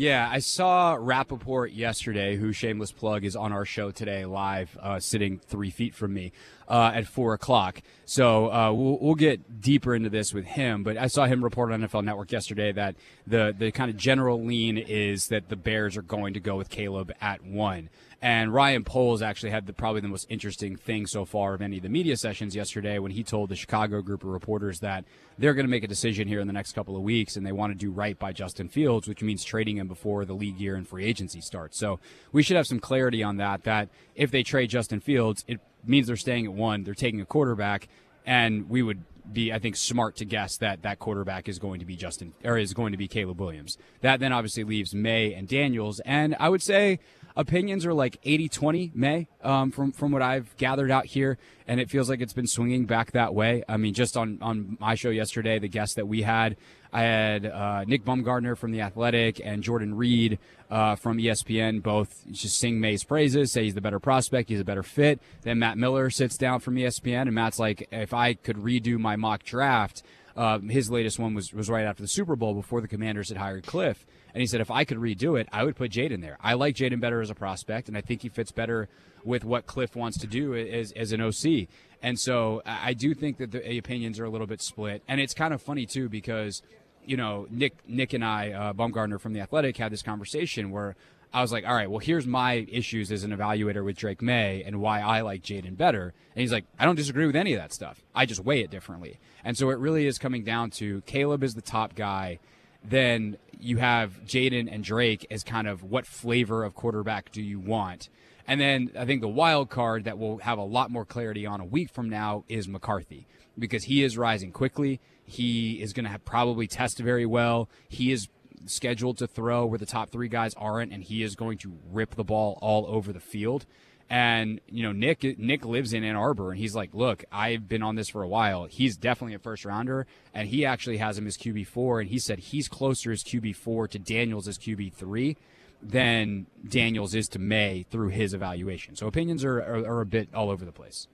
Yeah, 0.00 0.26
I 0.32 0.38
saw 0.38 0.96
Rapoport 0.98 1.72
yesterday, 1.72 2.36
who 2.36 2.54
shameless 2.54 2.90
plug 2.90 3.22
is 3.22 3.36
on 3.36 3.52
our 3.52 3.66
show 3.66 3.90
today 3.90 4.24
live, 4.24 4.74
uh, 4.80 4.98
sitting 4.98 5.38
three 5.40 5.68
feet 5.68 5.94
from 5.94 6.14
me 6.14 6.32
uh, 6.70 6.92
at 6.94 7.06
four 7.06 7.34
o'clock. 7.34 7.82
So 8.06 8.50
uh, 8.50 8.72
we'll, 8.72 8.98
we'll 8.98 9.14
get 9.14 9.60
deeper 9.60 9.94
into 9.94 10.08
this 10.08 10.32
with 10.32 10.46
him. 10.46 10.84
But 10.84 10.96
I 10.96 11.08
saw 11.08 11.26
him 11.26 11.44
report 11.44 11.70
on 11.70 11.82
NFL 11.82 12.02
Network 12.02 12.32
yesterday 12.32 12.72
that 12.72 12.94
the 13.26 13.54
the 13.54 13.72
kind 13.72 13.90
of 13.90 13.98
general 13.98 14.42
lean 14.42 14.78
is 14.78 15.28
that 15.28 15.50
the 15.50 15.56
Bears 15.56 15.98
are 15.98 16.02
going 16.02 16.32
to 16.32 16.40
go 16.40 16.56
with 16.56 16.70
Caleb 16.70 17.12
at 17.20 17.44
one. 17.44 17.90
And 18.22 18.52
Ryan 18.52 18.84
Poles 18.84 19.22
actually 19.22 19.50
had 19.50 19.66
the, 19.66 19.72
probably 19.72 20.02
the 20.02 20.08
most 20.08 20.26
interesting 20.28 20.76
thing 20.76 21.06
so 21.06 21.24
far 21.24 21.54
of 21.54 21.62
any 21.62 21.78
of 21.78 21.82
the 21.82 21.88
media 21.88 22.18
sessions 22.18 22.54
yesterday 22.54 22.98
when 22.98 23.12
he 23.12 23.24
told 23.24 23.48
the 23.48 23.56
Chicago 23.56 24.02
group 24.02 24.22
of 24.22 24.28
reporters 24.28 24.80
that 24.80 25.06
they're 25.38 25.54
going 25.54 25.64
to 25.64 25.70
make 25.70 25.84
a 25.84 25.88
decision 25.88 26.28
here 26.28 26.38
in 26.40 26.46
the 26.46 26.52
next 26.52 26.72
couple 26.72 26.96
of 26.96 27.02
weeks 27.02 27.36
and 27.36 27.46
they 27.46 27.52
want 27.52 27.72
to 27.72 27.78
do 27.78 27.90
right 27.90 28.18
by 28.18 28.32
Justin 28.32 28.68
Fields, 28.68 29.08
which 29.08 29.22
means 29.22 29.42
trading 29.42 29.78
him 29.78 29.88
before 29.88 30.26
the 30.26 30.34
league 30.34 30.60
year 30.60 30.74
and 30.74 30.86
free 30.86 31.06
agency 31.06 31.40
starts. 31.40 31.78
So 31.78 31.98
we 32.30 32.42
should 32.42 32.56
have 32.56 32.66
some 32.66 32.78
clarity 32.78 33.22
on 33.22 33.38
that, 33.38 33.64
that 33.64 33.88
if 34.14 34.30
they 34.30 34.42
trade 34.42 34.68
Justin 34.68 35.00
Fields, 35.00 35.42
it 35.48 35.58
means 35.86 36.06
they're 36.06 36.16
staying 36.16 36.44
at 36.44 36.52
one, 36.52 36.84
they're 36.84 36.92
taking 36.92 37.22
a 37.22 37.26
quarterback, 37.26 37.88
and 38.26 38.68
we 38.68 38.82
would 38.82 39.02
be, 39.32 39.52
I 39.52 39.58
think, 39.58 39.76
smart 39.76 40.16
to 40.16 40.24
guess 40.24 40.56
that 40.58 40.82
that 40.82 40.98
quarterback 40.98 41.48
is 41.48 41.58
going 41.58 41.80
to 41.80 41.86
be 41.86 41.96
Justin 41.96 42.32
or 42.44 42.58
is 42.58 42.74
going 42.74 42.92
to 42.92 42.98
be 42.98 43.08
Caleb 43.08 43.40
Williams. 43.40 43.78
That 44.00 44.20
then 44.20 44.32
obviously 44.32 44.64
leaves 44.64 44.94
Maye 44.94 45.34
and 45.34 45.48
Daniels, 45.48 46.00
and 46.00 46.36
I 46.38 46.48
would 46.48 46.62
say 46.62 47.00
opinions 47.36 47.86
are 47.86 47.94
like 47.94 48.20
80-20 48.22 48.94
Maye 48.94 49.28
um, 49.42 49.70
from 49.70 49.92
from 49.92 50.12
what 50.12 50.22
I've 50.22 50.56
gathered 50.56 50.90
out 50.90 51.06
here, 51.06 51.38
and 51.66 51.80
it 51.80 51.90
feels 51.90 52.08
like 52.08 52.20
it's 52.20 52.32
been 52.32 52.46
swinging 52.46 52.86
back 52.86 53.12
that 53.12 53.34
way. 53.34 53.62
I 53.68 53.76
mean, 53.76 53.94
just 53.94 54.16
on 54.16 54.38
on 54.42 54.76
my 54.80 54.94
show 54.94 55.10
yesterday, 55.10 55.58
the 55.58 55.68
guest 55.68 55.96
that 55.96 56.06
we 56.06 56.22
had, 56.22 56.56
I 56.92 57.02
had 57.02 57.46
uh, 57.46 57.84
Nick 57.84 58.04
Baumgardner 58.04 58.56
from 58.56 58.72
the 58.72 58.80
Athletic 58.80 59.40
and 59.44 59.62
Jordan 59.62 59.96
Reid 59.96 60.38
uh, 60.70 60.96
from 60.96 61.18
ESPN, 61.18 61.82
both 61.82 62.24
just 62.30 62.58
sing 62.58 62.80
Maye's 62.80 63.04
praises, 63.04 63.52
say 63.52 63.64
he's 63.64 63.74
the 63.74 63.80
better 63.80 64.00
prospect, 64.00 64.48
he's 64.48 64.60
a 64.60 64.64
better 64.64 64.82
fit. 64.82 65.20
Then 65.42 65.58
Matt 65.58 65.78
Miller 65.78 66.10
sits 66.10 66.36
down 66.36 66.60
from 66.60 66.76
ESPN, 66.76 67.22
and 67.22 67.34
Matt's 67.34 67.58
like, 67.58 67.88
if 67.90 68.12
I 68.12 68.34
could 68.34 68.56
redo 68.56 68.98
my 68.98 69.16
mock 69.16 69.42
draft. 69.42 70.02
Uh, 70.36 70.58
his 70.60 70.90
latest 70.90 71.18
one 71.18 71.34
was, 71.34 71.52
was 71.52 71.68
right 71.68 71.84
after 71.84 72.02
the 72.02 72.08
Super 72.08 72.36
Bowl 72.36 72.54
before 72.54 72.80
the 72.80 72.88
Commanders 72.88 73.28
had 73.28 73.36
hired 73.36 73.66
Cliff. 73.66 74.06
And 74.32 74.40
he 74.40 74.46
said, 74.46 74.60
if 74.60 74.70
I 74.70 74.84
could 74.84 74.98
redo 74.98 75.38
it, 75.38 75.48
I 75.52 75.64
would 75.64 75.76
put 75.76 75.90
Jayden 75.90 76.22
there. 76.22 76.38
I 76.40 76.54
like 76.54 76.76
Jayden 76.76 77.00
better 77.00 77.20
as 77.20 77.30
a 77.30 77.34
prospect, 77.34 77.88
and 77.88 77.96
I 77.96 78.00
think 78.00 78.22
he 78.22 78.28
fits 78.28 78.52
better 78.52 78.88
with 79.24 79.44
what 79.44 79.66
Cliff 79.66 79.96
wants 79.96 80.18
to 80.18 80.26
do 80.26 80.54
as, 80.54 80.92
as 80.92 81.12
an 81.12 81.20
OC. 81.20 81.68
And 82.02 82.18
so 82.18 82.62
I 82.64 82.94
do 82.94 83.12
think 83.12 83.38
that 83.38 83.50
the 83.50 83.78
opinions 83.78 84.18
are 84.18 84.24
a 84.24 84.30
little 84.30 84.46
bit 84.46 84.62
split. 84.62 85.02
And 85.06 85.20
it's 85.20 85.34
kind 85.34 85.52
of 85.52 85.60
funny, 85.60 85.84
too, 85.84 86.08
because, 86.08 86.62
you 87.10 87.16
know, 87.16 87.48
Nick, 87.50 87.74
Nick 87.88 88.12
and 88.12 88.24
I, 88.24 88.52
uh, 88.52 88.72
Baumgardner 88.72 89.20
from 89.20 89.32
The 89.32 89.40
Athletic, 89.40 89.76
had 89.76 89.90
this 89.90 90.00
conversation 90.00 90.70
where 90.70 90.94
I 91.32 91.42
was 91.42 91.50
like, 91.50 91.66
all 91.66 91.74
right, 91.74 91.90
well, 91.90 91.98
here's 91.98 92.24
my 92.24 92.66
issues 92.70 93.10
as 93.10 93.24
an 93.24 93.32
evaluator 93.32 93.84
with 93.84 93.96
Drake 93.96 94.22
Maye 94.22 94.62
and 94.64 94.80
why 94.80 95.00
I 95.00 95.22
like 95.22 95.42
Jayden 95.42 95.76
better. 95.76 96.14
And 96.34 96.40
he's 96.40 96.52
like, 96.52 96.66
I 96.78 96.84
don't 96.84 96.94
disagree 96.94 97.26
with 97.26 97.34
any 97.34 97.52
of 97.52 97.60
that 97.60 97.72
stuff. 97.72 98.04
I 98.14 98.26
just 98.26 98.44
weigh 98.44 98.60
it 98.60 98.70
differently. 98.70 99.18
And 99.42 99.58
so 99.58 99.70
it 99.70 99.78
really 99.80 100.06
is 100.06 100.18
coming 100.18 100.44
down 100.44 100.70
to 100.72 101.00
Caleb 101.02 101.42
is 101.42 101.54
the 101.54 101.62
top 101.62 101.96
guy 101.96 102.38
then 102.82 103.36
you 103.58 103.76
have 103.78 104.22
Jayden 104.24 104.72
and 104.72 104.82
Drake 104.82 105.26
as 105.30 105.44
kind 105.44 105.68
of 105.68 105.82
what 105.82 106.06
flavor 106.06 106.64
of 106.64 106.74
quarterback 106.74 107.30
do 107.30 107.42
you 107.42 107.60
want? 107.60 108.08
And 108.46 108.60
then 108.60 108.90
I 108.98 109.04
think 109.04 109.20
the 109.20 109.28
wild 109.28 109.70
card 109.70 110.04
that 110.04 110.18
we'll 110.18 110.38
have 110.38 110.58
a 110.58 110.64
lot 110.64 110.90
more 110.90 111.04
clarity 111.04 111.46
on 111.46 111.60
a 111.60 111.64
week 111.64 111.90
from 111.90 112.08
now 112.08 112.44
is 112.48 112.66
McCarthy 112.66 113.26
because 113.58 113.84
he 113.84 114.02
is 114.02 114.16
rising 114.16 114.50
quickly. 114.50 115.00
He 115.30 115.80
is 115.80 115.92
going 115.92 116.10
to 116.10 116.18
probably 116.18 116.66
test 116.66 116.98
very 116.98 117.26
well. 117.26 117.68
He 117.88 118.10
is 118.10 118.28
scheduled 118.66 119.18
to 119.18 119.26
throw 119.26 119.64
where 119.64 119.78
the 119.78 119.86
top 119.86 120.10
three 120.10 120.28
guys 120.28 120.54
aren't, 120.54 120.92
and 120.92 121.02
he 121.02 121.22
is 121.22 121.34
going 121.34 121.58
to 121.58 121.78
rip 121.90 122.16
the 122.16 122.24
ball 122.24 122.58
all 122.60 122.86
over 122.88 123.12
the 123.12 123.20
field. 123.20 123.64
And 124.08 124.60
you 124.68 124.82
know, 124.82 124.90
Nick 124.90 125.38
Nick 125.38 125.64
lives 125.64 125.92
in 125.92 126.02
Ann 126.02 126.16
Arbor, 126.16 126.50
and 126.50 126.58
he's 126.58 126.74
like, 126.74 126.92
"Look, 126.92 127.24
I've 127.30 127.68
been 127.68 127.82
on 127.82 127.94
this 127.94 128.08
for 128.08 128.24
a 128.24 128.28
while. 128.28 128.64
He's 128.64 128.96
definitely 128.96 129.34
a 129.34 129.38
first 129.38 129.64
rounder, 129.64 130.04
and 130.34 130.48
he 130.48 130.66
actually 130.66 130.96
has 130.96 131.16
him 131.16 131.28
as 131.28 131.36
QB 131.36 131.68
four, 131.68 132.00
and 132.00 132.10
he 132.10 132.18
said 132.18 132.40
he's 132.40 132.68
closer 132.68 133.12
as 133.12 133.22
QB 133.22 133.54
four 133.54 133.86
to 133.86 134.00
Daniels 134.00 134.48
as 134.48 134.58
QB 134.58 134.94
three 134.94 135.36
than 135.80 136.46
Daniels 136.68 137.14
is 137.14 137.28
to 137.28 137.38
Maye 137.38 137.86
through 137.88 138.08
his 138.08 138.34
evaluation. 138.34 138.96
So 138.96 139.06
opinions 139.06 139.44
are 139.44 139.60
are, 139.60 139.86
are 139.86 140.00
a 140.00 140.06
bit 140.06 140.28
all 140.34 140.50
over 140.50 140.64
the 140.64 140.72
place. 140.72 141.06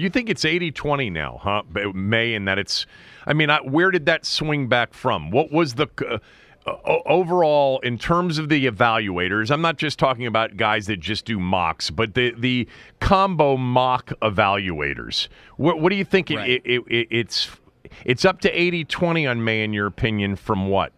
You 0.00 0.10
think 0.10 0.28
it's 0.30 0.44
80-20 0.44 1.12
now, 1.12 1.40
huh? 1.42 1.62
Maye, 1.94 2.34
and 2.34 2.48
that 2.48 2.58
it's. 2.58 2.86
I 3.26 3.32
mean, 3.32 3.50
I, 3.50 3.58
where 3.60 3.90
did 3.90 4.06
that 4.06 4.24
swing 4.24 4.68
back 4.68 4.94
from? 4.94 5.30
What 5.30 5.52
was 5.52 5.74
the? 5.74 5.88
Uh, 6.08 6.18
overall, 7.06 7.80
in 7.80 7.96
terms 7.96 8.36
of 8.38 8.50
the 8.50 8.66
evaluators, 8.66 9.50
I'm 9.50 9.62
not 9.62 9.78
just 9.78 9.98
talking 9.98 10.26
about 10.26 10.58
guys 10.58 10.86
that 10.86 11.00
just 11.00 11.24
do 11.24 11.38
mocks, 11.40 11.90
but 11.90 12.14
the 12.14 12.34
the 12.36 12.68
combo 13.00 13.56
mock 13.56 14.12
evaluators. 14.20 15.28
What, 15.56 15.80
what 15.80 15.88
do 15.88 15.96
you 15.96 16.04
think? 16.04 16.30
Right. 16.30 16.50
It, 16.50 16.62
it, 16.64 16.82
it, 16.88 17.08
it's 17.10 17.50
it's 18.04 18.24
up 18.24 18.40
to 18.42 18.52
80-20 18.54 19.30
on 19.30 19.42
Maye, 19.42 19.62
in 19.62 19.72
your 19.72 19.86
opinion, 19.86 20.36
from 20.36 20.68
what? 20.68 20.92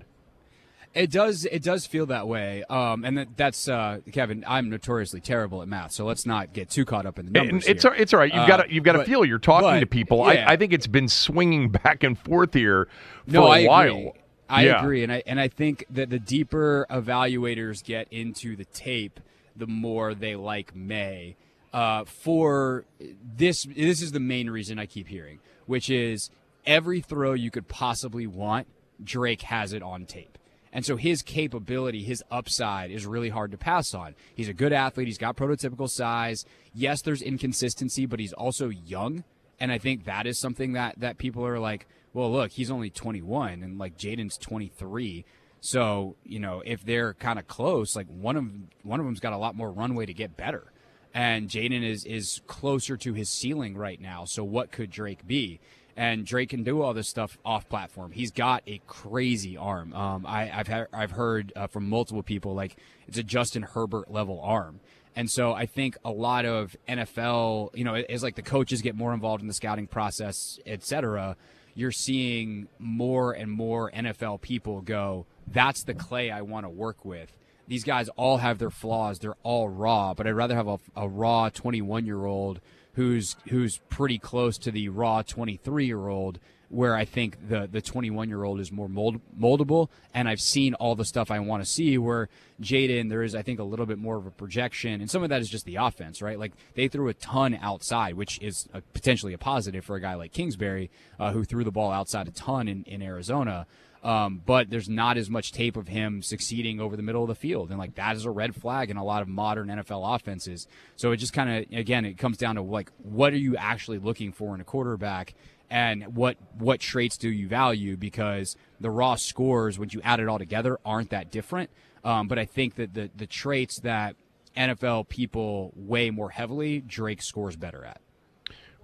It 0.94 1.10
does. 1.10 1.46
It 1.46 1.62
does 1.62 1.86
feel 1.86 2.06
that 2.06 2.28
way. 2.28 2.64
Um, 2.68 3.04
and 3.04 3.16
that, 3.16 3.36
that's 3.36 3.68
uh, 3.68 4.00
Kevin. 4.12 4.44
I'm 4.46 4.68
notoriously 4.68 5.20
terrible 5.20 5.62
at 5.62 5.68
math, 5.68 5.92
so 5.92 6.04
let's 6.04 6.26
not 6.26 6.52
get 6.52 6.68
too 6.68 6.84
caught 6.84 7.06
up 7.06 7.18
in 7.18 7.26
the 7.26 7.32
numbers. 7.32 7.66
It's 7.66 7.82
here. 7.82 7.94
it's 7.94 8.12
all 8.12 8.20
right. 8.20 8.32
You've 8.32 8.46
got 8.46 8.58
to 8.58 8.72
you've 8.72 8.84
got 8.84 8.92
to 8.92 9.04
feel. 9.04 9.24
You're 9.24 9.38
talking 9.38 9.68
but, 9.68 9.80
to 9.80 9.86
people. 9.86 10.18
Yeah. 10.18 10.46
I, 10.46 10.52
I 10.52 10.56
think 10.56 10.72
it's 10.72 10.86
been 10.86 11.08
swinging 11.08 11.70
back 11.84 12.02
and 12.02 12.18
forth 12.18 12.52
here 12.52 12.88
for 13.26 13.32
no, 13.32 13.46
a 13.46 13.50
I 13.50 13.66
while. 13.66 13.96
Agree. 13.96 14.12
I 14.50 14.64
yeah. 14.64 14.82
agree, 14.82 15.02
and 15.02 15.10
I 15.10 15.22
and 15.26 15.40
I 15.40 15.48
think 15.48 15.86
that 15.88 16.10
the 16.10 16.18
deeper 16.18 16.86
evaluators 16.90 17.82
get 17.82 18.06
into 18.10 18.54
the 18.54 18.66
tape, 18.66 19.18
the 19.56 19.66
more 19.66 20.14
they 20.14 20.36
like 20.36 20.76
Maye. 20.76 21.36
Uh, 21.72 22.04
for 22.04 22.84
this, 23.00 23.66
this 23.74 24.02
is 24.02 24.12
the 24.12 24.20
main 24.20 24.50
reason 24.50 24.78
I 24.78 24.84
keep 24.84 25.08
hearing, 25.08 25.38
which 25.64 25.88
is 25.88 26.30
every 26.66 27.00
throw 27.00 27.32
you 27.32 27.50
could 27.50 27.66
possibly 27.66 28.26
want, 28.26 28.66
Drake 29.02 29.40
has 29.42 29.72
it 29.72 29.82
on 29.82 30.04
tape. 30.04 30.36
And 30.72 30.86
so 30.86 30.96
his 30.96 31.22
capability, 31.22 32.02
his 32.02 32.24
upside 32.30 32.90
is 32.90 33.04
really 33.04 33.28
hard 33.28 33.50
to 33.52 33.58
pass 33.58 33.92
on. 33.92 34.14
He's 34.34 34.48
a 34.48 34.54
good 34.54 34.72
athlete. 34.72 35.06
He's 35.06 35.18
got 35.18 35.36
prototypical 35.36 35.88
size. 35.88 36.46
Yes, 36.72 37.02
there's 37.02 37.20
inconsistency, 37.20 38.06
but 38.06 38.20
he's 38.20 38.32
also 38.32 38.70
young. 38.70 39.24
And 39.60 39.70
I 39.70 39.78
think 39.78 40.04
that 40.04 40.26
is 40.26 40.38
something 40.38 40.72
that, 40.72 40.98
that 41.00 41.18
people 41.18 41.46
are 41.46 41.58
like, 41.58 41.86
well, 42.14 42.32
look, 42.32 42.52
he's 42.52 42.70
only 42.70 42.90
21 42.90 43.62
and 43.62 43.78
like 43.78 43.98
Jayden's 43.98 44.38
23. 44.38 45.24
So, 45.60 46.16
you 46.24 46.40
know, 46.40 46.62
if 46.64 46.84
they're 46.84 47.14
kind 47.14 47.38
of 47.38 47.46
close, 47.46 47.94
like 47.94 48.08
one 48.08 48.36
of 48.36 48.46
one 48.82 48.98
of 48.98 49.06
them's 49.06 49.20
got 49.20 49.32
a 49.32 49.38
lot 49.38 49.54
more 49.54 49.70
runway 49.70 50.06
to 50.06 50.14
get 50.14 50.36
better. 50.36 50.72
And 51.14 51.48
Jayden 51.48 51.84
is 51.84 52.04
is 52.04 52.40
closer 52.46 52.96
to 52.96 53.12
his 53.12 53.30
ceiling 53.30 53.76
right 53.76 54.00
now. 54.00 54.24
So 54.24 54.42
what 54.42 54.72
could 54.72 54.90
Drake 54.90 55.26
be? 55.26 55.60
And 55.96 56.24
Drake 56.24 56.50
can 56.50 56.62
do 56.62 56.80
all 56.80 56.94
this 56.94 57.08
stuff 57.08 57.36
off 57.44 57.68
platform. 57.68 58.12
He's 58.12 58.30
got 58.30 58.62
a 58.66 58.80
crazy 58.86 59.56
arm. 59.56 59.92
Um, 59.92 60.24
I, 60.26 60.46
have 60.46 60.68
ha- 60.68 60.86
I've 60.92 61.10
heard 61.10 61.52
uh, 61.54 61.66
from 61.66 61.88
multiple 61.88 62.22
people 62.22 62.54
like 62.54 62.76
it's 63.06 63.18
a 63.18 63.22
Justin 63.22 63.62
Herbert 63.62 64.10
level 64.10 64.40
arm. 64.42 64.80
And 65.14 65.30
so 65.30 65.52
I 65.52 65.66
think 65.66 65.96
a 66.04 66.10
lot 66.10 66.46
of 66.46 66.74
NFL, 66.88 67.76
you 67.76 67.84
know, 67.84 67.94
as 67.94 68.22
like 68.22 68.36
the 68.36 68.42
coaches 68.42 68.80
get 68.80 68.94
more 68.94 69.12
involved 69.12 69.42
in 69.42 69.48
the 69.48 69.54
scouting 69.54 69.86
process, 69.86 70.58
et 70.64 70.82
cetera, 70.82 71.36
you're 71.74 71.92
seeing 71.92 72.68
more 72.78 73.32
and 73.32 73.50
more 73.50 73.90
NFL 73.90 74.40
people 74.40 74.80
go, 74.80 75.26
that's 75.46 75.84
the 75.84 75.94
clay 75.94 76.30
I 76.30 76.42
want 76.42 76.64
to 76.64 76.70
work 76.70 77.04
with. 77.04 77.36
These 77.68 77.84
guys 77.84 78.08
all 78.16 78.38
have 78.38 78.58
their 78.58 78.70
flaws. 78.70 79.18
They're 79.18 79.36
all 79.42 79.68
raw, 79.68 80.14
but 80.14 80.26
I'd 80.26 80.32
rather 80.32 80.56
have 80.56 80.68
a, 80.68 80.78
a 80.96 81.08
raw 81.08 81.48
21 81.48 82.06
year 82.06 82.24
old 82.24 82.60
who's 82.94 83.36
who's 83.48 83.78
pretty 83.88 84.18
close 84.18 84.58
to 84.58 84.70
the 84.70 84.88
raw 84.88 85.22
23 85.22 85.86
year 85.86 86.08
old 86.08 86.38
where 86.72 86.96
I 86.96 87.04
think 87.04 87.48
the 87.48 87.68
the 87.70 87.82
21 87.82 88.30
year 88.30 88.44
old 88.44 88.58
is 88.58 88.72
more 88.72 88.88
mold, 88.88 89.20
moldable, 89.38 89.90
and 90.14 90.26
I've 90.26 90.40
seen 90.40 90.72
all 90.74 90.94
the 90.94 91.04
stuff 91.04 91.30
I 91.30 91.38
want 91.38 91.62
to 91.62 91.70
see. 91.70 91.98
Where 91.98 92.30
Jayden, 92.62 93.10
there 93.10 93.22
is 93.22 93.34
I 93.34 93.42
think 93.42 93.60
a 93.60 93.64
little 93.64 93.84
bit 93.84 93.98
more 93.98 94.16
of 94.16 94.26
a 94.26 94.30
projection, 94.30 95.00
and 95.02 95.10
some 95.10 95.22
of 95.22 95.28
that 95.28 95.42
is 95.42 95.50
just 95.50 95.66
the 95.66 95.76
offense, 95.76 96.22
right? 96.22 96.38
Like 96.38 96.52
they 96.74 96.88
threw 96.88 97.08
a 97.08 97.14
ton 97.14 97.58
outside, 97.60 98.14
which 98.14 98.40
is 98.40 98.68
a, 98.72 98.80
potentially 98.80 99.34
a 99.34 99.38
positive 99.38 99.84
for 99.84 99.96
a 99.96 100.00
guy 100.00 100.14
like 100.14 100.32
Kingsbury, 100.32 100.90
uh, 101.20 101.32
who 101.32 101.44
threw 101.44 101.62
the 101.62 101.70
ball 101.70 101.92
outside 101.92 102.26
a 102.26 102.32
ton 102.32 102.68
in, 102.68 102.84
in 102.84 103.02
Arizona. 103.02 103.66
Um, 104.02 104.42
but 104.44 104.68
there's 104.68 104.88
not 104.88 105.16
as 105.16 105.30
much 105.30 105.52
tape 105.52 105.76
of 105.76 105.86
him 105.86 106.22
succeeding 106.22 106.80
over 106.80 106.96
the 106.96 107.02
middle 107.02 107.22
of 107.22 107.28
the 107.28 107.36
field. 107.36 107.70
And 107.70 107.78
like 107.78 107.94
that 107.94 108.16
is 108.16 108.24
a 108.24 108.30
red 108.30 108.54
flag 108.54 108.90
in 108.90 108.96
a 108.96 109.04
lot 109.04 109.22
of 109.22 109.28
modern 109.28 109.68
NFL 109.68 110.16
offenses. 110.16 110.66
So 110.96 111.12
it 111.12 111.18
just 111.18 111.32
kind 111.32 111.50
of, 111.50 111.78
again, 111.78 112.04
it 112.04 112.18
comes 112.18 112.36
down 112.36 112.56
to 112.56 112.62
like, 112.62 112.90
what 112.98 113.32
are 113.32 113.38
you 113.38 113.56
actually 113.56 113.98
looking 113.98 114.32
for 114.32 114.54
in 114.56 114.60
a 114.60 114.64
quarterback? 114.64 115.34
And 115.70 116.16
what 116.16 116.36
what 116.58 116.80
traits 116.80 117.16
do 117.16 117.30
you 117.30 117.48
value? 117.48 117.96
Because 117.96 118.56
the 118.78 118.90
raw 118.90 119.14
scores, 119.14 119.78
when 119.78 119.88
you 119.90 120.02
add 120.02 120.20
it 120.20 120.28
all 120.28 120.38
together, 120.38 120.78
aren't 120.84 121.10
that 121.10 121.30
different. 121.30 121.70
Um, 122.04 122.28
but 122.28 122.38
I 122.38 122.44
think 122.44 122.74
that 122.74 122.92
the 122.92 123.08
the 123.16 123.26
traits 123.26 123.80
that 123.80 124.16
NFL 124.54 125.08
people 125.08 125.72
weigh 125.74 126.10
more 126.10 126.28
heavily, 126.28 126.80
Drake 126.80 127.22
scores 127.22 127.56
better 127.56 127.86
at. 127.86 128.02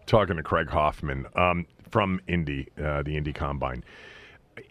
Talking 0.07 0.37
to 0.37 0.43
Craig 0.43 0.71
Hoffman 0.71 1.27
um, 1.35 1.67
from 1.91 2.23
Indy, 2.27 2.69
uh, 2.83 3.03
the 3.03 3.19
Indy 3.19 3.35
Combine 3.35 3.85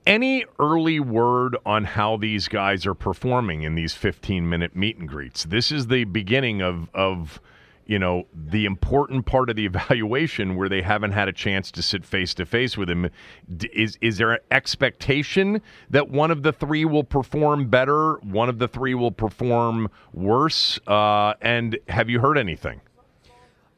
any 0.05 0.45
early 0.59 0.99
word 0.99 1.57
on 1.65 1.83
how 1.83 2.17
these 2.17 2.47
guys 2.47 2.85
are 2.85 2.93
performing 2.93 3.63
in 3.63 3.75
these 3.75 3.93
15 3.93 4.47
minute 4.47 4.75
meet 4.75 4.97
and 4.97 5.07
greets? 5.07 5.45
This 5.45 5.71
is 5.71 5.88
the 5.88 6.03
beginning 6.05 6.61
of, 6.61 6.89
of 6.93 7.41
you 7.88 7.97
know, 7.97 8.27
the 8.33 8.65
important 8.65 9.25
part 9.25 9.49
of 9.49 9.55
the 9.55 9.65
evaluation 9.65 10.55
where 10.55 10.69
they 10.69 10.81
haven't 10.81 11.13
had 11.13 11.27
a 11.27 11.33
chance 11.33 11.71
to 11.71 11.81
sit 11.81 12.05
face 12.05 12.33
to 12.35 12.45
face 12.45 12.77
with 12.77 12.89
him. 12.89 13.09
Is 13.73 13.97
is 14.01 14.17
there 14.17 14.33
an 14.33 14.39
expectation 14.51 15.61
that 15.89 16.09
one 16.09 16.29
of 16.29 16.43
the 16.43 16.51
three 16.51 16.85
will 16.85 17.03
perform 17.03 17.69
better, 17.69 18.15
one 18.17 18.49
of 18.49 18.59
the 18.59 18.67
three 18.67 18.93
will 18.93 19.11
perform 19.11 19.89
worse? 20.13 20.79
Uh, 20.85 21.33
and 21.41 21.79
have 21.88 22.09
you 22.09 22.19
heard 22.19 22.38
anything? 22.38 22.81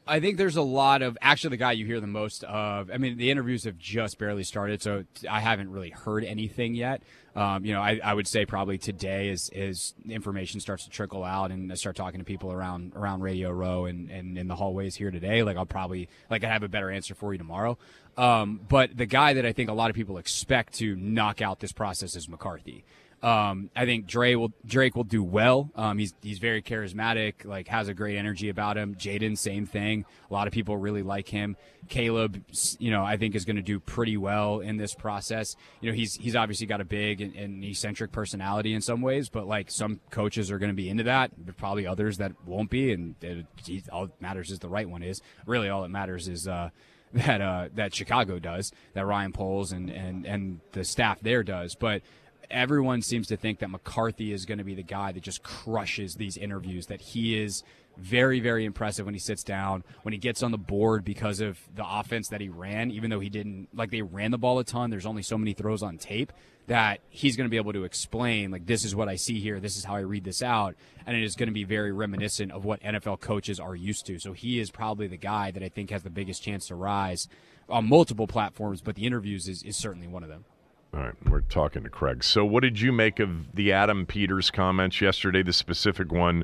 I 0.09 0.19
think 0.19 0.37
there's 0.37 0.55
a 0.55 0.61
lot 0.61 1.01
of 1.01 1.17
actually 1.21 1.51
the 1.51 1.57
guy 1.57 1.73
you 1.73 1.85
hear 1.85 1.99
the 1.99 2.07
most 2.07 2.43
of. 2.43 2.89
I 2.91 2.97
mean, 2.97 3.17
the 3.17 3.29
interviews 3.31 3.63
have 3.65 3.77
just 3.77 4.17
barely 4.17 4.43
started, 4.43 4.81
so 4.81 5.05
I 5.29 5.39
haven't 5.39 5.71
really 5.71 5.91
heard 5.91 6.23
anything 6.23 6.73
yet. 6.73 7.03
Um, 7.35 7.63
you 7.63 7.73
know, 7.73 7.81
I, 7.81 8.01
I, 8.03 8.13
would 8.13 8.27
say 8.27 8.45
probably 8.45 8.79
today 8.79 9.29
as 9.29 9.93
information 10.09 10.59
starts 10.59 10.85
to 10.85 10.89
trickle 10.89 11.23
out 11.23 11.51
and 11.51 11.71
I 11.71 11.75
start 11.75 11.95
talking 11.95 12.19
to 12.19 12.25
people 12.25 12.51
around 12.51 12.93
around 12.95 13.21
Radio 13.21 13.51
Row 13.51 13.85
and, 13.85 14.09
and 14.09 14.37
in 14.37 14.47
the 14.47 14.55
hallways 14.55 14.95
here 14.95 15.11
today. 15.11 15.43
Like 15.43 15.55
I'll 15.55 15.65
probably 15.65 16.09
like 16.29 16.43
I 16.43 16.49
have 16.49 16.63
a 16.63 16.67
better 16.67 16.89
answer 16.89 17.13
for 17.13 17.31
you 17.31 17.37
tomorrow. 17.37 17.77
Um, 18.17 18.59
but 18.67 18.97
the 18.97 19.05
guy 19.05 19.33
that 19.33 19.45
I 19.45 19.53
think 19.53 19.69
a 19.69 19.73
lot 19.73 19.89
of 19.89 19.95
people 19.95 20.17
expect 20.17 20.73
to 20.79 20.95
knock 20.95 21.41
out 21.41 21.59
this 21.59 21.71
process 21.71 22.15
is 22.15 22.27
McCarthy. 22.27 22.83
Um, 23.21 23.69
I 23.75 23.85
think 23.85 24.07
Dre 24.07 24.35
will 24.35 24.53
Drake 24.65 24.95
will 24.95 25.03
do 25.03 25.21
well. 25.23 25.69
Um, 25.75 25.97
he's 25.97 26.13
he's 26.21 26.39
very 26.39 26.61
charismatic, 26.61 27.43
like 27.43 27.67
has 27.67 27.89
a 27.89 27.93
great 27.93 28.17
energy 28.17 28.47
about 28.47 28.77
him. 28.77 28.95
Jayden, 28.95 29.37
same 29.37 29.65
thing. 29.65 30.05
A 30.29 30.33
lot 30.33 30.47
of 30.47 30.53
people 30.53 30.77
really 30.77 31.03
like 31.03 31.27
him. 31.27 31.57
Caleb, 31.89 32.43
you 32.79 32.91
know, 32.91 33.03
I 33.03 33.17
think 33.17 33.35
is 33.35 33.43
going 33.43 33.57
to 33.57 33.61
do 33.61 33.79
pretty 33.79 34.15
well 34.15 34.61
in 34.61 34.77
this 34.77 34.93
process. 34.95 35.57
You 35.81 35.89
know, 35.89 35.95
he's 35.95 36.15
he's 36.15 36.35
obviously 36.35 36.67
got 36.67 36.79
a 36.79 36.85
big 36.85 37.19
and, 37.19 37.35
and 37.35 37.63
eccentric 37.63 38.13
personality 38.13 38.73
in 38.73 38.81
some 38.81 39.01
ways, 39.01 39.27
but 39.27 39.47
like 39.47 39.69
some 39.69 39.99
coaches 40.11 40.49
are 40.49 40.57
going 40.57 40.71
to 40.71 40.75
be 40.75 40.89
into 40.89 41.03
that. 41.03 41.31
But 41.45 41.57
probably 41.57 41.85
others 41.85 42.17
that 42.19 42.31
won't 42.45 42.69
be, 42.69 42.93
and 42.93 43.15
it, 43.21 43.45
all 43.91 44.07
that 44.07 44.21
matters 44.21 44.49
is 44.49 44.59
the 44.59 44.69
right 44.69 44.89
one 44.89 45.03
is. 45.03 45.21
Really, 45.45 45.67
all 45.67 45.81
that 45.81 45.89
matters 45.89 46.27
is. 46.27 46.47
Uh, 46.47 46.69
that 47.13 47.41
uh, 47.41 47.69
that 47.73 47.95
Chicago 47.95 48.37
does, 48.37 48.71
that 48.93 49.03
Ryan 49.03 49.31
Poles 49.31 49.71
and, 49.71 49.89
and, 49.89 50.27
and 50.27 50.59
the 50.73 50.83
staff 50.83 51.19
there 51.21 51.41
does. 51.41 51.73
But 51.73 52.03
everyone 52.51 53.01
seems 53.01 53.27
to 53.27 53.37
think 53.37 53.59
that 53.59 53.69
McCarthy 53.69 54.31
is 54.31 54.45
going 54.45 54.57
to 54.57 54.63
be 54.63 54.75
the 54.75 54.83
guy 54.83 55.11
that 55.11 55.23
just 55.23 55.43
crushes 55.43 56.15
these 56.15 56.37
interviews, 56.37 56.87
that 56.87 57.01
he 57.01 57.39
is 57.39 57.63
very, 57.97 58.39
very 58.39 58.65
impressive 58.65 59.05
when 59.05 59.13
he 59.13 59.19
sits 59.19 59.43
down, 59.43 59.83
when 60.03 60.13
he 60.13 60.17
gets 60.17 60.41
on 60.41 60.51
the 60.51 60.57
board 60.57 61.03
because 61.03 61.41
of 61.41 61.59
the 61.75 61.85
offense 61.85 62.29
that 62.29 62.41
he 62.41 62.49
ran, 62.49 62.91
even 62.91 63.09
though 63.09 63.19
he 63.19 63.29
didn't, 63.29 63.67
like, 63.73 63.91
they 63.91 64.01
ran 64.01 64.31
the 64.31 64.37
ball 64.37 64.59
a 64.59 64.63
ton. 64.63 64.89
There's 64.89 65.05
only 65.05 65.23
so 65.23 65.37
many 65.37 65.53
throws 65.53 65.83
on 65.83 65.97
tape 65.97 66.31
that 66.67 66.99
he's 67.09 67.35
going 67.35 67.45
to 67.45 67.49
be 67.49 67.57
able 67.57 67.73
to 67.73 67.83
explain, 67.83 68.51
like, 68.51 68.65
this 68.65 68.85
is 68.85 68.95
what 68.95 69.09
I 69.09 69.15
see 69.15 69.39
here, 69.39 69.59
this 69.59 69.75
is 69.75 69.83
how 69.83 69.95
I 69.95 70.01
read 70.01 70.23
this 70.23 70.41
out. 70.41 70.75
And 71.05 71.17
it 71.17 71.23
is 71.23 71.35
going 71.35 71.47
to 71.47 71.53
be 71.53 71.63
very 71.63 71.91
reminiscent 71.91 72.51
of 72.51 72.63
what 72.63 72.81
NFL 72.81 73.19
coaches 73.19 73.59
are 73.59 73.75
used 73.75 74.05
to. 74.05 74.19
So 74.19 74.33
he 74.33 74.59
is 74.59 74.69
probably 74.71 75.07
the 75.07 75.17
guy 75.17 75.51
that 75.51 75.63
I 75.63 75.69
think 75.69 75.89
has 75.89 76.03
the 76.03 76.09
biggest 76.09 76.43
chance 76.43 76.67
to 76.67 76.75
rise 76.75 77.27
on 77.67 77.89
multiple 77.89 78.27
platforms, 78.27 78.81
but 78.81 78.95
the 78.95 79.05
interviews 79.05 79.47
is, 79.47 79.63
is 79.63 79.77
certainly 79.77 80.07
one 80.07 80.23
of 80.23 80.29
them. 80.29 80.45
All 80.93 81.01
right, 81.01 81.13
we're 81.29 81.41
talking 81.41 81.83
to 81.83 81.89
Craig. 81.89 82.23
So, 82.23 82.43
what 82.43 82.63
did 82.63 82.81
you 82.81 82.91
make 82.91 83.19
of 83.19 83.55
the 83.55 83.71
Adam 83.71 84.07
Peters 84.07 84.49
comments 84.49 85.01
yesterday, 85.01 85.43
the 85.43 85.53
specific 85.53 86.11
one 86.11 86.43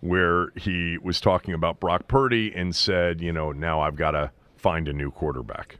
where 0.00 0.50
he 0.56 0.96
was 0.98 1.20
talking 1.20 1.54
about 1.54 1.80
Brock 1.80 2.06
Purdy 2.06 2.52
and 2.54 2.74
said, 2.74 3.20
you 3.20 3.32
know, 3.32 3.52
now 3.52 3.80
I've 3.80 3.96
got 3.96 4.12
to 4.12 4.30
find 4.56 4.86
a 4.86 4.92
new 4.92 5.10
quarterback? 5.10 5.78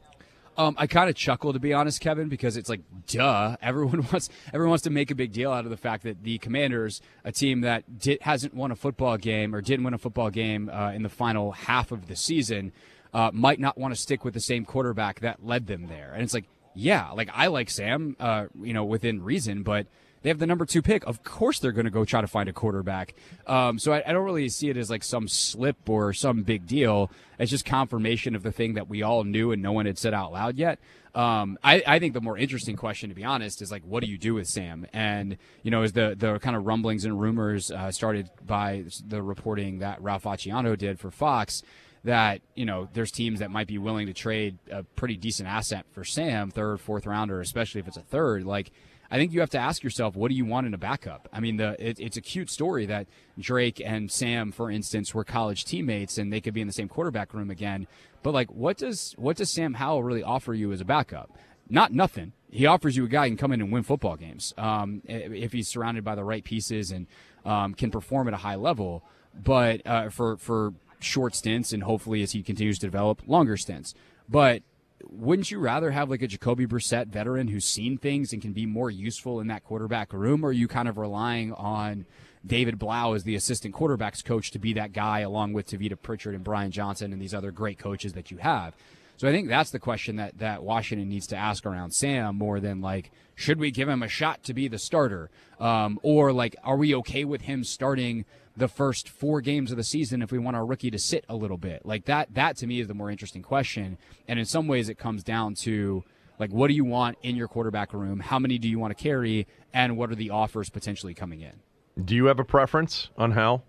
Um, 0.57 0.75
I 0.77 0.89
kind 0.89 1.09
of 1.09 1.15
chuckle 1.15 1.53
to 1.53 1.61
be 1.61 1.73
honest, 1.73 2.01
Kevin, 2.01 2.29
because 2.29 2.57
it's 2.57 2.69
like, 2.69 2.83
duh. 3.07 3.57
Everyone 3.63 4.07
wants 4.13 4.29
everyone 4.49 4.71
wants 4.71 4.85
to 4.85 4.91
make 4.91 5.11
a 5.11 5.15
big 5.15 5.33
deal 5.33 5.53
out 5.53 5.65
of 5.65 5.71
the 5.71 5.77
fact 5.77 6.03
that 6.03 6.25
the 6.25 6.39
Commanders, 6.39 7.01
a 7.25 7.31
team 7.33 7.61
that 7.61 7.85
hasn't 8.23 8.55
won 8.55 8.73
a 8.73 8.77
football 8.77 9.17
game 9.17 9.55
or 9.55 9.61
didn't 9.61 9.85
win 9.85 9.95
a 9.95 9.99
football 9.99 10.31
game 10.31 10.69
uh, 10.69 10.91
in 10.93 11.03
the 11.03 11.09
final 11.09 11.53
half 11.53 11.93
of 11.93 12.09
the 12.09 12.17
season, 12.17 12.73
uh, 13.15 13.31
might 13.33 13.61
not 13.61 13.79
want 13.79 13.95
to 13.95 14.01
stick 14.01 14.25
with 14.25 14.35
the 14.35 14.41
same 14.41 14.65
quarterback 14.65 15.21
that 15.21 15.47
led 15.47 15.67
them 15.67 15.87
there. 15.87 16.13
And 16.13 16.23
it's 16.23 16.35
like, 16.35 16.47
yeah, 16.75 17.11
like 17.11 17.31
I 17.33 17.49
like 17.49 17.71
Sam, 17.71 18.17
uh, 18.21 18.47
you 18.63 18.73
know, 18.73 18.85
within 18.85 19.23
reason, 19.23 19.63
but 19.63 19.87
they 20.23 20.29
have 20.29 20.39
the 20.39 20.47
number 20.47 20.67
two 20.67 20.83
pick. 20.83 21.07
Of 21.07 21.23
course, 21.25 21.59
they're 21.59 21.73
going 21.73 21.87
to 21.87 21.91
go 21.91 22.05
try 22.05 22.21
to 22.21 22.27
find 22.27 22.49
a 22.49 22.53
quarterback. 22.53 23.15
Um, 23.47 23.79
so 23.79 23.93
I, 23.93 24.03
I, 24.07 24.13
don't 24.13 24.25
really 24.25 24.49
see 24.51 24.69
it 24.69 24.77
as 24.77 24.91
like 24.91 25.03
some 25.03 25.29
slip 25.29 25.89
or 25.89 26.13
some 26.13 26.43
big 26.43 26.67
deal. 26.67 27.11
It's 27.39 27.51
just 27.51 27.65
confirmation 27.65 28.37
of 28.37 28.43
the 28.43 28.53
thing 28.53 28.75
that 28.75 28.89
we 28.89 29.03
all 29.03 29.25
knew 29.25 29.51
and 29.51 29.63
no 29.63 29.73
one 29.73 29.87
had 29.87 29.99
said 29.99 30.13
out 30.13 30.33
loud 30.33 30.57
yet. 30.59 30.79
Um, 31.15 31.59
I, 31.65 31.83
I, 31.87 31.99
think 31.99 32.15
the 32.15 32.21
more 32.21 32.37
interesting 32.37 32.77
question, 32.77 33.09
to 33.09 33.15
be 33.17 33.25
honest, 33.25 33.63
is 33.63 33.73
like, 33.73 33.83
what 33.83 34.05
do 34.05 34.11
you 34.11 34.19
do 34.19 34.35
with 34.35 34.47
Sam? 34.47 34.87
And 34.93 35.39
you 35.63 35.71
know, 35.71 35.83
as 35.83 35.93
the 35.93 36.15
the 36.17 36.39
kind 36.39 36.55
of 36.55 36.67
rumblings 36.67 37.05
and 37.05 37.21
rumors 37.21 37.71
uh, 37.71 37.91
started 37.91 38.31
by 38.47 38.85
the 39.05 39.21
reporting 39.23 39.81
that 39.81 40.01
Ralph 40.01 40.25
Vacchiano 40.25 40.79
did 40.79 41.01
for 41.01 41.11
Fox 41.11 41.63
that 42.05 42.41
you 42.55 42.65
know 42.65 42.89
there's 42.93 43.11
teams 43.11 43.41
that 43.41 43.51
might 43.51 43.67
be 43.67 43.79
willing 43.79 44.07
to 44.07 44.13
trade 44.13 44.59
a 44.71 44.83
pretty 44.83 45.17
decent 45.17 45.49
asset 45.49 45.85
for 45.93 46.05
Sam, 46.05 46.51
third, 46.51 46.81
fourth 46.81 47.07
rounder, 47.07 47.41
especially 47.41 47.81
if 47.81 47.89
it's 47.89 47.97
a 47.97 48.03
third. 48.03 48.45
Like, 48.45 48.71
I 49.11 49.19
think 49.19 49.33
you 49.33 49.41
have 49.41 49.51
to 49.51 49.59
ask 49.59 49.83
yourself, 49.83 50.15
what 50.15 50.31
do 50.31 50.35
you 50.35 50.45
want 50.45 50.67
in 50.67 50.75
a 50.75 50.79
backup? 50.79 51.29
I 51.33 51.41
mean, 51.41 51.57
the 51.57 51.77
it, 51.85 51.99
it's 51.99 52.17
a 52.17 52.23
cute 52.23 52.49
story 52.49 52.87
that 52.87 53.07
Drake 53.39 53.83
and 53.85 54.11
Sam, 54.11 54.53
for 54.53 54.71
instance, 54.71 55.15
were 55.15 55.25
college 55.25 55.65
teammates 55.65 56.17
and 56.17 56.33
they 56.33 56.41
could 56.41 56.55
be 56.55 56.61
in 56.61 56.67
the 56.67 56.73
same 56.73 56.89
quarterback 56.89 57.35
room 57.35 57.51
again. 57.51 57.87
But 58.23 58.35
like, 58.35 58.51
what 58.51 58.79
does 58.79 59.15
what 59.19 59.37
does 59.37 59.51
Sam 59.51 59.75
Howell 59.75 60.03
really 60.03 60.23
offer 60.23 60.55
you 60.55 60.73
as 60.73 60.81
a 60.81 60.85
backup? 60.85 61.37
Not 61.69 61.93
nothing. 61.93 62.33
He 62.51 62.67
offers 62.67 62.97
you 62.97 63.05
a 63.05 63.09
guy 63.09 63.25
who 63.25 63.31
can 63.31 63.37
come 63.37 63.53
in 63.53 63.61
and 63.61 63.71
win 63.71 63.85
football 63.85 64.17
games 64.17 64.53
um, 64.59 65.03
if 65.05 65.53
he's 65.53 65.69
surrounded 65.69 66.03
by 66.03 66.17
the 66.17 66.25
right 66.25 66.43
pieces 66.43 66.91
and 66.91 67.07
um, 67.45 67.75
can 67.75 67.91
perform 67.91 68.27
at 68.27 68.35
a 68.35 68.39
high 68.39 68.57
level. 68.57 69.05
But 69.35 69.87
uh, 69.87 70.11
for 70.11 70.37
for 70.37 70.73
short 71.03 71.35
stints 71.35 71.73
and 71.73 71.83
hopefully 71.83 72.23
as 72.23 72.33
he 72.33 72.43
continues 72.43 72.79
to 72.79 72.87
develop, 72.87 73.23
longer 73.27 73.57
stints. 73.57 73.95
But 74.29 74.63
wouldn't 75.09 75.51
you 75.51 75.59
rather 75.59 75.91
have 75.91 76.11
like 76.11 76.23
a 76.23 76.27
Jacoby 76.27 76.67
Brissett 76.67 77.09
veteran 77.09 77.49
who's 77.49 77.65
seen 77.65 77.99
things 77.99 78.33
and 78.33 78.43
can 78.43 78.53
be 78.53 78.67
more 78.67 78.91
useful 78.91 79.41
in 79.41 79.47
that 79.49 79.65
quarterback 79.65 80.13
room, 80.13 80.45
or 80.45 80.49
are 80.49 80.53
you 80.53 80.69
kind 80.69 80.89
of 80.89 80.99
relying 80.99 81.53
on 81.53 82.07
David 82.47 82.79
Blough 82.79 83.15
as 83.15 83.25
the 83.25 83.35
assistant 83.35 83.75
quarterbacks 83.75 84.25
coach 84.25 84.51
to 84.53 84.59
be 84.59 84.73
that 84.75 84.93
guy 84.93 85.21
along 85.21 85.53
with 85.53 85.69
Tavita 85.69 86.01
Pritchard 86.01 86.35
and 86.35 86.45
Brian 86.45 86.71
Johnson 86.71 87.13
and 87.13 87.21
these 87.21 87.35
other 87.35 87.51
great 87.51 87.79
coaches 87.79 88.13
that 88.15 88.31
you 88.31 88.39
have? 88.39 88.75
So 89.17 89.29
I 89.29 89.33
think 89.33 89.49
that's 89.49 89.71
the 89.71 89.79
question 89.79 90.17
that, 90.17 90.39
that 90.39 90.63
Washington 90.63 91.11
needs 91.11 91.27
to 91.27 91.37
ask 91.37 91.67
around 91.67 91.91
Sam 91.93 92.37
more 92.37 92.59
than 92.59 92.81
like, 92.81 93.11
should 93.35 93.59
we 93.59 93.71
give 93.71 93.87
him 93.87 94.03
a 94.03 94.09
shot 94.09 94.43
to 94.45 94.55
be 94.55 94.67
the 94.67 94.79
starter? 94.79 95.29
Um, 95.59 96.01
or 96.03 96.33
like, 96.33 96.57
are 96.65 96.79
we 96.79 96.95
okay 96.97 97.27
with 97.27 97.43
him 97.43 97.63
starting 97.63 98.25
the 98.57 98.69
first 98.69 99.09
four 99.09 99.41
games 99.41 99.71
of 99.71 99.77
the 99.77 99.85
season 99.85 100.23
if 100.23 100.33
we 100.33 100.39
want 100.39 100.57
our 100.57 100.67
rookie 100.67 100.91
to 100.91 100.99
sit 100.99 101.25
a 101.29 101.37
little 101.37 101.57
bit. 101.57 101.85
Like 101.85 102.05
that 102.07 102.35
that 102.35 102.57
to 102.59 102.67
me 102.67 102.81
is 102.81 102.89
the 102.89 102.95
more 102.95 103.11
interesting 103.11 103.43
question. 103.43 103.99
And 104.29 104.39
in 104.39 104.45
some 104.45 104.67
ways 104.67 104.89
it 104.89 104.99
comes 104.99 105.23
down 105.23 105.55
to 105.63 106.05
like 106.39 106.51
what 106.51 106.69
do 106.69 106.75
you 106.75 106.85
want 106.85 107.19
in 107.23 107.37
your 107.37 107.49
quarterback 107.49 107.93
room? 107.93 108.21
How 108.21 108.39
many 108.39 108.59
do 108.59 108.69
you 108.69 108.79
want 108.79 108.97
to 108.97 109.03
carry 109.03 109.47
and 109.73 109.97
what 109.97 110.11
are 110.11 110.17
the 110.17 110.31
offers 110.31 110.71
potentially 110.71 111.15
coming 111.15 111.41
in? 111.41 111.61
Do 112.03 112.15
you 112.15 112.27
have 112.27 112.39
a 112.39 112.45
preference 112.45 113.11
on 113.17 113.33
how? 113.33 113.63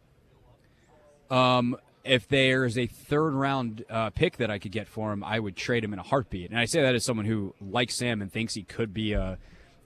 Um, 1.30 1.78
if 2.04 2.28
there's 2.28 2.78
a 2.78 2.88
third 2.88 3.34
round 3.34 3.86
uh, 3.90 4.10
pick 4.10 4.38
that 4.38 4.50
I 4.50 4.60
could 4.60 4.72
get 4.72 4.88
for 4.88 5.12
him, 5.12 5.24
I 5.24 5.40
would 5.40 5.56
trade 5.56 5.84
him 5.84 5.94
in 5.94 6.00
a 6.00 6.04
heartbeat. 6.04 6.50
And 6.50 6.60
I 6.60 6.66
say 6.66 6.82
that 6.82 6.96
as 6.96 7.06
someone 7.06 7.26
who 7.26 7.54
likes 7.62 7.96
Sam 7.96 8.22
and 8.22 8.32
thinks 8.32 8.54
he 8.54 8.64
could 8.64 8.94
be 8.94 9.14
a 9.14 9.38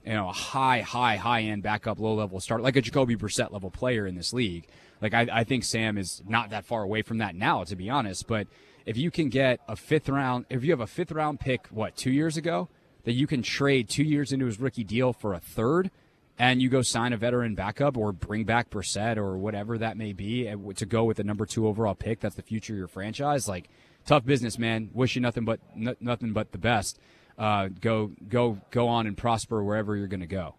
you 0.04 0.14
know 0.14 0.28
a 0.28 0.32
high, 0.32 0.80
high, 0.80 1.16
high 1.16 1.42
end 1.42 1.62
backup, 1.62 1.98
low 1.98 2.14
level 2.14 2.40
start, 2.40 2.62
like 2.62 2.76
a 2.76 2.80
Jacoby 2.80 3.16
Brissett 3.16 3.50
level 3.52 3.70
player 3.70 4.06
in 4.06 4.14
this 4.14 4.32
league. 4.32 4.66
Like 5.00 5.14
I, 5.14 5.26
I 5.32 5.44
think 5.44 5.64
Sam 5.64 5.98
is 5.98 6.22
not 6.26 6.50
that 6.50 6.64
far 6.64 6.82
away 6.82 7.02
from 7.02 7.18
that 7.18 7.34
now, 7.34 7.64
to 7.64 7.76
be 7.76 7.90
honest. 7.90 8.26
But 8.26 8.46
if 8.84 8.96
you 8.96 9.10
can 9.10 9.28
get 9.28 9.60
a 9.68 9.76
fifth 9.76 10.08
round, 10.08 10.46
if 10.48 10.64
you 10.64 10.70
have 10.70 10.80
a 10.80 10.86
fifth 10.86 11.12
round 11.12 11.40
pick, 11.40 11.66
what 11.68 11.96
two 11.96 12.10
years 12.10 12.36
ago, 12.36 12.68
that 13.04 13.12
you 13.12 13.26
can 13.26 13.42
trade 13.42 13.88
two 13.88 14.02
years 14.02 14.32
into 14.32 14.46
his 14.46 14.58
rookie 14.58 14.84
deal 14.84 15.12
for 15.12 15.32
a 15.32 15.40
third, 15.40 15.90
and 16.38 16.60
you 16.60 16.68
go 16.68 16.82
sign 16.82 17.12
a 17.12 17.16
veteran 17.16 17.54
backup 17.54 17.96
or 17.96 18.12
bring 18.12 18.44
back 18.44 18.70
Brissett 18.70 19.16
or 19.16 19.38
whatever 19.38 19.78
that 19.78 19.96
may 19.96 20.12
be 20.12 20.52
to 20.74 20.86
go 20.86 21.04
with 21.04 21.16
the 21.16 21.24
number 21.24 21.46
two 21.46 21.66
overall 21.66 21.94
pick. 21.94 22.20
That's 22.20 22.34
the 22.34 22.42
future 22.42 22.74
of 22.74 22.78
your 22.78 22.88
franchise. 22.88 23.48
Like 23.48 23.68
tough 24.06 24.24
business, 24.24 24.58
man. 24.58 24.90
Wish 24.92 25.14
you 25.14 25.20
nothing 25.20 25.44
but 25.44 25.60
n- 25.74 25.96
nothing 26.00 26.32
but 26.32 26.52
the 26.52 26.58
best. 26.58 26.98
Uh, 27.38 27.68
go 27.68 28.12
go 28.28 28.58
go 28.70 28.88
on 28.88 29.06
and 29.06 29.16
prosper 29.16 29.62
wherever 29.62 29.96
you're 29.96 30.06
going 30.06 30.20
to 30.20 30.26
go. 30.26 30.54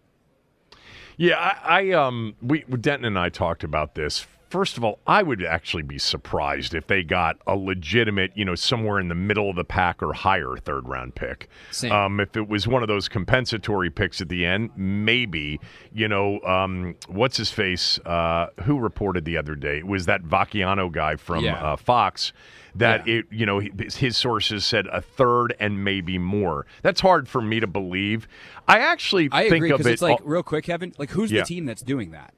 Yeah, 1.18 1.36
I, 1.36 1.80
I 1.80 1.90
um, 1.92 2.36
we 2.40 2.60
Denton 2.60 3.04
and 3.04 3.18
I 3.18 3.28
talked 3.28 3.64
about 3.64 3.96
this 3.96 4.26
First 4.50 4.78
of 4.78 4.84
all, 4.84 4.98
I 5.06 5.22
would 5.22 5.42
actually 5.44 5.82
be 5.82 5.98
surprised 5.98 6.74
if 6.74 6.86
they 6.86 7.02
got 7.02 7.36
a 7.46 7.54
legitimate, 7.54 8.32
you 8.34 8.44
know, 8.46 8.54
somewhere 8.54 8.98
in 8.98 9.08
the 9.08 9.14
middle 9.14 9.50
of 9.50 9.56
the 9.56 9.64
pack 9.64 10.02
or 10.02 10.12
higher 10.14 10.56
third 10.56 10.88
round 10.88 11.14
pick. 11.14 11.48
Um, 11.90 12.18
if 12.18 12.34
it 12.36 12.48
was 12.48 12.66
one 12.66 12.82
of 12.82 12.88
those 12.88 13.08
compensatory 13.08 13.90
picks 13.90 14.20
at 14.22 14.28
the 14.30 14.46
end, 14.46 14.70
maybe, 14.74 15.60
you 15.92 16.08
know, 16.08 16.40
um, 16.42 16.96
what's 17.08 17.36
his 17.36 17.50
face? 17.50 17.98
Uh, 18.06 18.46
who 18.64 18.78
reported 18.78 19.24
the 19.26 19.36
other 19.36 19.54
day? 19.54 19.78
It 19.78 19.86
was 19.86 20.06
that 20.06 20.22
Vacchiano 20.22 20.90
guy 20.90 21.16
from 21.16 21.44
Yeah. 21.44 21.62
uh, 21.62 21.76
Fox 21.76 22.32
that 22.74 23.06
it, 23.08 23.26
you 23.30 23.44
know, 23.44 23.58
his 23.60 24.16
sources 24.16 24.64
said 24.64 24.86
a 24.92 25.00
third 25.02 25.54
and 25.58 25.82
maybe 25.84 26.16
more. 26.16 26.64
That's 26.82 27.00
hard 27.00 27.28
for 27.28 27.42
me 27.42 27.60
to 27.60 27.66
believe. 27.66 28.28
I 28.68 28.78
actually 28.78 29.28
I 29.32 29.42
think 29.48 29.56
agree 29.56 29.70
of 29.72 29.78
because 29.78 29.86
it 29.90 29.92
it's 29.94 30.02
like 30.02 30.20
all- 30.20 30.26
real 30.26 30.42
quick, 30.42 30.64
Kevin. 30.64 30.94
Like 30.96 31.10
who's 31.10 31.30
Yeah. 31.32 31.40
the 31.40 31.46
team 31.46 31.66
that's 31.66 31.82
doing 31.82 32.12
that? 32.12 32.32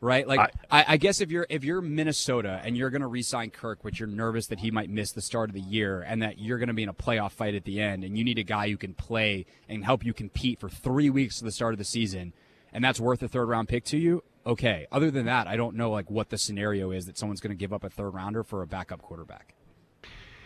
Right, 0.00 0.28
like 0.28 0.52
I, 0.70 0.84
I, 0.88 0.96
guess 0.98 1.22
if 1.22 1.30
you're 1.30 1.46
if 1.48 1.64
you're 1.64 1.80
Minnesota 1.80 2.60
and 2.62 2.76
you're 2.76 2.90
going 2.90 3.00
to 3.00 3.06
re-sign 3.06 3.48
Kirk, 3.48 3.82
which 3.82 3.98
you're 3.98 4.08
nervous 4.08 4.46
that 4.48 4.60
he 4.60 4.70
might 4.70 4.90
miss 4.90 5.12
the 5.12 5.22
start 5.22 5.48
of 5.48 5.54
the 5.54 5.60
year, 5.60 6.02
and 6.02 6.20
that 6.22 6.38
you're 6.38 6.58
going 6.58 6.68
to 6.68 6.74
be 6.74 6.82
in 6.82 6.90
a 6.90 6.94
playoff 6.94 7.32
fight 7.32 7.54
at 7.54 7.64
the 7.64 7.80
end, 7.80 8.04
and 8.04 8.18
you 8.18 8.22
need 8.22 8.38
a 8.38 8.42
guy 8.42 8.68
who 8.68 8.76
can 8.76 8.92
play 8.92 9.46
and 9.70 9.84
help 9.84 10.04
you 10.04 10.12
compete 10.12 10.60
for 10.60 10.68
three 10.68 11.08
weeks 11.08 11.38
to 11.38 11.44
the 11.44 11.50
start 11.50 11.72
of 11.72 11.78
the 11.78 11.84
season, 11.84 12.34
and 12.74 12.84
that's 12.84 13.00
worth 13.00 13.22
a 13.22 13.28
third 13.28 13.46
round 13.46 13.68
pick 13.68 13.84
to 13.84 13.96
you. 13.96 14.22
Okay. 14.46 14.86
Other 14.92 15.10
than 15.10 15.26
that, 15.26 15.48
I 15.48 15.56
don't 15.56 15.76
know 15.76 15.90
like 15.90 16.10
what 16.10 16.28
the 16.28 16.38
scenario 16.38 16.90
is 16.90 17.06
that 17.06 17.18
someone's 17.18 17.40
going 17.40 17.50
to 17.50 17.58
give 17.58 17.72
up 17.72 17.82
a 17.82 17.90
third 17.90 18.10
rounder 18.10 18.42
for 18.44 18.62
a 18.62 18.66
backup 18.66 19.02
quarterback. 19.02 19.54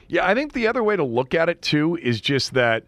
Yeah, 0.09 0.27
I 0.27 0.35
think 0.35 0.53
the 0.53 0.67
other 0.67 0.83
way 0.83 0.97
to 0.97 1.05
look 1.05 1.35
at 1.35 1.49
it 1.49 1.61
too 1.61 1.97
is 1.97 2.21
just 2.21 2.55
that 2.55 2.85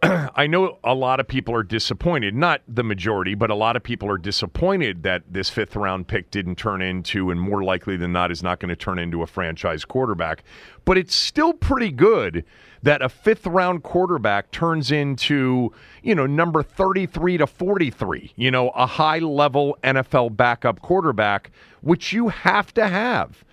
I 0.02 0.46
know 0.46 0.78
a 0.84 0.94
lot 0.94 1.18
of 1.18 1.26
people 1.26 1.54
are 1.54 1.64
disappointed, 1.64 2.34
not 2.34 2.62
the 2.68 2.84
majority, 2.84 3.34
but 3.34 3.50
a 3.50 3.54
lot 3.54 3.74
of 3.74 3.82
people 3.82 4.08
are 4.08 4.18
disappointed 4.18 5.02
that 5.02 5.24
this 5.28 5.50
fifth 5.50 5.74
round 5.74 6.06
pick 6.06 6.30
didn't 6.30 6.56
turn 6.56 6.82
into, 6.82 7.30
and 7.30 7.40
more 7.40 7.64
likely 7.64 7.96
than 7.96 8.12
not, 8.12 8.30
is 8.30 8.42
not 8.42 8.60
going 8.60 8.68
to 8.68 8.76
turn 8.76 9.00
into 9.00 9.22
a 9.22 9.26
franchise 9.26 9.84
quarterback. 9.84 10.44
But 10.84 10.98
it's 10.98 11.16
still 11.16 11.52
pretty 11.52 11.90
good 11.90 12.44
that 12.82 13.02
a 13.02 13.08
fifth 13.08 13.46
round 13.46 13.82
quarterback 13.82 14.52
turns 14.52 14.92
into, 14.92 15.72
you 16.04 16.14
know, 16.14 16.26
number 16.26 16.62
33 16.62 17.38
to 17.38 17.46
43, 17.46 18.32
you 18.36 18.52
know, 18.52 18.68
a 18.70 18.86
high 18.86 19.18
level 19.18 19.76
NFL 19.82 20.36
backup 20.36 20.80
quarterback, 20.80 21.50
which 21.80 22.12
you 22.12 22.28
have 22.28 22.72
to 22.74 22.86
have. 22.86 23.44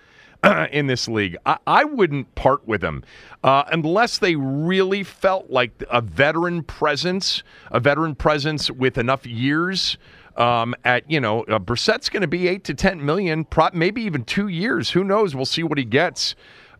in 0.72 0.86
this 0.86 1.08
league. 1.08 1.36
I, 1.46 1.58
I 1.66 1.84
wouldn't 1.84 2.34
part 2.34 2.66
with 2.66 2.82
him 2.82 3.04
uh, 3.42 3.64
unless 3.72 4.18
they 4.18 4.36
really 4.36 5.02
felt 5.02 5.50
like 5.50 5.82
a 5.90 6.00
veteran 6.00 6.62
presence, 6.62 7.42
a 7.70 7.80
veteran 7.80 8.14
presence 8.14 8.70
with 8.70 8.98
enough 8.98 9.26
years. 9.26 9.96
Um, 10.36 10.74
at 10.84 11.10
you 11.10 11.18
know, 11.18 11.44
uh, 11.44 11.58
Brissett's 11.58 12.10
going 12.10 12.20
to 12.20 12.26
be 12.26 12.46
eight 12.46 12.64
to 12.64 12.74
ten 12.74 13.04
million, 13.04 13.44
pro- 13.44 13.70
maybe 13.72 14.02
even 14.02 14.24
two 14.24 14.48
years. 14.48 14.90
Who 14.90 15.02
knows? 15.02 15.34
We'll 15.34 15.46
see 15.46 15.62
what 15.62 15.78
he 15.78 15.84
gets. 15.84 16.34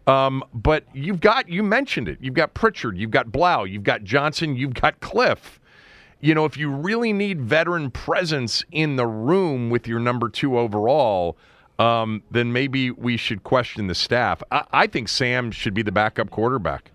Um, 0.07 0.45
but 0.55 0.85
you've 0.93 1.21
got 1.21 1.49
you 1.49 1.63
mentioned 1.63 2.09
it. 2.09 2.19
You've 2.21 2.35
got 2.35 2.55
Pritchard, 2.55 2.97
you've 2.97 3.11
got 3.11 3.33
Blough, 3.33 3.65
you've 3.65 3.83
got 3.83 4.05
Johnson, 4.05 4.57
you've 4.57 4.75
got 4.75 5.01
Cliff. 5.01 5.59
You 6.21 6.35
know, 6.35 6.45
if 6.45 6.57
you 6.57 6.71
really 6.71 7.13
need 7.13 7.41
veteran 7.41 7.91
presence 7.91 8.65
in 8.71 8.97
the 8.97 9.07
room 9.07 9.69
with 9.69 9.87
your 9.87 10.01
number 10.01 10.29
two 10.29 10.59
overall, 10.59 11.37
um, 11.79 12.23
then 12.31 12.53
maybe 12.53 12.91
we 12.91 13.17
should 13.17 13.43
question 13.45 13.87
the 13.87 13.95
staff. 13.95 14.43
I, 14.51 14.65
I 14.73 14.87
think 14.87 15.09
Sam 15.09 15.51
should 15.51 15.75
be 15.75 15.83
the 15.83 15.93
backup 15.93 16.31
quarterback. 16.31 16.91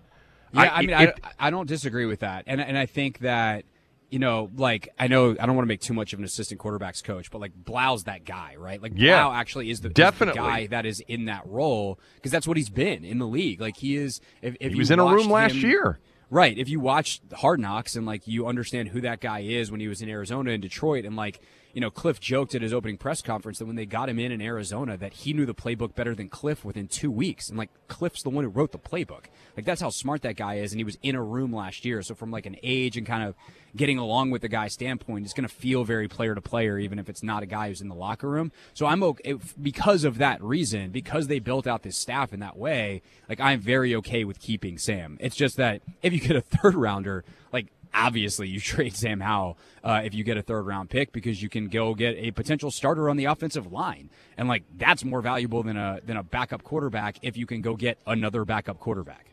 Yeah, 0.54 0.70
I, 0.74 0.80
mean, 0.82 0.92
I, 0.94 1.02
it- 1.04 1.20
I 1.38 1.50
don't 1.50 1.66
disagree 1.66 2.04
with 2.06 2.20
that, 2.20 2.44
and 2.46 2.60
and 2.60 2.76
I 2.76 2.86
think 2.86 3.20
that 3.20 3.64
you 4.10 4.18
know, 4.18 4.50
like 4.56 4.90
I 4.98 5.06
know 5.08 5.30
I 5.30 5.46
don't 5.46 5.56
want 5.56 5.64
to 5.64 5.68
make 5.68 5.80
too 5.80 5.94
much 5.94 6.12
of 6.12 6.18
an 6.18 6.24
assistant 6.26 6.60
quarterbacks 6.60 7.02
coach, 7.02 7.30
but 7.30 7.40
like 7.40 7.52
Blough's 7.54 8.04
that 8.04 8.26
guy, 8.26 8.56
right? 8.58 8.82
Like 8.82 8.92
Yeah, 8.94 9.22
Blough 9.24 9.32
actually 9.34 9.70
is 9.70 9.80
the, 9.80 9.88
is 9.88 9.94
the 9.94 9.94
definitely. 9.94 10.38
guy 10.38 10.66
that 10.66 10.84
is 10.84 11.00
in 11.08 11.24
that 11.24 11.46
role 11.46 11.98
because 12.16 12.30
that's 12.30 12.46
what 12.46 12.58
he's 12.58 12.68
been 12.68 13.04
in 13.06 13.18
the 13.18 13.26
league. 13.26 13.58
Like 13.60 13.78
he 13.78 13.96
is. 13.96 14.20
If, 14.42 14.54
if 14.60 14.72
He 14.72 14.78
was 14.78 14.90
in 14.90 14.98
a 14.98 15.04
room 15.06 15.30
last 15.30 15.54
him- 15.54 15.70
year. 15.70 15.98
Right. 16.28 16.56
If 16.58 16.68
you 16.70 16.80
watch 16.80 17.20
Hard 17.34 17.60
Knocks 17.60 17.94
and 17.96 18.04
like 18.06 18.26
you 18.26 18.46
understand 18.46 18.88
who 18.88 19.00
that 19.02 19.20
guy 19.20 19.40
is 19.40 19.70
when 19.70 19.80
he 19.80 19.88
was 19.88 20.00
in 20.02 20.08
Arizona 20.10 20.50
and 20.52 20.60
Detroit 20.62 21.04
and 21.06 21.14
like 21.16 21.40
you 21.72 21.80
know 21.80 21.90
Cliff 21.90 22.20
joked 22.20 22.54
at 22.54 22.62
his 22.62 22.72
opening 22.72 22.96
press 22.96 23.22
conference 23.22 23.58
that 23.58 23.66
when 23.66 23.76
they 23.76 23.86
got 23.86 24.08
him 24.08 24.18
in 24.18 24.32
in 24.32 24.40
Arizona 24.40 24.96
that 24.96 25.12
he 25.12 25.32
knew 25.32 25.46
the 25.46 25.54
playbook 25.54 25.94
better 25.94 26.14
than 26.14 26.28
Cliff 26.28 26.64
within 26.64 26.88
2 26.88 27.10
weeks 27.10 27.48
and 27.48 27.58
like 27.58 27.70
Cliff's 27.88 28.22
the 28.22 28.30
one 28.30 28.44
who 28.44 28.50
wrote 28.50 28.72
the 28.72 28.78
playbook. 28.78 29.24
Like 29.56 29.64
that's 29.64 29.80
how 29.80 29.90
smart 29.90 30.22
that 30.22 30.36
guy 30.36 30.56
is 30.56 30.72
and 30.72 30.80
he 30.80 30.84
was 30.84 30.98
in 31.02 31.14
a 31.14 31.22
room 31.22 31.54
last 31.54 31.84
year. 31.84 32.02
So 32.02 32.14
from 32.14 32.30
like 32.30 32.46
an 32.46 32.56
age 32.62 32.96
and 32.96 33.06
kind 33.06 33.22
of 33.22 33.34
getting 33.74 33.98
along 33.98 34.30
with 34.30 34.42
the 34.42 34.48
guy's 34.48 34.74
standpoint, 34.74 35.24
it's 35.24 35.34
going 35.34 35.48
to 35.48 35.54
feel 35.54 35.84
very 35.84 36.08
player 36.08 36.34
to 36.34 36.40
player 36.40 36.78
even 36.78 36.98
if 36.98 37.08
it's 37.08 37.22
not 37.22 37.42
a 37.42 37.46
guy 37.46 37.68
who's 37.68 37.80
in 37.80 37.88
the 37.88 37.94
locker 37.94 38.28
room. 38.28 38.52
So 38.74 38.86
I'm 38.86 39.02
okay 39.02 39.34
because 39.60 40.04
of 40.04 40.18
that 40.18 40.42
reason, 40.42 40.90
because 40.90 41.26
they 41.26 41.38
built 41.38 41.66
out 41.66 41.82
this 41.82 41.96
staff 41.96 42.32
in 42.32 42.40
that 42.40 42.56
way, 42.56 43.02
like 43.28 43.40
I'm 43.40 43.60
very 43.60 43.94
okay 43.96 44.24
with 44.24 44.40
keeping 44.40 44.78
Sam. 44.78 45.16
It's 45.20 45.36
just 45.36 45.56
that 45.56 45.82
if 46.02 46.12
you 46.12 46.20
get 46.20 46.36
a 46.36 46.42
third 46.42 46.74
rounder, 46.74 47.24
like 47.52 47.68
obviously 47.94 48.48
you 48.48 48.60
trade 48.72 48.94
Sam 48.94 49.20
Howell 49.20 49.58
uh, 49.84 50.02
if 50.04 50.14
you 50.14 50.24
get 50.24 50.36
a 50.36 50.42
third 50.42 50.66
round 50.66 50.90
pick 50.90 51.12
because 51.12 51.42
you 51.42 51.48
can 51.48 51.68
go 51.68 51.94
get 51.94 52.16
a 52.16 52.30
potential 52.30 52.70
starter 52.70 53.08
on 53.08 53.16
the 53.16 53.26
offensive 53.26 53.72
line, 53.72 54.10
and 54.36 54.48
like 54.48 54.64
that's 54.76 55.04
more 55.04 55.20
valuable 55.20 55.62
than 55.62 55.76
a 55.76 56.00
than 56.04 56.16
a 56.16 56.22
backup 56.22 56.62
quarterback 56.62 57.16
if 57.22 57.36
you 57.36 57.46
can 57.46 57.60
go 57.60 57.76
get 57.76 57.98
another 58.06 58.44
backup 58.44 58.78
quarterback. 58.78 59.26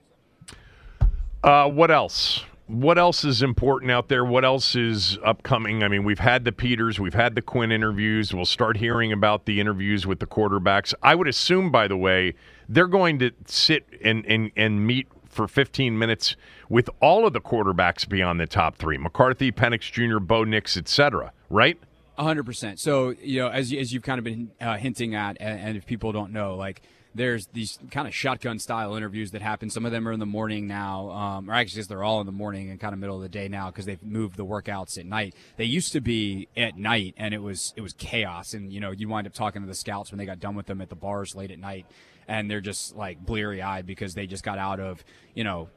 Uh, 1.43 1.69
what 1.69 1.89
else? 1.89 2.43
What 2.67 2.99
else 2.99 3.23
is 3.25 3.41
important 3.41 3.89
out 3.89 4.09
there? 4.09 4.23
What 4.23 4.45
else 4.45 4.75
is 4.75 5.17
upcoming? 5.25 5.81
I 5.81 5.87
mean, 5.87 6.03
we've 6.03 6.19
had 6.19 6.45
the 6.45 6.51
Peters, 6.51 6.99
we've 6.99 7.15
had 7.15 7.33
the 7.33 7.41
Quinn 7.41 7.71
interviews. 7.71 8.31
We'll 8.31 8.45
start 8.45 8.77
hearing 8.77 9.11
about 9.11 9.45
the 9.45 9.59
interviews 9.59 10.05
with 10.05 10.19
the 10.19 10.27
quarterbacks. 10.27 10.93
I 11.01 11.15
would 11.15 11.27
assume, 11.27 11.71
by 11.71 11.87
the 11.87 11.97
way, 11.97 12.35
they're 12.67 12.85
going 12.85 13.17
to 13.19 13.31
sit 13.47 13.87
and 14.03 14.23
and, 14.27 14.51
and 14.55 14.85
meet 14.85 15.07
for 15.29 15.47
15 15.47 15.97
minutes 15.97 16.35
with 16.67 16.89
all 17.01 17.25
of 17.25 17.33
the 17.33 17.41
quarterbacks 17.41 18.07
beyond 18.07 18.39
the 18.39 18.47
top 18.47 18.75
three: 18.75 18.97
McCarthy, 18.97 19.51
Penix 19.51 19.91
Jr., 19.91 20.19
Bo 20.19 20.43
Nix, 20.43 20.77
etc. 20.77 21.31
Right? 21.49 21.77
Hundred 22.17 22.45
percent. 22.45 22.79
So 22.79 23.15
you 23.21 23.39
know, 23.39 23.47
as 23.47 23.71
as 23.71 23.93
you've 23.93 24.03
kind 24.03 24.19
of 24.19 24.25
been 24.25 24.51
uh, 24.59 24.75
hinting 24.75 25.15
at, 25.15 25.37
and, 25.39 25.59
and 25.59 25.77
if 25.77 25.85
people 25.85 26.11
don't 26.11 26.33
know, 26.33 26.55
like 26.55 26.81
there's 27.15 27.47
these 27.47 27.79
kind 27.91 28.07
of 28.07 28.13
shotgun 28.13 28.59
style 28.59 28.95
interviews 28.95 29.31
that 29.31 29.41
happen. 29.41 29.69
Some 29.69 29.85
of 29.85 29.91
them 29.91 30.07
are 30.07 30.11
in 30.11 30.19
the 30.19 30.25
morning 30.25 30.67
now, 30.67 31.09
um, 31.09 31.49
or 31.49 31.53
actually 31.53 31.83
they're 31.83 32.03
all 32.03 32.19
in 32.19 32.25
the 32.25 32.31
morning 32.31 32.69
and 32.69 32.79
kind 32.79 32.93
of 32.93 32.99
middle 32.99 33.15
of 33.15 33.21
the 33.21 33.29
day 33.29 33.47
now 33.47 33.67
because 33.67 33.85
they've 33.85 34.01
moved 34.03 34.37
the 34.37 34.45
workouts 34.45 34.97
at 34.97 35.05
night. 35.05 35.33
They 35.57 35.65
used 35.65 35.91
to 35.93 36.01
be 36.01 36.47
at 36.55 36.77
night, 36.77 37.15
and 37.17 37.33
it 37.33 37.41
was 37.41 37.73
it 37.75 37.81
was 37.81 37.93
chaos. 37.93 38.53
And 38.53 38.71
you 38.71 38.79
know, 38.79 38.91
you 38.91 39.07
wind 39.09 39.27
up 39.27 39.33
talking 39.33 39.61
to 39.61 39.67
the 39.67 39.75
scouts 39.75 40.11
when 40.11 40.17
they 40.17 40.25
got 40.25 40.39
done 40.39 40.55
with 40.55 40.67
them 40.67 40.81
at 40.81 40.89
the 40.89 40.95
bars 40.95 41.35
late 41.35 41.51
at 41.51 41.59
night, 41.59 41.85
and 42.29 42.49
they're 42.49 42.61
just 42.61 42.95
like 42.95 43.25
bleary 43.25 43.61
eyed 43.61 43.85
because 43.85 44.13
they 44.13 44.27
just 44.27 44.43
got 44.43 44.57
out 44.57 44.79
of 44.79 45.03
you 45.33 45.43
know 45.43 45.67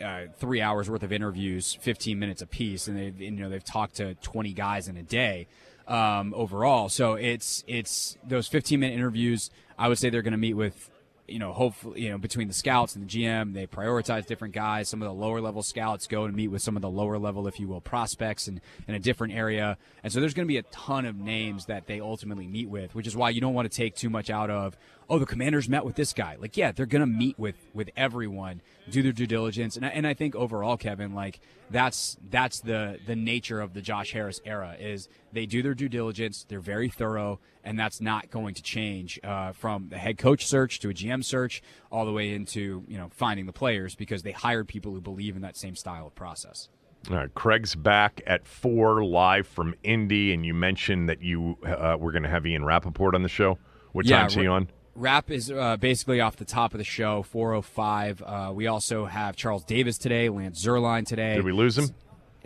uh, 0.00 0.26
three 0.36 0.60
hours 0.60 0.88
worth 0.88 1.02
of 1.02 1.12
interviews, 1.12 1.74
15 1.80 2.18
minutes 2.18 2.42
apiece, 2.42 2.86
and 2.86 2.96
they 2.96 3.24
you 3.24 3.30
know 3.32 3.48
they've 3.48 3.64
talked 3.64 3.96
to 3.96 4.14
20 4.16 4.52
guys 4.52 4.88
in 4.88 4.96
a 4.96 5.02
day 5.02 5.48
um, 5.88 6.32
overall. 6.36 6.88
So 6.88 7.14
it's 7.14 7.64
it's 7.66 8.16
those 8.22 8.46
15 8.46 8.78
minute 8.78 8.94
interviews. 8.94 9.50
I 9.78 9.88
would 9.88 9.98
say 9.98 10.10
they're 10.10 10.22
going 10.22 10.32
to 10.32 10.38
meet 10.38 10.54
with 10.54 10.90
you 11.28 11.38
know 11.38 11.52
hopefully 11.52 12.02
you 12.02 12.10
know 12.10 12.18
between 12.18 12.48
the 12.48 12.54
scouts 12.54 12.96
and 12.96 13.08
the 13.08 13.08
GM 13.08 13.54
they 13.54 13.66
prioritize 13.66 14.26
different 14.26 14.54
guys. 14.54 14.88
Some 14.88 15.02
of 15.02 15.08
the 15.08 15.14
lower 15.14 15.40
level 15.40 15.62
scouts 15.62 16.06
go 16.06 16.24
and 16.24 16.34
meet 16.34 16.48
with 16.48 16.62
some 16.62 16.76
of 16.76 16.82
the 16.82 16.90
lower 16.90 17.18
level, 17.18 17.46
if 17.46 17.58
you 17.58 17.68
will, 17.68 17.80
prospects 17.80 18.48
and 18.48 18.60
in 18.86 18.94
a 18.94 18.98
different 18.98 19.34
area. 19.34 19.78
And 20.02 20.12
so 20.12 20.20
there's 20.20 20.34
going 20.34 20.46
to 20.46 20.52
be 20.52 20.58
a 20.58 20.62
ton 20.64 21.06
of 21.06 21.16
names 21.16 21.66
that 21.66 21.86
they 21.86 22.00
ultimately 22.00 22.46
meet 22.46 22.68
with, 22.68 22.94
which 22.94 23.06
is 23.06 23.16
why 23.16 23.30
you 23.30 23.40
don't 23.40 23.54
want 23.54 23.70
to 23.70 23.76
take 23.76 23.94
too 23.94 24.10
much 24.10 24.30
out 24.30 24.50
of 24.50 24.76
oh 25.08 25.18
the 25.18 25.26
commanders 25.26 25.68
met 25.68 25.84
with 25.84 25.96
this 25.96 26.12
guy 26.12 26.36
like 26.40 26.56
yeah 26.56 26.72
they're 26.72 26.86
gonna 26.86 27.06
meet 27.06 27.38
with 27.38 27.56
with 27.74 27.90
everyone 27.96 28.60
do 28.90 29.02
their 29.02 29.12
due 29.12 29.26
diligence 29.26 29.76
and 29.76 29.84
I, 29.86 29.88
and 29.90 30.06
I 30.06 30.14
think 30.14 30.34
overall 30.34 30.76
kevin 30.76 31.14
like 31.14 31.40
that's 31.72 32.16
that's 32.30 32.60
the 32.60 32.98
the 33.06 33.16
nature 33.16 33.60
of 33.60 33.74
the 33.74 33.80
Josh 33.80 34.12
Harris 34.12 34.40
era 34.44 34.76
is 34.78 35.08
they 35.32 35.46
do 35.46 35.62
their 35.62 35.74
due 35.74 35.88
diligence, 35.88 36.44
they're 36.48 36.60
very 36.60 36.88
thorough, 36.88 37.40
and 37.64 37.78
that's 37.78 38.00
not 38.00 38.30
going 38.30 38.54
to 38.54 38.62
change 38.62 39.18
uh, 39.24 39.52
from 39.52 39.88
the 39.88 39.98
head 39.98 40.18
coach 40.18 40.46
search 40.46 40.78
to 40.80 40.90
a 40.90 40.94
GM 40.94 41.24
search 41.24 41.62
all 41.90 42.04
the 42.04 42.12
way 42.12 42.32
into 42.34 42.84
you 42.86 42.98
know 42.98 43.08
finding 43.10 43.46
the 43.46 43.52
players 43.52 43.94
because 43.94 44.22
they 44.22 44.32
hired 44.32 44.68
people 44.68 44.92
who 44.92 45.00
believe 45.00 45.34
in 45.34 45.42
that 45.42 45.56
same 45.56 45.74
style 45.74 46.06
of 46.06 46.14
process. 46.14 46.68
All 47.10 47.16
right, 47.16 47.34
Craig's 47.34 47.74
back 47.74 48.22
at 48.26 48.46
four 48.46 49.04
live 49.04 49.48
from 49.48 49.74
Indy, 49.82 50.32
and 50.32 50.46
you 50.46 50.54
mentioned 50.54 51.08
that 51.08 51.20
you 51.20 51.58
uh, 51.66 51.96
were 51.98 52.12
going 52.12 52.22
to 52.22 52.28
have 52.28 52.46
Ian 52.46 52.64
Rapoport 52.64 53.16
on 53.16 53.22
the 53.22 53.28
show. 53.28 53.58
What 53.90 54.06
Yeah, 54.06 54.20
time's 54.20 54.34
he 54.34 54.46
on? 54.46 54.68
Rap 54.94 55.30
is 55.30 55.50
uh, 55.50 55.76
basically 55.78 56.20
off 56.20 56.36
the 56.36 56.44
top 56.44 56.74
of 56.74 56.78
the 56.78 56.84
show, 56.84 57.22
405. 57.22 58.22
Uh, 58.22 58.52
we 58.54 58.66
also 58.66 59.06
have 59.06 59.36
Charles 59.36 59.64
Davis 59.64 59.96
today, 59.96 60.28
Lance 60.28 60.62
Zierlein 60.64 61.06
today. 61.06 61.36
Did 61.36 61.44
we 61.44 61.52
lose 61.52 61.78
him? 61.78 61.94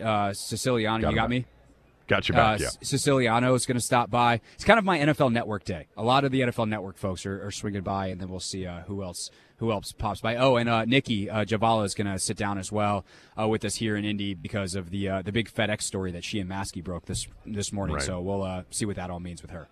Uh, 0.02 0.32
Siciliano, 0.32 1.02
Got 1.02 1.10
you 1.10 1.14
got 1.16 1.22
back. 1.22 1.30
me? 1.30 1.46
Got 2.06 2.28
you 2.28 2.34
back, 2.36 2.60
Uh, 2.60 2.64
yeah. 2.64 2.68
Siciliano 2.82 3.52
is 3.54 3.66
going 3.66 3.76
to 3.78 3.84
stop 3.84 4.10
by. 4.10 4.40
It's 4.54 4.62
kind 4.64 4.78
of 4.78 4.84
my 4.84 4.98
NFL 4.98 5.32
Network 5.32 5.64
day. 5.64 5.88
A 5.96 6.04
lot 6.04 6.22
of 6.24 6.30
the 6.30 6.42
NFL 6.42 6.68
Network 6.68 6.98
folks 6.98 7.26
are, 7.26 7.44
are 7.44 7.50
swinging 7.50 7.82
by, 7.82 8.08
and 8.08 8.20
then 8.20 8.28
we'll 8.28 8.38
see 8.38 8.64
uh, 8.64 8.82
who 8.82 9.02
else 9.02 9.30
who 9.56 9.72
else 9.72 9.90
pops 9.90 10.20
by. 10.20 10.36
Oh, 10.36 10.56
and 10.56 10.68
uh, 10.68 10.84
Nikki 10.84 11.28
uh, 11.30 11.44
Jhabvala 11.44 11.84
is 11.86 11.94
going 11.94 12.06
to 12.06 12.18
sit 12.18 12.36
down 12.36 12.58
as 12.58 12.70
well 12.70 13.04
uh, 13.40 13.48
with 13.48 13.64
us 13.64 13.76
here 13.76 13.96
in 13.96 14.04
Indy 14.04 14.34
because 14.34 14.74
of 14.76 14.90
the 14.90 15.08
uh, 15.08 15.22
the 15.22 15.32
big 15.32 15.50
FedEx 15.52 15.82
story 15.82 16.12
that 16.12 16.22
she 16.22 16.38
and 16.38 16.48
Maske 16.48 16.84
broke 16.84 17.06
this 17.06 17.26
this 17.44 17.72
morning. 17.72 17.96
Right. 17.96 18.04
So 18.04 18.20
we'll 18.20 18.42
uh, 18.44 18.62
see 18.70 18.84
what 18.84 18.94
that 18.96 19.10
all 19.10 19.18
means 19.18 19.42
with 19.42 19.50
her. 19.50 19.66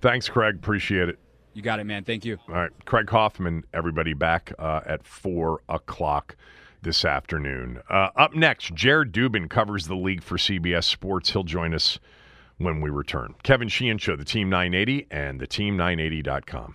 Thanks, 0.00 0.26
Craig. 0.28 0.54
Appreciate 0.54 1.10
it. 1.10 1.18
You 1.54 1.62
got 1.62 1.78
it, 1.80 1.84
man. 1.84 2.04
Thank 2.04 2.24
you. 2.24 2.38
All 2.48 2.54
right, 2.54 2.70
Craig 2.84 3.08
Hoffman, 3.08 3.64
everybody 3.72 4.12
back 4.12 4.52
uh, 4.58 4.80
at 4.84 5.06
four 5.06 5.60
o'clock 5.68 6.36
this 6.82 7.04
afternoon. 7.04 7.80
Uh, 7.88 8.10
up 8.16 8.34
next, 8.34 8.74
Jared 8.74 9.12
Dubin 9.12 9.48
covers 9.48 9.86
the 9.86 9.94
league 9.94 10.22
for 10.22 10.36
CBS 10.36 10.84
Sports. 10.84 11.30
He'll 11.30 11.44
join 11.44 11.72
us 11.72 11.98
when 12.58 12.80
we 12.80 12.90
return. 12.90 13.34
Kevin 13.42 13.68
Sheehan 13.68 13.98
Show, 13.98 14.16
the 14.16 14.24
Team 14.24 14.50
980, 14.50 15.06
and 15.10 15.40
the 15.40 15.46
Team980.com. 15.46 16.74